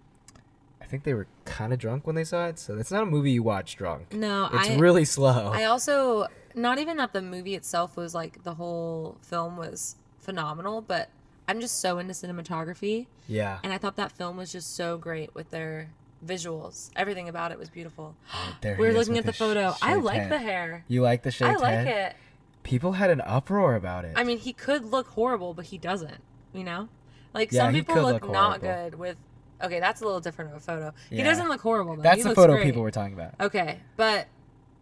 I 0.82 0.86
think 0.86 1.04
they 1.04 1.14
were 1.14 1.28
kind 1.46 1.74
of 1.74 1.80
drunk 1.80 2.06
when 2.08 2.16
they 2.16 2.24
saw 2.24 2.48
it. 2.48 2.60
So 2.60 2.78
it's 2.78 2.92
not 2.92 3.04
a 3.04 3.06
movie 3.06 3.32
you 3.32 3.44
watch 3.44 3.76
drunk. 3.76 4.14
No, 4.14 4.50
It's 4.54 4.70
I 4.70 4.76
really 4.78 5.06
slow. 5.06 5.52
I 5.54 5.64
also 5.66 6.28
not 6.54 6.78
even 6.80 6.98
that 6.98 7.12
the 7.14 7.22
movie 7.22 7.56
itself 7.56 7.98
was 7.98 8.14
like 8.16 8.44
the 8.44 8.54
whole 8.56 9.18
film 9.22 9.58
was 9.58 9.96
phenomenal, 10.20 10.82
but 10.82 11.10
I'm 11.48 11.60
just 11.60 11.80
so 11.82 12.00
into 12.00 12.14
cinematography, 12.14 13.08
Yeah. 13.28 13.60
and 13.64 13.72
I 13.74 13.78
thought 13.78 13.98
that 13.98 14.12
film 14.12 14.38
was 14.38 14.52
just 14.52 14.76
so 14.76 14.98
great 14.98 15.36
with 15.36 15.52
their 15.52 15.90
visuals. 16.26 16.90
Everything 16.96 17.30
about 17.30 17.52
it 17.52 17.60
was 17.60 17.70
beautiful. 17.70 18.16
Oh, 18.34 18.56
there 18.62 18.78
We're 18.80 18.94
looking 18.94 19.18
at 19.18 19.26
the 19.26 19.34
photo. 19.34 19.74
sh- 19.74 19.80
I 19.82 19.96
like 19.96 20.22
head. 20.22 20.32
the 20.32 20.40
hair. 20.40 20.84
You 20.88 21.02
like 21.02 21.24
the 21.24 21.32
shaved 21.32 21.58
I 21.58 21.62
like 21.62 21.74
head? 21.86 22.12
it. 22.12 22.16
People 22.64 22.94
had 22.94 23.10
an 23.12 23.22
uproar 23.22 23.76
about 23.76 24.06
it. 24.06 24.14
I 24.16 24.24
mean, 24.24 24.40
he 24.40 24.54
could 24.54 24.86
look 24.86 25.10
horrible, 25.10 25.54
but 25.54 25.66
he 25.66 25.78
doesn't. 25.78 26.22
You 26.56 26.64
know, 26.64 26.90
like 27.34 27.52
Yeah, 27.52 27.66
some 27.66 27.74
people 27.74 27.96
look, 27.96 28.24
look 28.24 28.32
not 28.32 28.62
good 28.62 28.96
with. 28.96 29.18
Okay, 29.64 29.80
that's 29.80 30.02
a 30.02 30.06
little 30.06 30.20
different 30.20 30.52
of 30.52 30.58
a 30.58 30.60
photo. 30.60 30.94
He 31.10 31.24
doesn't 31.24 31.48
look 31.48 31.62
horrible 31.62 31.96
though. 31.96 32.02
That's 32.02 32.24
he 32.24 32.30
the 32.30 32.36
photo 32.36 32.54
great. 32.54 32.66
people 32.66 32.82
were 32.82 32.92
talking 32.92 33.14
about. 33.14 33.36
Okay, 33.40 33.80
but 33.96 34.28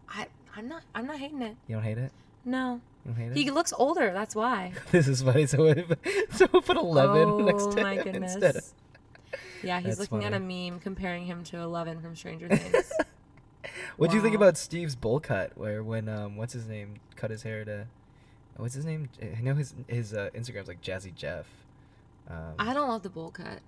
I, 0.09 0.27
I'm 0.55 0.67
not. 0.67 0.81
I'm 0.95 1.05
not 1.05 1.17
hating 1.19 1.41
it. 1.41 1.55
You 1.67 1.75
don't 1.75 1.83
hate 1.83 1.97
it? 1.99 2.11
No, 2.45 2.81
You 3.05 3.13
hate 3.13 3.31
it? 3.31 3.37
he 3.37 3.51
looks 3.51 3.71
older. 3.77 4.11
That's 4.13 4.35
why. 4.35 4.73
this 4.91 5.07
is 5.07 5.21
funny. 5.21 5.45
So, 5.45 5.65
it, 5.67 5.87
so 6.31 6.47
put 6.47 6.75
11 6.75 7.29
oh 7.29 7.37
next 7.39 7.71
to 7.71 7.81
my 7.81 7.93
him 7.95 8.03
goodness. 8.03 8.33
instead 8.33 8.55
of. 8.57 8.63
Yeah, 9.63 9.79
he's 9.79 9.97
That's 9.97 10.11
looking 10.11 10.25
at 10.25 10.33
a 10.33 10.39
meme 10.39 10.79
comparing 10.81 11.25
him 11.25 11.43
to 11.45 11.57
Eleven 11.59 12.01
from 12.01 12.15
Stranger 12.15 12.47
Things. 12.55 12.91
What 13.95 14.09
do 14.09 14.17
you 14.17 14.21
think 14.21 14.35
about 14.35 14.57
Steve's 14.57 14.95
bowl 14.95 15.19
cut? 15.19 15.57
Where 15.57 15.83
when 15.83 16.09
um 16.09 16.35
what's 16.35 16.53
his 16.53 16.67
name 16.67 16.95
cut 17.15 17.31
his 17.31 17.43
hair 17.43 17.63
to, 17.63 17.87
what's 18.57 18.73
his 18.73 18.85
name? 18.85 19.07
I 19.21 19.39
know 19.41 19.55
his 19.55 19.73
his 19.87 20.13
uh, 20.13 20.29
Instagram's 20.35 20.67
like 20.67 20.81
Jazzy 20.81 21.15
Jeff. 21.15 21.45
Um, 22.29 22.53
I 22.59 22.73
don't 22.73 22.87
love 22.89 23.03
the 23.03 23.09
bowl 23.09 23.31
cut. 23.31 23.59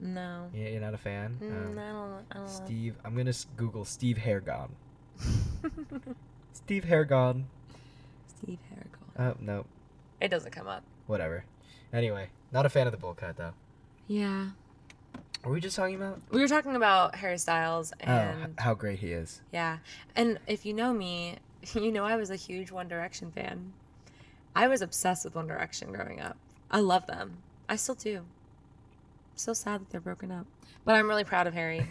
No. 0.00 0.48
yeah, 0.54 0.68
you're 0.68 0.80
not 0.80 0.94
a 0.94 0.98
fan. 0.98 1.38
Mm, 1.42 1.70
Um, 1.72 1.78
I 1.78 1.88
don't. 1.92 2.24
I 2.30 2.34
don't 2.38 2.48
Steve, 2.48 2.94
I'm 3.04 3.16
gonna 3.16 3.32
Google 3.56 3.84
Steve 3.84 4.18
Hair 4.18 4.40
Gone. 4.40 4.70
Steve 6.52 6.84
Hair 6.84 7.04
Gone. 7.04 7.46
Steve 8.40 8.58
Harrigal. 8.70 8.98
Oh 9.18 9.36
no, 9.40 9.64
It 10.20 10.28
doesn't 10.28 10.52
come 10.52 10.68
up. 10.68 10.84
whatever. 11.06 11.44
Anyway, 11.92 12.28
not 12.52 12.66
a 12.66 12.68
fan 12.68 12.86
of 12.86 12.92
the 12.92 12.98
bowl 12.98 13.14
cut 13.14 13.36
though. 13.36 13.52
Yeah. 14.06 14.50
What 15.42 15.50
were 15.50 15.54
we 15.54 15.60
just 15.60 15.76
talking 15.76 15.94
about? 15.96 16.20
We 16.30 16.40
were 16.40 16.48
talking 16.48 16.76
about 16.76 17.14
Harry 17.16 17.38
Styles 17.38 17.92
oh, 18.00 18.10
and 18.10 18.54
how 18.58 18.74
great 18.74 18.98
he 18.98 19.12
is. 19.12 19.40
yeah. 19.52 19.78
And 20.16 20.38
if 20.46 20.66
you 20.66 20.72
know 20.74 20.92
me, 20.92 21.36
you 21.74 21.90
know 21.90 22.04
I 22.04 22.16
was 22.16 22.30
a 22.30 22.36
huge 22.36 22.70
One 22.70 22.88
Direction 22.88 23.30
fan. 23.32 23.72
I 24.54 24.66
was 24.68 24.82
obsessed 24.82 25.24
with 25.24 25.34
One 25.34 25.46
Direction 25.46 25.92
growing 25.92 26.20
up. 26.20 26.36
I 26.70 26.80
love 26.80 27.06
them. 27.06 27.38
I 27.68 27.76
still 27.76 27.94
do. 27.94 28.24
so 29.34 29.52
sad 29.52 29.80
that 29.82 29.90
they're 29.90 30.00
broken 30.00 30.30
up. 30.30 30.46
But 30.84 30.94
I'm 30.94 31.06
really 31.06 31.24
proud 31.24 31.46
of 31.46 31.54
Harry 31.54 31.86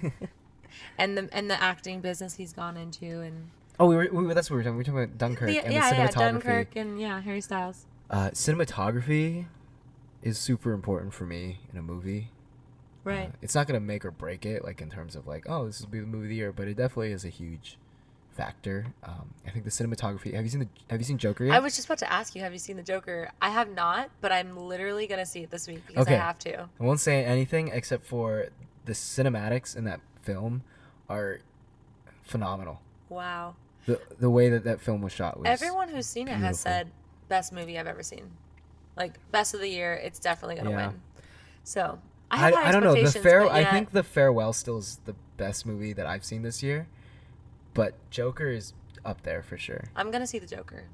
and 0.97 1.17
the 1.17 1.29
and 1.31 1.49
the 1.49 1.61
acting 1.61 2.01
business 2.01 2.33
he's 2.33 2.53
gone 2.53 2.77
into 2.77 3.21
and 3.21 3.49
oh, 3.79 3.85
we 3.85 3.95
were, 3.95 4.09
we 4.11 4.25
were 4.25 4.33
that's 4.33 4.49
what 4.49 4.55
we 4.55 4.57
were 4.57 4.63
talking. 4.63 4.75
We 4.75 4.79
were 4.79 4.83
talking 4.85 5.03
about 5.03 5.17
Dunkirk 5.17 5.53
yeah, 5.53 5.61
and 5.61 5.73
yeah, 5.73 5.89
the 5.89 5.95
yeah. 5.95 6.07
Dunkirk 6.07 6.75
and 6.75 6.99
yeah, 6.99 7.21
Harry 7.21 7.41
Styles. 7.41 7.85
Uh, 8.09 8.29
cinematography 8.31 9.45
is 10.23 10.37
super 10.37 10.73
important 10.73 11.13
for 11.13 11.25
me 11.25 11.59
in 11.71 11.77
a 11.77 11.81
movie. 11.81 12.29
Right. 13.03 13.29
Uh, 13.29 13.37
it's 13.41 13.55
not 13.55 13.67
gonna 13.67 13.79
make 13.79 14.03
or 14.03 14.11
break 14.11 14.45
it, 14.45 14.63
like 14.63 14.81
in 14.81 14.89
terms 14.89 15.15
of 15.15 15.27
like, 15.27 15.45
oh, 15.47 15.67
this 15.67 15.81
will 15.81 15.89
be 15.89 15.99
the 15.99 16.07
movie 16.07 16.25
of 16.25 16.29
the 16.29 16.35
year, 16.35 16.51
but 16.51 16.67
it 16.67 16.75
definitely 16.75 17.11
is 17.11 17.23
a 17.23 17.29
huge 17.29 17.77
factor. 18.37 18.85
Um, 19.03 19.33
I 19.45 19.49
think 19.49 19.65
the 19.65 19.71
cinematography. 19.71 20.33
Have 20.33 20.43
you 20.45 20.49
seen 20.49 20.59
the 20.61 20.67
Have 20.89 20.99
you 21.01 21.05
seen 21.05 21.17
Joker 21.17 21.43
yet? 21.45 21.55
I 21.55 21.59
was 21.59 21.75
just 21.75 21.87
about 21.87 21.97
to 21.99 22.11
ask 22.13 22.35
you, 22.35 22.41
have 22.41 22.53
you 22.53 22.59
seen 22.59 22.77
the 22.77 22.83
Joker? 22.83 23.29
I 23.41 23.49
have 23.49 23.69
not, 23.73 24.09
but 24.21 24.31
I'm 24.31 24.55
literally 24.55 25.07
gonna 25.07 25.25
see 25.25 25.41
it 25.41 25.49
this 25.51 25.67
week 25.67 25.85
because 25.87 26.03
Okay. 26.07 26.15
I 26.15 26.19
have 26.19 26.39
to. 26.39 26.61
I 26.79 26.83
won't 26.83 26.99
say 26.99 27.25
anything 27.25 27.69
except 27.69 28.05
for 28.05 28.47
the 28.85 28.93
cinematics 28.93 29.75
in 29.75 29.83
that 29.85 29.99
film 30.21 30.61
are 31.09 31.39
phenomenal. 32.23 32.81
Wow. 33.09 33.55
The 33.85 33.99
the 34.19 34.29
way 34.29 34.49
that 34.49 34.63
that 34.65 34.81
film 34.81 35.01
was 35.01 35.11
shot 35.13 35.39
was 35.39 35.47
Everyone 35.47 35.89
who's 35.89 36.05
seen 36.07 36.27
it 36.27 36.35
has 36.37 36.59
said 36.59 36.91
best 37.29 37.51
movie 37.51 37.77
I've 37.79 37.87
ever 37.87 38.03
seen. 38.03 38.29
Like 38.95 39.13
best 39.31 39.53
of 39.53 39.59
the 39.61 39.69
year, 39.69 39.93
it's 39.93 40.19
definitely 40.19 40.55
gonna 40.55 40.71
Yeah. 40.71 40.87
win. 40.87 41.01
So 41.63 41.99
I 42.29 42.51
I, 42.51 42.67
I 42.67 42.71
don't 42.71 42.83
know 42.83 42.93
the 42.93 43.01
expectations, 43.01 43.23
fair. 43.23 43.49
I 43.49 43.63
think 43.71 43.91
the 43.91 44.03
farewell 44.03 44.51
still 44.53 44.77
is 44.77 44.99
the 45.05 45.15
best 45.37 45.65
movie 45.65 45.93
that 45.93 46.05
I've 46.05 46.25
seen 46.25 46.41
this 46.41 46.61
year, 46.61 46.87
but 47.77 47.93
Joker 48.09 48.49
is 48.49 48.73
up 49.05 49.21
there 49.21 49.43
for 49.43 49.55
sure. 49.57 49.83
I'm 49.95 50.09
gonna 50.11 50.25
see 50.27 50.39
the 50.39 50.47
Joker. 50.47 50.85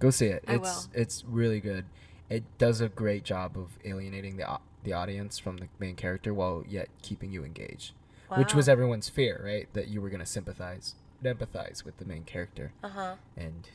Go 0.00 0.08
see 0.10 0.26
it. 0.26 0.42
I 0.48 0.54
It's 0.54 0.62
will. 0.88 1.00
it's 1.02 1.24
really 1.28 1.60
good. 1.60 1.84
It 2.30 2.44
does 2.58 2.80
a 2.80 2.88
great 2.88 3.22
job 3.24 3.56
of 3.58 3.78
alienating 3.84 4.38
the 4.38 4.50
au- 4.50 4.62
the 4.82 4.94
audience 4.94 5.38
from 5.38 5.58
the 5.58 5.68
main 5.78 5.94
character 5.94 6.32
while 6.34 6.64
yet 6.66 6.88
keeping 7.02 7.30
you 7.32 7.44
engaged, 7.44 7.92
which 8.34 8.54
was 8.54 8.68
everyone's 8.68 9.08
fear, 9.10 9.40
right? 9.44 9.68
That 9.74 9.88
you 9.88 10.00
were 10.00 10.08
gonna 10.10 10.26
sympathize, 10.26 10.94
empathize 11.22 11.84
with 11.84 11.98
the 11.98 12.04
main 12.06 12.24
character, 12.24 12.72
Uh 12.82 12.88
huh. 12.88 13.14
and 13.36 13.68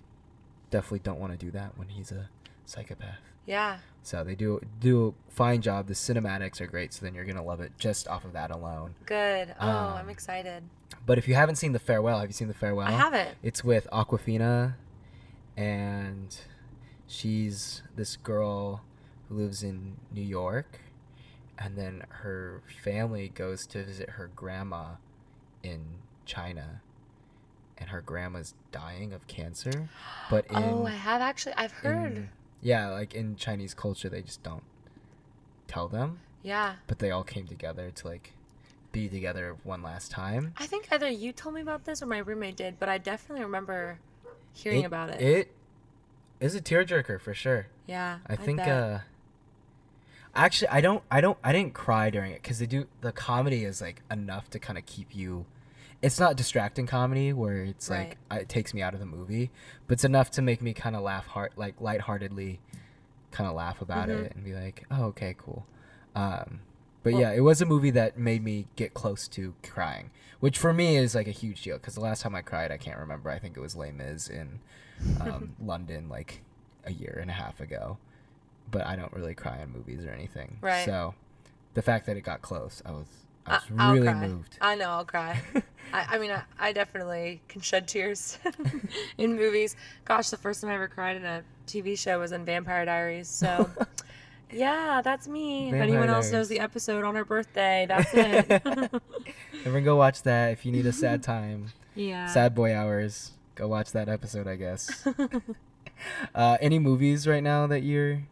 definitely 0.71 0.99
don't 0.99 1.19
want 1.19 1.31
to 1.31 1.45
do 1.45 1.51
that 1.51 1.77
when 1.77 1.89
he's 1.89 2.11
a 2.11 2.29
psychopath. 2.65 3.19
Yeah. 3.47 3.79
So 4.03 4.23
they 4.23 4.35
do 4.35 4.61
do 4.79 5.15
a 5.27 5.31
fine 5.31 5.61
job. 5.61 5.87
The 5.87 5.93
cinematics 5.95 6.61
are 6.61 6.67
great, 6.67 6.93
so 6.93 7.03
then 7.05 7.15
you're 7.15 7.25
gonna 7.25 7.43
love 7.43 7.59
it 7.61 7.71
just 7.79 8.07
off 8.07 8.23
of 8.25 8.33
that 8.33 8.51
alone. 8.51 8.93
Good. 9.07 9.55
Oh, 9.59 9.67
I'm 9.67 10.03
Um, 10.05 10.09
excited. 10.09 10.63
But 11.05 11.17
if 11.17 11.27
you 11.27 11.33
haven't 11.35 11.55
seen 11.55 11.71
the 11.71 11.79
farewell, 11.79 12.19
have 12.19 12.29
you 12.29 12.33
seen 12.33 12.47
the 12.49 12.53
farewell? 12.53 12.87
I 12.87 12.91
haven't. 12.91 13.37
It's 13.41 13.63
with 13.63 13.87
Awkwafina, 13.91 14.75
and 15.55 16.37
she's 17.07 17.81
this 17.95 18.15
girl 18.17 18.83
who 19.27 19.35
lives 19.35 19.63
in 19.63 19.97
New 20.11 20.21
York, 20.23 20.79
and 21.57 21.77
then 21.77 22.03
her 22.09 22.61
family 22.83 23.29
goes 23.29 23.65
to 23.67 23.83
visit 23.83 24.11
her 24.11 24.29
grandma 24.35 24.95
in 25.63 25.83
China, 26.25 26.81
and 27.77 27.89
her 27.89 28.01
grandma's 28.01 28.53
dying 28.71 29.11
of 29.13 29.27
cancer. 29.27 29.89
But 30.29 30.45
in, 30.49 30.55
oh, 30.57 30.85
I 30.85 30.91
have 30.91 31.21
actually. 31.21 31.53
I've 31.55 31.71
heard. 31.73 32.29
Yeah, 32.61 32.89
like 32.89 33.13
in 33.13 33.35
Chinese 33.35 33.73
culture, 33.73 34.09
they 34.09 34.21
just 34.21 34.43
don't 34.43 34.63
tell 35.67 35.87
them, 35.87 36.19
yeah. 36.43 36.75
but 36.87 36.99
they 36.99 37.11
all 37.11 37.23
came 37.23 37.47
together 37.47 37.91
to 37.91 38.07
like 38.07 38.33
be 38.91 39.07
together 39.07 39.55
one 39.63 39.83
last 39.83 40.11
time. 40.11 40.53
I 40.57 40.65
think 40.65 40.87
either 40.91 41.09
you 41.09 41.31
told 41.31 41.55
me 41.55 41.61
about 41.61 41.85
this 41.85 42.01
or 42.01 42.05
my 42.07 42.19
roommate 42.19 42.55
did, 42.55 42.79
but 42.79 42.89
I 42.89 42.97
definitely 42.97 43.43
remember 43.43 43.99
hearing 44.53 44.85
about 44.85 45.09
it. 45.09 45.21
It 45.21 45.51
is 46.39 46.55
a 46.55 46.61
tearjerker 46.61 47.19
for 47.21 47.33
sure. 47.33 47.67
yeah. 47.85 48.19
I 48.27 48.35
think 48.35 48.57
bet. 48.57 48.69
uh 48.69 48.99
actually 50.35 50.67
I 50.69 50.81
don't 50.81 51.03
I 51.09 51.21
don't 51.21 51.37
I 51.43 51.51
didn't 51.51 51.73
cry 51.73 52.09
during 52.09 52.31
it 52.31 52.43
cuz 52.43 52.59
they 52.59 52.67
do 52.67 52.87
the 53.01 53.11
comedy 53.11 53.65
is 53.65 53.81
like 53.81 54.03
enough 54.11 54.49
to 54.51 54.59
kind 54.59 54.77
of 54.77 54.85
keep 54.85 55.15
you 55.15 55.45
it's 56.01 56.19
not 56.19 56.35
distracting 56.35 56.85
comedy 56.85 57.33
where 57.33 57.63
it's 57.63 57.89
like 57.89 58.17
it 58.31 58.47
takes 58.49 58.73
me 58.73 58.81
out 58.81 58.93
of 58.93 58.99
the 58.99 59.05
movie, 59.05 59.49
but 59.87 59.93
it's 59.93 60.03
enough 60.03 60.29
to 60.31 60.41
make 60.41 60.61
me 60.61 60.73
kind 60.73 60.95
of 60.95 61.01
laugh 61.01 61.27
heart 61.27 61.53
like 61.57 61.79
lightheartedly 61.81 62.59
kind 63.31 63.49
of 63.49 63.55
laugh 63.55 63.81
about 63.81 64.07
Mhm. 64.09 64.25
it 64.25 64.35
and 64.35 64.43
be 64.43 64.53
like, 64.53 64.85
"Oh, 64.91 65.05
okay, 65.05 65.35
cool." 65.37 65.65
Um 66.15 66.61
but 67.03 67.13
Well- 67.13 67.21
yeah, 67.21 67.31
it 67.31 67.39
was 67.41 67.61
a 67.61 67.65
movie 67.65 67.91
that 67.91 68.17
made 68.17 68.43
me 68.43 68.67
get 68.75 68.93
close 68.93 69.27
to 69.29 69.53
crying, 69.63 70.11
which 70.39 70.57
for 70.57 70.73
me 70.73 70.97
is 70.97 71.15
like 71.15 71.27
a 71.27 71.31
huge 71.31 71.61
deal 71.63 71.77
because 71.77 71.95
the 71.95 72.01
last 72.01 72.21
time 72.21 72.35
I 72.35 72.41
cried, 72.41 72.71
I 72.71 72.77
can't 72.77 72.97
remember. 72.99 73.29
I 73.29 73.39
think 73.39 73.55
it 73.55 73.61
was 73.61 73.75
Les 73.75 73.91
Mis 73.91 74.27
in 74.27 74.59
um, 75.21 75.55
London 75.61 76.09
like 76.09 76.41
a 76.83 76.91
year 76.91 77.17
and 77.21 77.29
a 77.29 77.33
half 77.33 77.59
ago. 77.59 77.97
But 78.69 78.85
I 78.85 78.95
don't 78.97 79.13
really 79.13 79.33
cry 79.35 79.59
in 79.61 79.71
movies 79.71 80.03
or 80.05 80.09
anything. 80.11 80.57
Right. 80.61 80.83
So 80.85 81.15
the 81.75 81.81
fact 81.81 82.05
that 82.07 82.17
it 82.17 82.21
got 82.21 82.41
close, 82.41 82.81
I 82.85 82.91
was 82.91 83.07
I 83.47 83.53
was 83.53 83.63
I- 83.77 83.83
I'll 83.87 83.93
really 83.93 84.07
cry. 84.07 84.27
moved. 84.27 84.57
I 84.61 84.75
know 84.75 84.89
I'll 84.89 85.05
cry. 85.05 85.41
I, 85.93 86.05
I 86.15 86.17
mean, 86.19 86.31
I, 86.31 86.43
I 86.59 86.73
definitely 86.73 87.41
can 87.47 87.61
shed 87.61 87.87
tears 87.87 88.37
in 89.17 89.35
movies. 89.37 89.75
Gosh, 90.05 90.29
the 90.29 90.37
first 90.37 90.59
time 90.61 90.69
I 90.69 90.75
ever 90.75 90.87
cried 90.89 91.15
in 91.15 91.23
a 91.25 91.43
TV 91.65 91.97
show 91.97 92.19
was 92.19 92.33
in 92.33 92.43
Vampire 92.43 92.83
Diaries. 92.83 93.29
So, 93.29 93.69
yeah, 94.51 95.01
that's 95.01 95.27
me. 95.29 95.67
if 95.67 95.71
Vampire 95.71 95.83
anyone 95.89 96.09
else 96.09 96.25
knows 96.25 96.47
Diaries. 96.49 96.49
the 96.49 96.59
episode 96.59 97.03
on 97.05 97.15
her 97.15 97.23
birthday, 97.23 97.85
that's 97.87 98.11
it. 98.13 98.91
Everyone 99.61 99.83
go 99.85 99.95
watch 99.95 100.23
that 100.23 100.51
if 100.51 100.65
you 100.65 100.71
need 100.73 100.85
a 100.85 100.91
sad 100.93 101.23
time. 101.23 101.67
yeah. 101.95 102.25
Sad 102.27 102.53
boy 102.53 102.75
hours. 102.75 103.31
Go 103.55 103.67
watch 103.69 103.91
that 103.93 104.09
episode, 104.09 104.45
I 104.47 104.55
guess. 104.57 105.07
uh, 106.35 106.57
any 106.61 106.79
movies 106.79 107.27
right 107.27 107.41
now 107.43 107.65
that 107.67 107.81
you're 107.81 108.23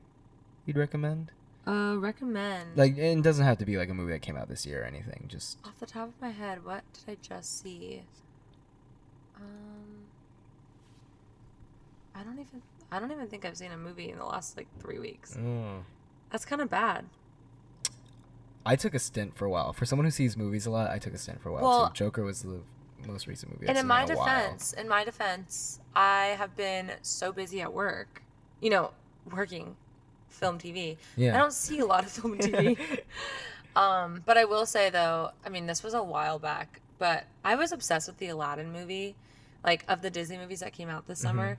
you'd 0.65 0.77
recommend? 0.77 1.31
Uh, 1.67 1.95
recommend. 1.97 2.75
Like 2.77 2.97
it 2.97 3.21
doesn't 3.21 3.45
have 3.45 3.57
to 3.59 3.65
be 3.65 3.77
like 3.77 3.89
a 3.89 3.93
movie 3.93 4.11
that 4.13 4.21
came 4.21 4.37
out 4.37 4.47
this 4.49 4.65
year 4.65 4.81
or 4.83 4.85
anything. 4.85 5.25
Just 5.27 5.57
Off 5.65 5.79
the 5.79 5.85
top 5.85 6.09
of 6.09 6.21
my 6.21 6.29
head, 6.31 6.63
what 6.65 6.83
did 6.93 7.11
I 7.11 7.17
just 7.21 7.61
see? 7.61 8.03
Um, 9.37 10.05
I 12.13 12.23
don't 12.23 12.39
even. 12.39 12.61
I 12.91 12.99
don't 12.99 13.11
even 13.11 13.27
think 13.27 13.45
I've 13.45 13.57
seen 13.57 13.71
a 13.71 13.77
movie 13.77 14.09
in 14.09 14.17
the 14.19 14.25
last 14.25 14.55
like 14.57 14.67
three 14.79 14.99
weeks. 14.99 15.35
mm. 15.35 15.81
That's 16.31 16.45
kind 16.45 16.61
of 16.61 16.69
bad. 16.69 17.05
I 18.65 18.75
took 18.75 18.93
a 18.95 18.99
stint 18.99 19.35
for 19.37 19.45
a 19.45 19.49
while. 19.49 19.73
For 19.73 19.85
someone 19.85 20.05
who 20.05 20.11
sees 20.11 20.37
movies 20.37 20.65
a 20.65 20.71
lot, 20.71 20.89
I 20.89 20.97
took 20.97 21.13
a 21.13 21.17
stint 21.17 21.41
for 21.41 21.49
a 21.49 21.53
while 21.53 21.63
Well- 21.63 21.87
too. 21.89 21.93
Joker 21.93 22.23
was 22.23 22.41
the 22.43 22.61
most 23.07 23.27
recent 23.27 23.51
movie. 23.51 23.65
I've 23.65 23.69
and 23.69 23.77
in 23.77 23.81
seen 23.83 23.87
my 23.87 24.05
while. 24.05 24.25
defense, 24.25 24.73
in 24.73 24.87
my 24.87 25.03
defense, 25.03 25.79
I 25.95 26.35
have 26.37 26.55
been 26.55 26.91
so 27.01 27.31
busy 27.31 27.61
at 27.61 27.73
work. 27.73 28.23
You 28.61 28.69
know, 28.69 28.91
working 29.31 29.75
film 30.35 30.59
TV. 30.59 30.97
Yeah. 31.15 31.35
I 31.35 31.39
don't 31.39 31.53
see 31.53 31.79
a 31.79 31.85
lot 31.85 32.03
of 32.05 32.11
film 32.11 32.33
and 32.33 32.41
TV. 32.41 32.99
um, 33.75 34.21
but 34.25 34.37
I 34.37 34.45
will 34.45 34.65
say 34.65 34.89
though, 34.89 35.31
I 35.45 35.49
mean, 35.49 35.65
this 35.65 35.83
was 35.83 35.93
a 35.93 36.03
while 36.03 36.39
back, 36.39 36.81
but 36.99 37.25
I 37.43 37.55
was 37.55 37.71
obsessed 37.71 38.07
with 38.07 38.17
the 38.17 38.27
Aladdin 38.29 38.71
movie, 38.71 39.15
like 39.63 39.83
of 39.87 40.01
the 40.01 40.09
Disney 40.09 40.37
movies 40.37 40.59
that 40.61 40.73
came 40.73 40.89
out 40.89 41.07
this 41.07 41.19
Mm-hmm. 41.19 41.27
summer. 41.27 41.57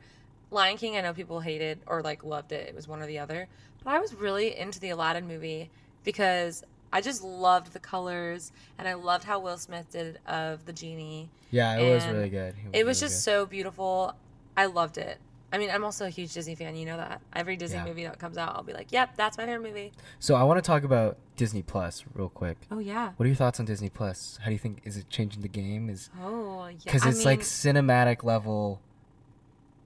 Lion 0.51 0.77
King, 0.77 0.97
I 0.97 1.01
know 1.01 1.13
people 1.13 1.41
hated 1.41 1.81
or 1.87 2.03
like 2.03 2.23
loved 2.25 2.53
it. 2.53 2.69
It 2.69 2.75
was 2.75 2.87
one 2.87 3.03
or 3.03 3.07
the 3.07 3.19
other. 3.19 3.49
But 3.85 3.95
I 3.95 3.99
was 3.99 4.15
really 4.15 4.57
into 4.57 4.79
the 4.81 4.91
Aladdin 4.91 5.27
movie 5.27 5.71
because 6.05 6.63
I 6.93 7.01
just 7.01 7.23
loved 7.23 7.73
the 7.73 7.81
colors 7.81 8.53
and 8.79 8.87
I 8.87 8.95
loved 8.95 9.25
how 9.25 9.41
Will 9.41 9.59
Smith 9.59 9.91
did 9.91 10.19
of 10.27 10.65
the 10.65 10.73
genie. 10.73 11.29
Yeah, 11.51 11.77
it 11.79 11.93
was 11.95 12.07
really 12.07 12.29
good. 12.29 12.55
It 12.73 12.85
was 12.87 13.03
really 13.03 13.11
just 13.13 13.25
so 13.25 13.45
beautiful. 13.45 14.15
I 14.57 14.67
loved 14.67 14.99
it. 14.99 15.19
I 15.53 15.59
mean, 15.59 15.71
I'm 15.71 15.85
also 15.85 16.07
a 16.07 16.11
huge 16.11 16.33
Disney 16.35 16.55
fan. 16.57 16.75
You 16.75 16.87
know 16.87 16.97
that. 16.97 17.21
Every 17.35 17.57
Disney 17.57 17.79
Yeah. 17.79 17.85
movie 17.87 18.05
that 18.05 18.19
comes 18.19 18.37
out, 18.37 18.57
I'll 18.57 18.63
be 18.65 18.73
like, 18.73 18.91
"Yep, 18.91 19.17
that's 19.17 19.39
my 19.39 19.45
favorite 19.47 19.69
movie." 19.69 19.93
So 20.19 20.35
I 20.35 20.43
want 20.43 20.59
to 20.59 20.67
talk 20.67 20.83
about 20.83 21.19
Disney 21.37 21.63
Plus 21.63 22.05
real 22.15 22.29
quick. 22.29 22.59
Oh 22.71 22.79
yeah. 22.81 23.13
What 23.17 23.25
are 23.25 23.29
your 23.29 23.37
thoughts 23.37 23.61
on 23.61 23.67
Disney 23.67 23.89
Plus? 23.89 24.39
How 24.43 24.47
do 24.47 24.53
you 24.53 24.59
think 24.59 24.81
is 24.85 24.97
it 24.97 25.09
changing 25.09 25.43
the 25.43 25.49
game? 25.49 25.89
Is 25.89 26.11
Oh 26.21 26.67
yeah. 26.67 26.77
because 26.85 27.05
I 27.07 27.11
it's 27.11 27.25
like 27.25 27.39
mean, 27.39 27.47
cinematic 27.47 28.25
level 28.25 28.81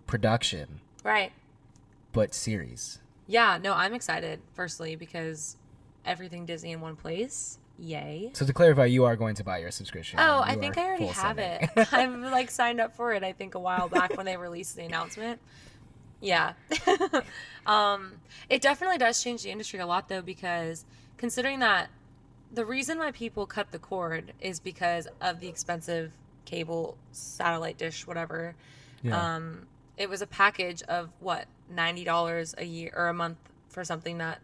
production, 0.07 0.81
right. 1.05 1.33
but 2.13 2.35
series. 2.35 3.01
Yeah. 3.27 3.59
No, 3.63 3.75
I'm 3.75 3.95
excited. 3.95 4.41
Firstly, 4.55 4.97
because 4.97 5.57
everything 6.05 6.47
Disney 6.47 6.73
in 6.73 6.81
one 6.81 6.97
place. 6.97 7.59
Yay. 7.81 8.31
So 8.35 8.45
to 8.45 8.53
clarify, 8.53 8.85
you 8.85 9.05
are 9.05 9.17
going 9.17 9.35
to 9.37 9.45
buy 9.45 9.59
your 9.59 9.71
subscription. 9.71 10.21
Oh, 10.21 10.43
and 10.43 10.51
I 10.51 10.57
think 10.57 10.77
I 10.77 10.85
already 10.85 11.07
have 11.07 11.37
sending. 11.37 11.69
it. 11.77 11.89
I've 11.93 12.15
like 12.33 12.51
signed 12.51 12.81
up 12.81 12.95
for 12.95 13.13
it. 13.15 13.25
I 13.25 13.33
think 13.33 13.55
a 13.55 13.59
while 13.59 13.89
back 13.89 14.17
when 14.17 14.27
they 14.27 14.37
released 14.37 14.77
the 14.77 14.83
announcement. 14.83 15.41
Yeah. 16.21 16.53
um, 17.67 18.13
it 18.51 18.61
definitely 18.61 18.99
does 18.99 19.23
change 19.23 19.43
the 19.43 19.51
industry 19.51 19.79
a 19.81 19.87
lot 19.87 20.09
though 20.09 20.21
because 20.21 20.85
considering 21.17 21.61
that 21.61 21.89
the 22.53 22.67
reason 22.67 22.99
why 22.99 23.13
people 23.13 23.47
cut 23.47 23.71
the 23.71 23.79
cord 23.79 24.35
is 24.41 24.61
because 24.61 25.09
of 25.21 25.41
the 25.41 25.49
expensive 25.49 26.13
cable 26.45 26.99
satellite 27.13 27.79
dish 27.79 28.07
whatever. 28.07 28.55
yeah. 29.03 29.37
Um, 29.37 29.67
it 29.97 30.09
was 30.09 30.21
a 30.21 30.27
package 30.27 30.83
of 30.83 31.11
what 31.21 31.47
ninety 31.71 32.05
dollars 32.05 32.55
a 32.59 32.65
year 32.65 32.93
or 32.95 33.09
a 33.09 33.15
month 33.15 33.39
for 33.69 33.85
something 33.85 34.19
that 34.19 34.41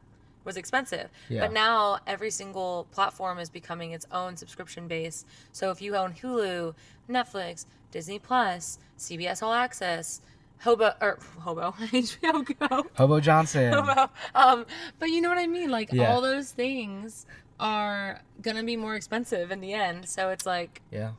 was 0.47 0.57
expensive. 0.57 1.11
Yeah. 1.29 1.41
But 1.43 1.53
now 1.53 1.99
every 2.07 2.31
single 2.31 2.87
platform 2.93 3.39
is 3.39 3.51
becoming 3.51 3.91
its 3.93 4.07
own 4.13 4.37
subscription 4.37 4.89
base. 4.89 5.27
So 5.53 5.71
if 5.71 5.83
you 5.83 5.97
own 5.97 6.15
Hulu, 6.15 6.75
Netflix, 7.11 7.67
Disney 7.91 8.19
Plus, 8.19 8.79
CBS 8.99 9.43
All 9.43 9.53
Access, 9.53 10.23
Hobo 10.61 10.93
or 11.03 11.19
Hobo 11.41 11.73
HBO 11.93 12.59
Go, 12.69 12.87
Hobo 12.95 13.21
Johnson. 13.21 13.73
Hobo, 13.75 14.09
um, 14.35 14.65
but 14.99 15.11
you 15.11 15.21
know 15.21 15.29
what 15.29 15.39
I 15.39 15.47
mean. 15.47 15.71
Like 15.71 15.93
Yeah. 15.93 16.11
all 16.15 16.23
those 16.23 16.51
things 16.53 17.27
are 17.61 18.21
gonna 18.41 18.63
be 18.65 18.77
more 18.77 18.95
expensive 18.95 19.51
in 19.51 19.61
the 19.61 19.73
end. 19.75 20.09
So 20.09 20.31
it's 20.31 20.47
like 20.47 20.81
Yeah. 20.91 21.13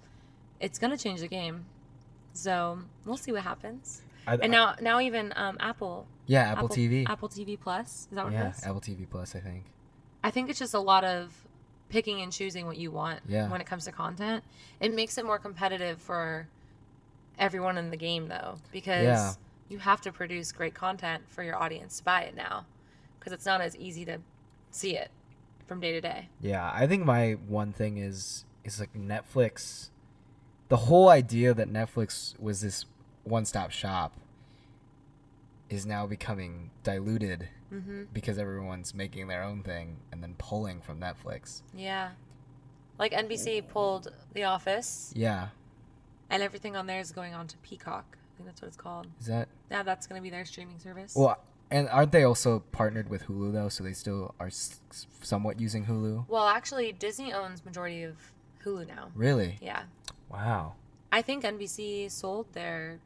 it's 0.59 0.79
gonna 0.79 0.97
change 0.97 1.19
the 1.19 1.27
game. 1.27 1.65
So 2.33 2.79
we'll 3.05 3.17
see 3.17 3.31
what 3.31 3.43
happens. 3.43 4.01
I, 4.27 4.35
And 4.35 4.51
now, 4.51 4.75
now 4.81 4.99
even 4.99 5.33
um, 5.35 5.57
Apple, 5.59 6.05
yeah, 6.27 6.51
Apple, 6.51 6.69
TV. 6.69 7.09
Apple 7.09 7.29
TV 7.29 7.59
Plus, 7.59 7.87
is 7.87 8.07
that 8.11 8.25
what 8.25 8.33
yeah, 8.33 8.49
it 8.49 8.55
is? 8.57 8.63
Apple 8.63 8.81
TV 8.81 9.09
Plus. 9.09 9.35
I 9.35 9.39
think. 9.39 9.63
I 10.23 10.29
think 10.31 10.49
it's 10.49 10.59
just 10.59 10.73
a 10.73 10.79
lot 10.79 11.03
of 11.03 11.33
picking 11.89 12.21
and 12.21 12.31
choosing 12.31 12.65
what 12.65 12.77
you 12.77 12.91
want 12.91 13.21
Yeah. 13.27 13.49
when 13.49 13.61
it 13.61 13.67
comes 13.67 13.85
to 13.85 13.91
content. 13.91 14.43
It 14.79 14.93
makes 14.93 15.17
it 15.17 15.25
more 15.25 15.39
competitive 15.39 16.01
for 16.01 16.47
everyone 17.39 17.77
in 17.77 17.89
the 17.91 17.97
game, 17.97 18.27
though, 18.27 18.55
because 18.71 19.03
Yeah. 19.05 19.33
you 19.69 19.79
have 19.79 20.01
to 20.01 20.11
produce 20.11 20.51
great 20.51 20.73
content 20.73 21.23
for 21.29 21.43
your 21.43 21.55
audience 21.55 21.99
to 21.99 22.03
buy 22.03 22.23
it 22.23 22.35
now, 22.35 22.65
because 23.19 23.31
it's 23.31 23.45
not 23.45 23.61
as 23.61 23.75
easy 23.77 24.03
to 24.05 24.19
see 24.71 24.97
it 24.97 25.11
from 25.65 25.79
day 25.79 25.93
to 25.93 26.01
day. 26.01 26.29
Yeah, 26.41 26.69
I 26.73 26.87
think 26.87 27.05
my 27.05 27.33
one 27.33 27.71
thing 27.73 27.97
is 27.97 28.43
is 28.63 28.81
like 28.81 28.93
Netflix. 28.93 29.89
The 30.67 30.75
whole 30.77 31.07
idea 31.07 31.53
that 31.53 31.71
Netflix 31.71 32.37
was 32.37 32.59
this 32.59 32.85
one-stop 33.23 33.71
shop 33.71 34.13
is 35.69 35.85
now 35.85 36.05
becoming 36.07 36.71
diluted 36.83 37.49
Mm-hmm. 37.73 38.03
because 38.13 38.37
everyone's 38.37 38.93
making 38.93 39.27
their 39.27 39.43
own 39.43 39.61
thing 39.61 39.97
and 40.13 40.23
then 40.23 40.35
pulling 40.37 40.79
from 40.79 41.01
Netflix. 41.01 41.63
Yeah, 41.75 42.11
like 42.97 43.11
NBC 43.11 43.67
pulled 43.67 44.07
The 44.33 44.45
Office, 44.45 45.11
Yeah, 45.13 45.49
and 46.29 46.41
everything 46.41 46.77
on 46.77 46.87
there 46.87 47.01
is 47.01 47.11
going 47.11 47.33
on 47.33 47.45
to 47.47 47.57
Peacock. 47.57 48.05
I 48.15 48.37
think 48.37 48.47
that's 48.47 48.61
what 48.61 48.69
it's 48.69 48.77
called. 48.77 49.07
is 49.19 49.25
that 49.25 49.49
Yeah, 49.69 49.83
that's 49.83 50.07
going 50.07 50.17
to 50.17 50.23
be 50.23 50.29
their 50.29 50.45
streaming 50.45 50.79
service. 50.79 51.13
well? 51.13 51.37
And 51.69 51.89
aren't 51.89 52.13
they 52.13 52.23
also 52.23 52.59
partnered 52.71 53.09
with 53.09 53.25
Hulu 53.25 53.51
though? 53.51 53.67
So 53.67 53.83
they 53.83 53.91
still 53.91 54.33
are 54.39 54.47
s- 54.47 54.79
somewhat 55.21 55.59
using 55.59 55.87
Hulu. 55.87 56.29
Well, 56.29 56.47
actually, 56.47 56.93
Disney 56.93 57.33
owns 57.33 57.65
majority 57.65 58.03
of 58.03 58.15
Hulu 58.63 58.87
now. 58.87 59.09
Really? 59.13 59.57
Yeah, 59.61 59.83
Wow. 60.31 60.75
I 61.11 61.21
think 61.21 61.43
NBC 61.43 62.09
sold 62.09 62.53
their 62.53 62.99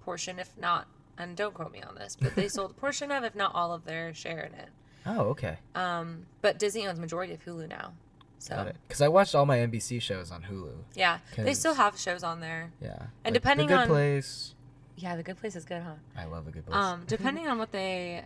portion, 0.00 0.40
if 0.40 0.58
not, 0.58 0.88
and 1.18 1.36
don't 1.36 1.52
quote 1.54 1.72
me 1.72 1.82
on 1.82 1.94
this, 1.94 2.16
but 2.20 2.34
they 2.36 2.48
sold 2.48 2.70
a 2.70 2.74
portion 2.80 3.10
of, 3.10 3.24
if 3.24 3.34
not 3.34 3.54
all 3.54 3.72
of 3.74 3.84
their 3.84 4.14
share 4.14 4.40
in 4.40 4.54
it. 4.54 4.68
Oh, 5.06 5.20
okay. 5.30 5.56
Um, 5.74 6.26
but 6.42 6.58
Disney 6.58 6.86
owns 6.86 6.98
majority 7.00 7.32
of 7.34 7.44
Hulu 7.44 7.68
now. 7.68 7.92
So 8.38 8.54
Got 8.54 8.68
it. 8.68 8.76
Because 8.86 9.00
I 9.02 9.08
watched 9.08 9.34
all 9.34 9.46
my 9.46 9.58
NBC 9.58 10.00
shows 10.00 10.30
on 10.30 10.42
Hulu. 10.44 10.70
yeah, 10.94 11.18
they 11.36 11.54
still 11.54 11.74
have 11.74 11.98
shows 11.98 12.22
on 12.22 12.40
there. 12.40 12.70
Yeah. 12.80 12.90
And 13.24 13.34
Like, 13.34 13.34
depending 13.34 13.66
the 13.66 13.74
Good 13.74 13.80
on- 13.82 13.88
Place. 13.88 14.54
Yeah, 14.96 15.16
the 15.16 15.22
Good 15.22 15.38
Place 15.38 15.54
is 15.56 15.64
good, 15.64 15.82
huh? 15.82 15.92
I 16.16 16.24
love 16.26 16.44
the 16.44 16.50
Good 16.52 16.66
Place. 16.66 16.76
Um, 16.76 17.04
depending 17.06 17.48
on 17.48 17.58
what 17.58 17.72
they, 17.72 18.24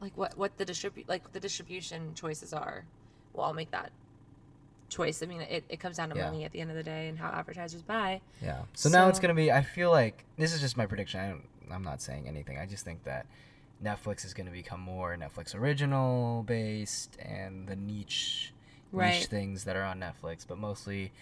like 0.00 0.16
what 0.16 0.36
what 0.38 0.56
the 0.58 0.64
distribute 0.64 1.08
like 1.08 1.32
the 1.32 1.40
distribution 1.40 2.14
choices 2.14 2.52
are, 2.52 2.84
well, 3.32 3.46
I'll 3.46 3.54
make 3.54 3.70
that 3.72 3.90
choice. 4.88 5.22
I 5.22 5.26
mean, 5.26 5.42
it, 5.42 5.64
it 5.68 5.80
comes 5.80 5.96
down 5.98 6.08
to 6.10 6.16
Yeah. 6.16 6.26
money 6.26 6.44
at 6.44 6.52
the 6.52 6.60
end 6.60 6.70
of 6.70 6.76
the 6.76 6.82
day 6.82 7.08
and 7.08 7.18
how 7.18 7.28
advertisers 7.30 7.82
buy. 7.82 8.20
Yeah. 8.42 8.62
So, 8.74 8.88
now 8.88 9.08
it's 9.08 9.18
gonna 9.20 9.34
be. 9.34 9.52
I 9.52 9.62
feel 9.62 9.90
like 9.90 10.24
this 10.36 10.52
is 10.54 10.60
just 10.60 10.76
my 10.76 10.86
prediction. 10.86 11.20
I 11.20 11.28
don't. 11.28 11.42
I'm 11.72 11.82
not 11.84 12.00
saying 12.02 12.26
anything. 12.28 12.58
I 12.58 12.66
just 12.66 12.84
think 12.84 13.04
that 13.04 13.26
Netflix 13.82 14.24
is 14.24 14.34
gonna 14.34 14.50
become 14.50 14.80
more 14.80 15.16
Netflix 15.16 15.54
original 15.54 16.42
based 16.42 17.16
and 17.20 17.68
the 17.68 17.76
niche 17.76 18.52
Right. 18.90 19.14
niche 19.18 19.26
things 19.26 19.64
that 19.64 19.76
are 19.76 19.84
on 19.84 20.00
Netflix, 20.00 20.46
but 20.48 20.56
mostly 20.58 21.12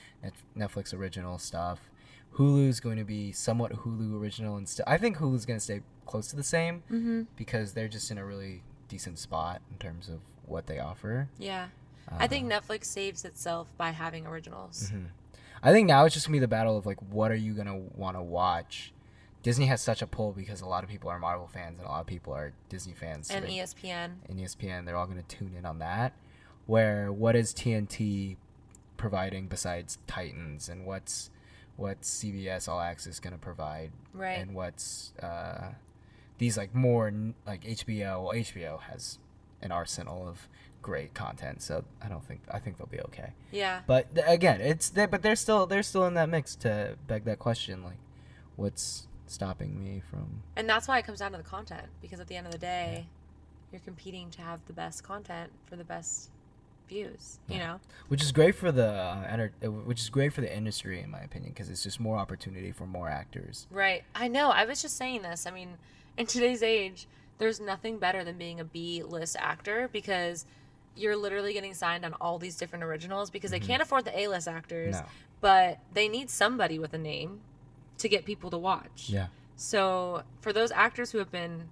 Netflix 0.57 0.95
original 0.95 1.39
stuff. 1.39 1.91
Hulu 2.35 2.69
is 2.69 2.81
going 2.81 2.97
to 2.99 3.05
be 3.05 3.33
somewhat 3.33 3.73
Hulu 3.73 4.21
original 4.21 4.57
and 4.57 4.69
still. 4.69 4.85
I 4.87 4.99
think 4.99 5.17
Hulu 5.17 5.35
is 5.35 5.47
gonna 5.47 5.59
stay 5.61 5.81
close 6.05 6.29
to 6.29 6.37
the 6.37 6.43
same 6.45 6.83
Mm-hmm. 6.91 7.23
because 7.37 7.73
they're 7.73 7.89
just 7.89 8.11
in 8.11 8.19
a 8.19 8.25
really 8.25 8.63
decent 8.89 9.19
spot 9.19 9.63
in 9.71 9.79
terms 9.79 10.09
of 10.09 10.21
what 10.45 10.67
they 10.67 10.79
offer. 10.79 11.29
Yeah, 11.39 11.69
I 12.09 12.29
think 12.29 12.51
Uh, 12.53 12.61
Netflix 12.61 12.85
saves 12.85 13.25
itself 13.25 13.77
by 13.77 13.91
having 13.91 14.27
originals. 14.27 14.91
Mhm. 14.93 15.07
I 15.63 15.73
think 15.73 15.89
now 15.89 16.05
it's 16.05 16.15
just 16.15 16.27
gonna 16.27 16.37
be 16.37 16.39
the 16.41 16.47
battle 16.47 16.77
of 16.77 16.87
like, 16.87 17.01
what 17.03 17.33
are 17.33 17.35
you 17.37 17.53
gonna 17.55 17.77
want 17.77 18.17
to 18.17 18.23
watch? 18.23 18.93
Disney 19.47 19.67
has 19.67 19.81
such 19.81 20.03
a 20.03 20.09
pull 20.09 20.33
because 20.33 20.61
a 20.61 20.67
lot 20.67 20.83
of 20.83 20.91
people 20.91 21.09
are 21.09 21.21
Marvel 21.21 21.47
fans 21.47 21.79
and 21.79 21.87
a 21.87 21.89
lot 21.91 22.01
of 22.01 22.07
people 22.09 22.33
are 22.33 22.53
Disney 22.69 22.95
fans. 22.95 23.31
And 23.31 23.45
E 23.45 23.49
they- 23.49 23.55
ESPN. 23.63 24.17
and 24.29 24.41
ESPN, 24.41 24.85
they're 24.85 24.97
all 24.97 25.07
gonna 25.07 25.23
tune 25.23 25.55
in 25.57 25.65
on 25.65 25.79
that. 25.79 26.15
Where 26.67 27.13
what 27.13 27.37
is 27.37 27.55
TNT 27.55 28.39
providing 28.97 29.47
besides 29.47 29.99
Titans, 30.09 30.69
and 30.69 30.85
what's 30.85 31.31
what's 31.77 32.11
CBS 32.11 32.67
All 32.69 32.81
Access 32.81 33.21
gonna 33.21 33.39
provide, 33.39 33.93
Right. 34.13 34.41
and 34.41 34.53
what's 34.53 35.13
uh, 35.23 35.75
these 36.39 36.57
like 36.57 36.75
more 36.75 37.13
like 37.47 37.63
HBO. 37.65 38.25
Well, 38.25 38.33
HBO 38.35 38.81
has 38.81 39.21
an 39.63 39.71
arsenal 39.71 40.27
of 40.27 40.49
great 40.83 41.15
content, 41.15 41.63
so 41.63 41.85
I 42.03 42.09
don't 42.09 42.25
think 42.25 42.41
I 42.51 42.59
think 42.59 42.79
they'll 42.79 42.89
be 42.89 43.01
okay. 43.03 43.31
Yeah. 43.53 43.83
But 43.87 44.13
th- 44.13 44.27
again, 44.29 44.61
it's 44.61 44.89
they 44.91 45.07
but 45.07 45.23
they're 45.23 45.37
still 45.37 45.67
they're 45.67 45.85
still 45.85 46.05
in 46.07 46.15
that 46.15 46.29
mix 46.29 46.57
to 46.57 46.97
beg 47.07 47.23
that 47.27 47.39
question 47.39 47.85
like 47.85 47.99
what's 48.57 49.07
stopping 49.31 49.79
me 49.79 50.03
from 50.11 50.43
And 50.57 50.69
that's 50.69 50.89
why 50.89 50.99
it 50.99 51.05
comes 51.07 51.19
down 51.19 51.33
to 51.33 51.39
the 51.39 51.45
content 51.45 51.87
because 52.01 52.21
at 52.21 52.27
the 52.29 52.37
end 52.37 52.47
of 52.47 52.53
the 52.53 52.59
day, 52.59 53.07
you're 53.73 53.81
competing 53.81 54.31
to 54.31 54.43
have 54.43 54.61
the 54.67 54.73
best 54.73 55.03
content 55.03 55.51
for 55.69 55.77
the 55.77 55.85
best 55.85 56.31
views, 56.89 57.41
you 57.49 57.59
know? 57.59 57.81
which 58.09 58.23
is 58.23 58.31
great 58.33 58.55
for 58.55 58.71
the 58.71 58.87
uh, 58.89 59.27
enter- 59.29 59.53
uh, 59.65 59.71
which 59.71 60.01
is 60.01 60.09
great 60.09 60.33
for 60.33 60.41
the 60.41 60.57
industry 60.57 61.01
in 61.01 61.11
my 61.11 61.21
opinion 61.21 61.53
because 61.53 61.69
it's 61.69 61.83
just 61.83 61.99
more 61.99 62.17
opportunity 62.17 62.71
for 62.73 62.87
more 62.87 63.09
actors. 63.09 63.67
Right. 63.71 64.05
I 64.15 64.29
know. 64.29 64.51
I 64.51 64.65
was 64.65 64.81
just 64.83 64.97
saying 64.97 65.23
this. 65.23 65.47
I 65.47 65.51
mean, 65.51 65.71
in 66.17 66.27
today's 66.27 66.63
age, 66.63 67.07
there's 67.39 67.61
nothing 67.61 67.99
better 67.99 68.25
than 68.25 68.39
being 68.39 68.61
a 68.61 68.65
B 68.65 69.03
list 69.03 69.37
actor 69.39 69.89
because 69.93 70.47
you're 70.97 71.17
literally 71.17 71.53
getting 71.53 71.75
signed 71.75 72.05
on 72.05 72.15
all 72.21 72.39
these 72.39 72.57
different 72.57 72.83
originals 72.83 73.29
because 73.29 73.51
they 73.51 73.61
can't 73.61 73.83
afford 73.83 74.05
the 74.07 74.19
A 74.19 74.29
list 74.29 74.49
actors, 74.49 74.95
No. 74.95 75.05
but 75.43 75.79
they 75.93 76.09
need 76.09 76.31
somebody 76.31 76.79
with 76.79 76.95
a 76.95 76.99
name 76.99 77.41
to 77.99 78.09
get 78.09 78.25
people 78.25 78.51
to 78.51 78.59
watch. 78.59 79.09
Yeah. 79.09 79.27
So 79.57 80.23
for 80.41 80.53
those 80.53 80.71
actors 80.71 81.13
who 81.13 81.19
have 81.19 81.31
been 81.31 81.69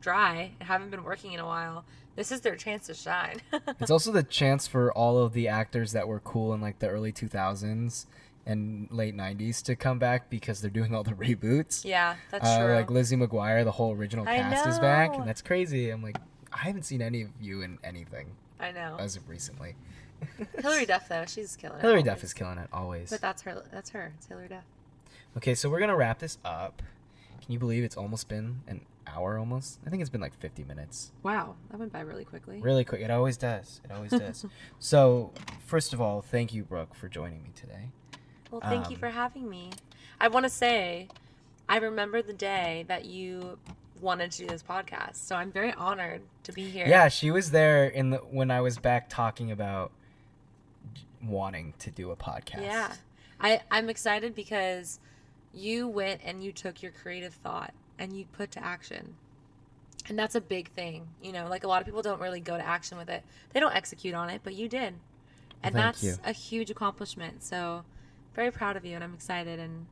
dry 0.00 0.52
and 0.58 0.68
haven't 0.68 0.90
been 0.90 1.04
working 1.04 1.32
in 1.32 1.40
a 1.40 1.46
while, 1.46 1.84
this 2.16 2.32
is 2.32 2.40
their 2.40 2.56
chance 2.56 2.86
to 2.86 2.94
shine. 2.94 3.40
It's 3.80 3.90
also 3.90 4.10
the 4.10 4.22
chance 4.22 4.66
for 4.66 4.92
all 4.92 5.18
of 5.18 5.32
the 5.32 5.46
actors 5.48 5.92
that 5.92 6.08
were 6.08 6.20
cool 6.20 6.52
in 6.52 6.60
like 6.60 6.78
the 6.80 6.88
early 6.88 7.12
2000s 7.12 8.06
and 8.44 8.88
late 8.90 9.14
90s 9.16 9.62
to 9.64 9.76
come 9.76 9.98
back 9.98 10.30
because 10.30 10.60
they're 10.60 10.70
doing 10.70 10.94
all 10.94 11.04
the 11.04 11.12
reboots. 11.26 11.84
yeah, 11.84 12.16
that's 12.30 12.46
uh, 12.48 12.64
true. 12.64 12.74
Like 12.74 12.90
Lizzie 12.90 13.16
McGuire, 13.16 13.62
the 13.62 13.70
whole 13.72 13.92
original 13.92 14.24
cast 14.24 14.66
is 14.66 14.78
back, 14.78 15.14
and 15.14 15.28
that's 15.28 15.42
crazy. 15.42 15.90
I'm 15.90 16.02
like, 16.02 16.18
I 16.52 16.58
haven't 16.58 16.84
seen 16.84 17.02
any 17.02 17.22
of 17.22 17.28
you 17.40 17.62
in 17.62 17.78
anything 17.84 18.32
I 18.58 18.72
know. 18.72 18.96
as 18.98 19.16
of 19.16 19.28
recently. 19.28 19.76
Hilary 20.58 20.86
Duff 20.86 21.08
though, 21.08 21.24
she's 21.26 21.54
killing 21.56 21.78
it. 21.78 21.82
Hilary 21.82 22.02
Duff 22.02 22.24
is 22.24 22.32
killing 22.32 22.58
it 22.58 22.68
always. 22.72 23.10
But 23.10 23.20
that's 23.20 23.42
her. 23.42 23.62
That's 23.70 23.90
her. 23.90 24.12
It's 24.16 24.26
Hilary 24.26 24.48
Duff. 24.48 24.64
Okay, 25.38 25.54
so 25.54 25.70
we're 25.70 25.80
gonna 25.80 25.96
wrap 25.96 26.18
this 26.18 26.38
up. 26.44 26.82
Can 27.40 27.52
you 27.52 27.58
believe 27.58 27.84
it's 27.84 27.96
almost 27.96 28.28
been 28.28 28.60
an 28.66 28.80
hour 29.06 29.38
almost. 29.38 29.78
I 29.86 29.90
think 29.90 30.00
it's 30.00 30.10
been 30.10 30.20
like 30.20 30.34
50 30.38 30.64
minutes. 30.64 31.12
Wow, 31.22 31.54
that 31.70 31.78
went 31.78 31.92
by 31.92 32.00
really 32.00 32.24
quickly. 32.24 32.60
Really 32.60 32.84
quick. 32.84 33.00
It 33.00 33.10
always 33.10 33.36
does. 33.36 33.80
It 33.84 33.90
always 33.92 34.10
does. 34.24 34.44
so, 34.78 35.32
first 35.64 35.92
of 35.92 36.00
all, 36.00 36.20
thank 36.22 36.52
you, 36.52 36.62
Brooke, 36.64 36.94
for 36.94 37.08
joining 37.08 37.42
me 37.42 37.50
today. 37.54 37.88
Well, 38.50 38.60
thank 38.60 38.90
you 38.90 38.96
Um, 38.96 39.00
for 39.00 39.08
having 39.10 39.48
me. 39.48 39.70
I 40.20 40.28
want 40.28 40.44
to 40.44 40.50
say, 40.50 41.08
I 41.68 41.78
remember 41.78 42.22
the 42.22 42.32
day 42.32 42.84
that 42.88 43.04
you 43.04 43.58
wanted 44.00 44.30
to 44.32 44.38
do 44.38 44.46
this 44.46 44.62
podcast, 44.62 45.16
so 45.16 45.36
I'm 45.36 45.52
very 45.52 45.72
honored 45.72 46.22
to 46.44 46.52
be 46.52 46.68
here. 46.68 46.86
Yeah, 46.86 47.08
she 47.08 47.30
was 47.30 47.50
there 47.50 47.86
in 47.86 48.10
the 48.10 48.18
when 48.18 48.50
I 48.50 48.60
was 48.60 48.78
back 48.78 49.08
talking 49.08 49.50
about 49.50 49.92
wanting 51.22 51.74
to 51.80 51.90
do 51.90 52.10
a 52.10 52.16
podcast. 52.16 52.62
Yeah. 52.62 52.92
I, 53.40 53.60
I'm 53.70 53.88
excited 53.88 54.34
because 54.34 54.98
you 55.52 55.88
went 55.88 56.20
and 56.24 56.42
you 56.42 56.52
took 56.52 56.82
your 56.82 56.92
creative 56.92 57.34
thought 57.34 57.72
and 57.98 58.16
you 58.16 58.24
put 58.32 58.50
to 58.52 58.64
action. 58.64 59.14
And 60.08 60.18
that's 60.18 60.34
a 60.34 60.40
big 60.40 60.70
thing. 60.70 61.08
You 61.22 61.32
know, 61.32 61.48
like 61.48 61.64
a 61.64 61.68
lot 61.68 61.80
of 61.80 61.86
people 61.86 62.02
don't 62.02 62.20
really 62.20 62.40
go 62.40 62.56
to 62.56 62.66
action 62.66 62.96
with 62.98 63.08
it. 63.10 63.22
They 63.52 63.60
don't 63.60 63.74
execute 63.74 64.14
on 64.14 64.30
it, 64.30 64.40
but 64.44 64.54
you 64.54 64.68
did. 64.68 64.94
And 65.62 65.74
Thank 65.74 65.74
that's 65.74 66.02
you. 66.04 66.14
a 66.24 66.32
huge 66.32 66.70
accomplishment. 66.70 67.42
So 67.42 67.84
very 68.34 68.50
proud 68.50 68.76
of 68.76 68.84
you 68.84 68.94
and 68.94 69.02
I'm 69.04 69.14
excited 69.14 69.58
and 69.58 69.86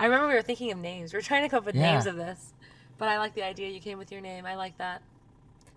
I 0.00 0.06
remember 0.06 0.28
we 0.28 0.34
were 0.34 0.42
thinking 0.42 0.72
of 0.72 0.78
names. 0.78 1.12
We 1.12 1.18
were 1.18 1.22
trying 1.22 1.42
to 1.42 1.48
come 1.48 1.58
up 1.58 1.66
with 1.66 1.76
Yeah. 1.76 1.92
names 1.92 2.06
of 2.06 2.16
this. 2.16 2.52
But 2.98 3.08
I 3.08 3.18
like 3.18 3.34
the 3.34 3.42
idea 3.44 3.68
you 3.68 3.80
came 3.80 3.98
with 3.98 4.10
your 4.10 4.20
name. 4.20 4.46
I 4.46 4.54
like 4.56 4.78
that. 4.78 5.02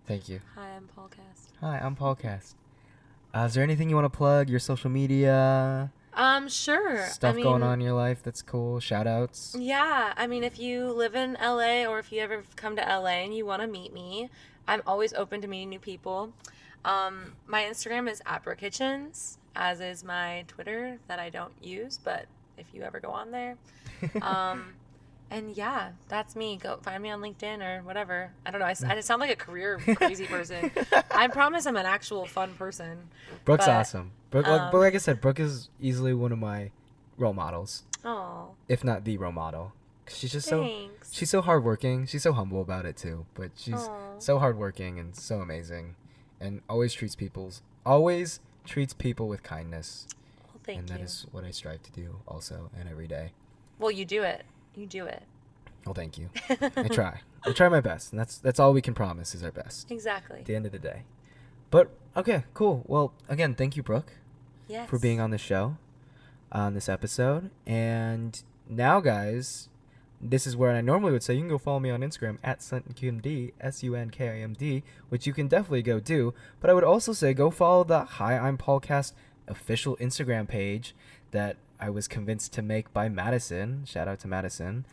Thank 0.07 0.29
you. 0.29 0.39
Hi, 0.55 0.69
I'm 0.69 0.87
Paul 0.95 1.09
Cast. 1.09 1.51
Hi, 1.61 1.79
I'm 1.79 1.95
Paul 1.95 2.15
Cast. 2.15 2.55
Uh, 3.35 3.41
is 3.41 3.53
there 3.53 3.63
anything 3.63 3.89
you 3.89 3.95
want 3.95 4.05
to 4.11 4.15
plug? 4.17 4.49
Your 4.49 4.59
social 4.59 4.89
media 4.89 5.91
Um, 6.13 6.49
sure. 6.49 7.05
stuff 7.07 7.35
I 7.35 7.41
going 7.41 7.61
on 7.61 7.79
in 7.79 7.81
your 7.81 7.95
life 7.95 8.23
that's 8.23 8.41
cool. 8.41 8.79
Shout 8.79 9.05
outs. 9.05 9.55
Yeah, 9.57 10.13
I 10.17 10.25
mean, 10.27 10.43
if 10.43 10.59
you 10.59 10.91
live 10.91 11.15
in 11.15 11.37
LA 11.39 11.85
or 11.85 11.99
if 11.99 12.11
you 12.11 12.21
ever 12.21 12.43
come 12.55 12.75
to 12.75 12.81
LA 12.81 13.23
and 13.23 13.35
you 13.35 13.45
want 13.45 13.61
to 13.61 13.67
meet 13.67 13.93
me, 13.93 14.29
I'm 14.67 14.81
always 14.87 15.13
open 15.13 15.41
to 15.41 15.47
meeting 15.47 15.69
new 15.69 15.79
people. 15.79 16.33
Um, 16.83 17.33
my 17.45 17.63
Instagram 17.63 18.09
is 18.09 18.21
at 18.25 18.43
Brooke 18.43 18.61
Hitchins, 18.61 19.37
as 19.55 19.79
is 19.79 20.03
my 20.03 20.45
Twitter 20.47 20.97
that 21.07 21.19
I 21.19 21.29
don't 21.29 21.53
use, 21.61 21.99
but 22.03 22.25
if 22.57 22.65
you 22.73 22.81
ever 22.83 22.99
go 22.99 23.09
on 23.09 23.31
there. 23.31 23.57
Um, 24.21 24.75
and 25.29 25.57
yeah, 25.57 25.89
that's 26.07 26.35
me. 26.35 26.57
Go 26.61 26.77
find 26.81 27.01
me 27.03 27.09
on 27.09 27.19
LinkedIn 27.19 27.61
or 27.61 27.83
whatever. 27.83 28.31
I 28.45 28.51
don't 28.51 28.59
know. 28.59 28.65
I 28.65 28.73
sound 28.73 29.19
like 29.19 29.31
a 29.31 29.35
career 29.35 29.79
crazy 29.95 30.25
person. 30.25 30.71
I 31.11 31.27
promise 31.27 31.65
I'm 31.65 31.75
an 31.75 31.85
actual 31.85 32.25
fun 32.25 32.53
person. 32.53 33.09
Brooke's 33.43 33.65
but, 33.65 33.75
awesome. 33.75 34.11
Brooke, 34.29 34.47
like, 34.47 34.71
but 34.71 34.77
um, 34.77 34.81
like 34.81 34.95
I 34.95 34.97
said, 34.97 35.21
Brooke 35.21 35.39
is 35.39 35.69
easily 35.79 36.13
one 36.13 36.31
of 36.31 36.39
my 36.39 36.71
role 37.17 37.33
models, 37.33 37.83
Oh, 38.05 38.49
if 38.67 38.83
not 38.83 39.03
the 39.05 39.17
role 39.17 39.31
model, 39.31 39.73
She's 40.09 40.31
just 40.31 40.47
so 40.47 40.89
she's 41.11 41.29
so 41.29 41.41
hardworking. 41.41 42.05
She's 42.05 42.23
so 42.23 42.31
humble 42.33 42.61
about 42.61 42.85
it 42.85 42.95
too, 42.95 43.25
but 43.33 43.51
she's 43.57 43.73
Aw. 43.75 44.19
so 44.19 44.39
hardworking 44.39 44.99
and 44.99 45.15
so 45.15 45.39
amazing, 45.41 45.95
and 46.39 46.61
always 46.69 46.93
treats 46.93 47.15
people's 47.15 47.61
always 47.85 48.39
treats 48.65 48.93
people 48.93 49.27
with 49.27 49.43
kindness, 49.43 50.07
well, 50.45 50.61
thank 50.63 50.79
and 50.79 50.89
you. 50.89 50.95
that 50.97 51.03
is 51.03 51.25
what 51.31 51.43
I 51.43 51.51
strive 51.51 51.83
to 51.83 51.91
do 51.91 52.17
also 52.27 52.69
and 52.77 52.87
every 52.89 53.07
day. 53.07 53.31
Well, 53.79 53.91
you 53.91 54.05
do 54.05 54.23
it. 54.23 54.45
You 54.75 54.85
do 54.85 55.05
it. 55.05 55.23
Well, 55.85 55.93
thank 55.93 56.17
you. 56.17 56.29
I 56.49 56.87
try. 56.89 57.21
I 57.45 57.51
try 57.51 57.67
my 57.69 57.81
best, 57.81 58.11
and 58.11 58.19
that's 58.19 58.37
that's 58.37 58.59
all 58.59 58.71
we 58.73 58.81
can 58.81 58.93
promise 58.93 59.35
is 59.35 59.43
our 59.43 59.51
best 59.51 59.91
Exactly. 59.91 60.39
at 60.39 60.45
the 60.45 60.55
end 60.55 60.65
of 60.65 60.71
the 60.71 60.79
day. 60.79 61.03
But 61.69 61.89
okay, 62.15 62.43
cool. 62.53 62.83
Well, 62.87 63.13
again, 63.27 63.55
thank 63.55 63.75
you, 63.75 63.83
Brooke. 63.83 64.13
Yes. 64.67 64.89
for 64.89 64.99
being 64.99 65.21
on 65.21 65.31
the 65.31 65.37
show 65.37 65.77
on 66.51 66.73
this 66.73 66.89
episode. 66.89 67.51
And 67.65 68.41
now, 68.69 68.99
guys, 68.99 69.69
this 70.19 70.45
is 70.45 70.57
where 70.57 70.71
I 70.71 70.81
normally 70.81 71.13
would 71.13 71.23
say 71.23 71.35
you 71.35 71.39
can 71.41 71.49
go 71.49 71.57
follow 71.57 71.79
me 71.79 71.89
on 71.89 72.01
Instagram 72.01 72.37
at 72.43 72.59
SunKimD, 72.59 73.53
S 73.61 73.83
U 73.83 73.95
N 73.95 74.09
K 74.09 74.29
I 74.29 74.39
M 74.39 74.53
D, 74.53 74.83
which 75.09 75.25
you 75.25 75.33
can 75.33 75.47
definitely 75.47 75.83
go 75.83 75.99
do. 75.99 76.33
But 76.59 76.69
I 76.69 76.73
would 76.73 76.83
also 76.83 77.13
say 77.13 77.33
go 77.33 77.49
follow 77.49 77.83
the 77.83 78.03
Hi, 78.03 78.37
I'm 78.37 78.57
Paulcast 78.57 79.13
official 79.47 79.95
Instagram 79.97 80.47
page 80.47 80.93
that 81.31 81.57
I 81.79 81.89
was 81.89 82.07
convinced 82.07 82.51
to 82.53 82.61
make 82.61 82.91
by 82.91 83.07
Madison. 83.07 83.85
Shout 83.85 84.07
out 84.07 84.19
to 84.21 84.27
Madison. 84.27 84.85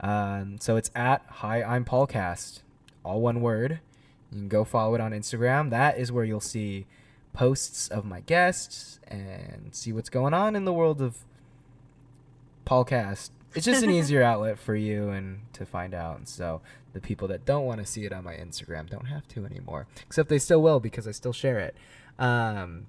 Um, 0.00 0.58
so 0.60 0.76
it's 0.76 0.90
at 0.94 1.24
Hi, 1.28 1.62
I'm 1.62 1.84
Paulcast, 1.84 2.60
all 3.04 3.20
one 3.20 3.40
word. 3.40 3.80
You 4.34 4.40
can 4.40 4.48
go 4.48 4.64
follow 4.64 4.94
it 4.96 5.00
on 5.00 5.12
Instagram. 5.12 5.70
That 5.70 5.96
is 5.96 6.10
where 6.10 6.24
you'll 6.24 6.40
see 6.40 6.86
posts 7.32 7.88
of 7.88 8.04
my 8.04 8.20
guests 8.20 8.98
and 9.06 9.68
see 9.72 9.92
what's 9.92 10.08
going 10.08 10.34
on 10.34 10.56
in 10.56 10.64
the 10.64 10.72
world 10.72 11.00
of 11.00 11.18
Paulcast. 12.66 13.30
It's 13.54 13.64
just 13.64 13.84
an 13.84 13.90
easier 13.98 14.22
outlet 14.22 14.58
for 14.58 14.74
you 14.74 15.10
and 15.10 15.40
to 15.52 15.64
find 15.64 15.94
out. 15.94 16.18
And 16.18 16.28
so 16.28 16.62
the 16.94 17.00
people 17.00 17.28
that 17.28 17.44
don't 17.44 17.64
want 17.64 17.80
to 17.80 17.86
see 17.86 18.04
it 18.04 18.12
on 18.12 18.24
my 18.24 18.34
Instagram 18.34 18.90
don't 18.90 19.06
have 19.06 19.28
to 19.28 19.44
anymore. 19.44 19.86
Except 20.06 20.28
they 20.28 20.38
still 20.40 20.60
will 20.60 20.80
because 20.80 21.06
I 21.06 21.12
still 21.12 21.32
share 21.32 21.60
it. 21.60 21.76
Um, 22.18 22.86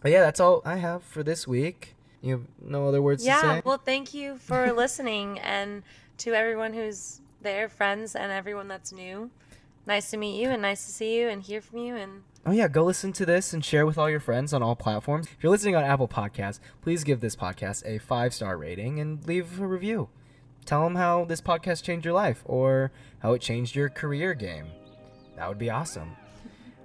but 0.00 0.12
yeah, 0.12 0.20
that's 0.20 0.38
all 0.38 0.62
I 0.64 0.76
have 0.76 1.02
for 1.02 1.22
this 1.24 1.48
week. 1.48 1.94
You 2.20 2.32
have 2.32 2.44
no 2.62 2.88
other 2.88 3.02
words 3.02 3.24
to 3.24 3.30
say? 3.30 3.30
Yeah. 3.30 3.60
Well, 3.64 3.78
thank 3.78 4.14
you 4.14 4.38
for 4.38 4.72
listening, 4.76 5.38
and 5.40 5.82
to 6.18 6.34
everyone 6.34 6.72
who's 6.72 7.20
there, 7.42 7.68
friends, 7.68 8.14
and 8.16 8.32
everyone 8.32 8.66
that's 8.68 8.92
new. 8.92 9.30
Nice 9.86 10.10
to 10.10 10.16
meet 10.16 10.40
you, 10.40 10.50
and 10.50 10.62
nice 10.62 10.84
to 10.86 10.92
see 10.92 11.18
you, 11.18 11.28
and 11.28 11.42
hear 11.42 11.60
from 11.60 11.78
you, 11.78 11.94
and 11.96 12.22
Oh 12.46 12.52
yeah, 12.52 12.68
go 12.68 12.84
listen 12.84 13.12
to 13.14 13.24
this 13.24 13.54
and 13.54 13.64
share 13.64 13.86
with 13.86 13.96
all 13.96 14.10
your 14.10 14.20
friends 14.20 14.52
on 14.52 14.62
all 14.62 14.76
platforms. 14.76 15.28
If 15.28 15.42
you're 15.42 15.50
listening 15.50 15.76
on 15.76 15.84
Apple 15.84 16.08
Podcasts, 16.08 16.60
please 16.82 17.02
give 17.02 17.20
this 17.20 17.34
podcast 17.34 17.86
a 17.86 17.98
five 17.98 18.34
star 18.34 18.58
rating 18.58 19.00
and 19.00 19.26
leave 19.26 19.60
a 19.60 19.66
review. 19.66 20.10
Tell 20.66 20.84
them 20.84 20.96
how 20.96 21.24
this 21.24 21.40
podcast 21.40 21.82
changed 21.82 22.04
your 22.04 22.12
life 22.12 22.42
or 22.44 22.92
how 23.20 23.32
it 23.32 23.40
changed 23.40 23.74
your 23.74 23.88
career 23.88 24.34
game. 24.34 24.66
That 25.36 25.48
would 25.48 25.58
be 25.58 25.70
awesome. 25.70 26.16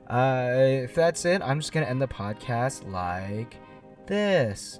Uh, 0.10 0.52
if 0.56 0.95
that's 0.95 1.26
it, 1.26 1.41
I'm 1.41 1.60
just 1.60 1.74
gonna 1.74 1.88
end 1.88 2.02
the 2.02 2.08
podcast 2.08 2.89
like 2.89 3.58
this. 4.08 4.80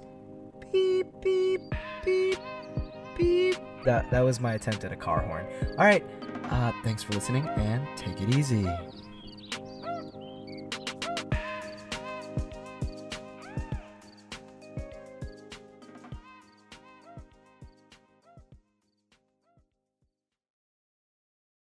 Beep 0.72 1.06
beep 1.22 1.60
beep 2.02 2.38
beep. 3.18 3.56
That 3.84 4.10
that 4.10 4.20
was 4.20 4.40
my 4.40 4.54
attempt 4.54 4.84
at 4.84 4.92
a 4.92 4.96
car 4.96 5.20
horn. 5.20 5.46
All 5.78 5.84
right. 5.84 6.04
Uh, 6.44 6.72
thanks 6.82 7.02
for 7.02 7.12
listening 7.12 7.46
and 7.56 7.86
take 7.96 8.20
it 8.20 8.34
easy. 8.36 8.66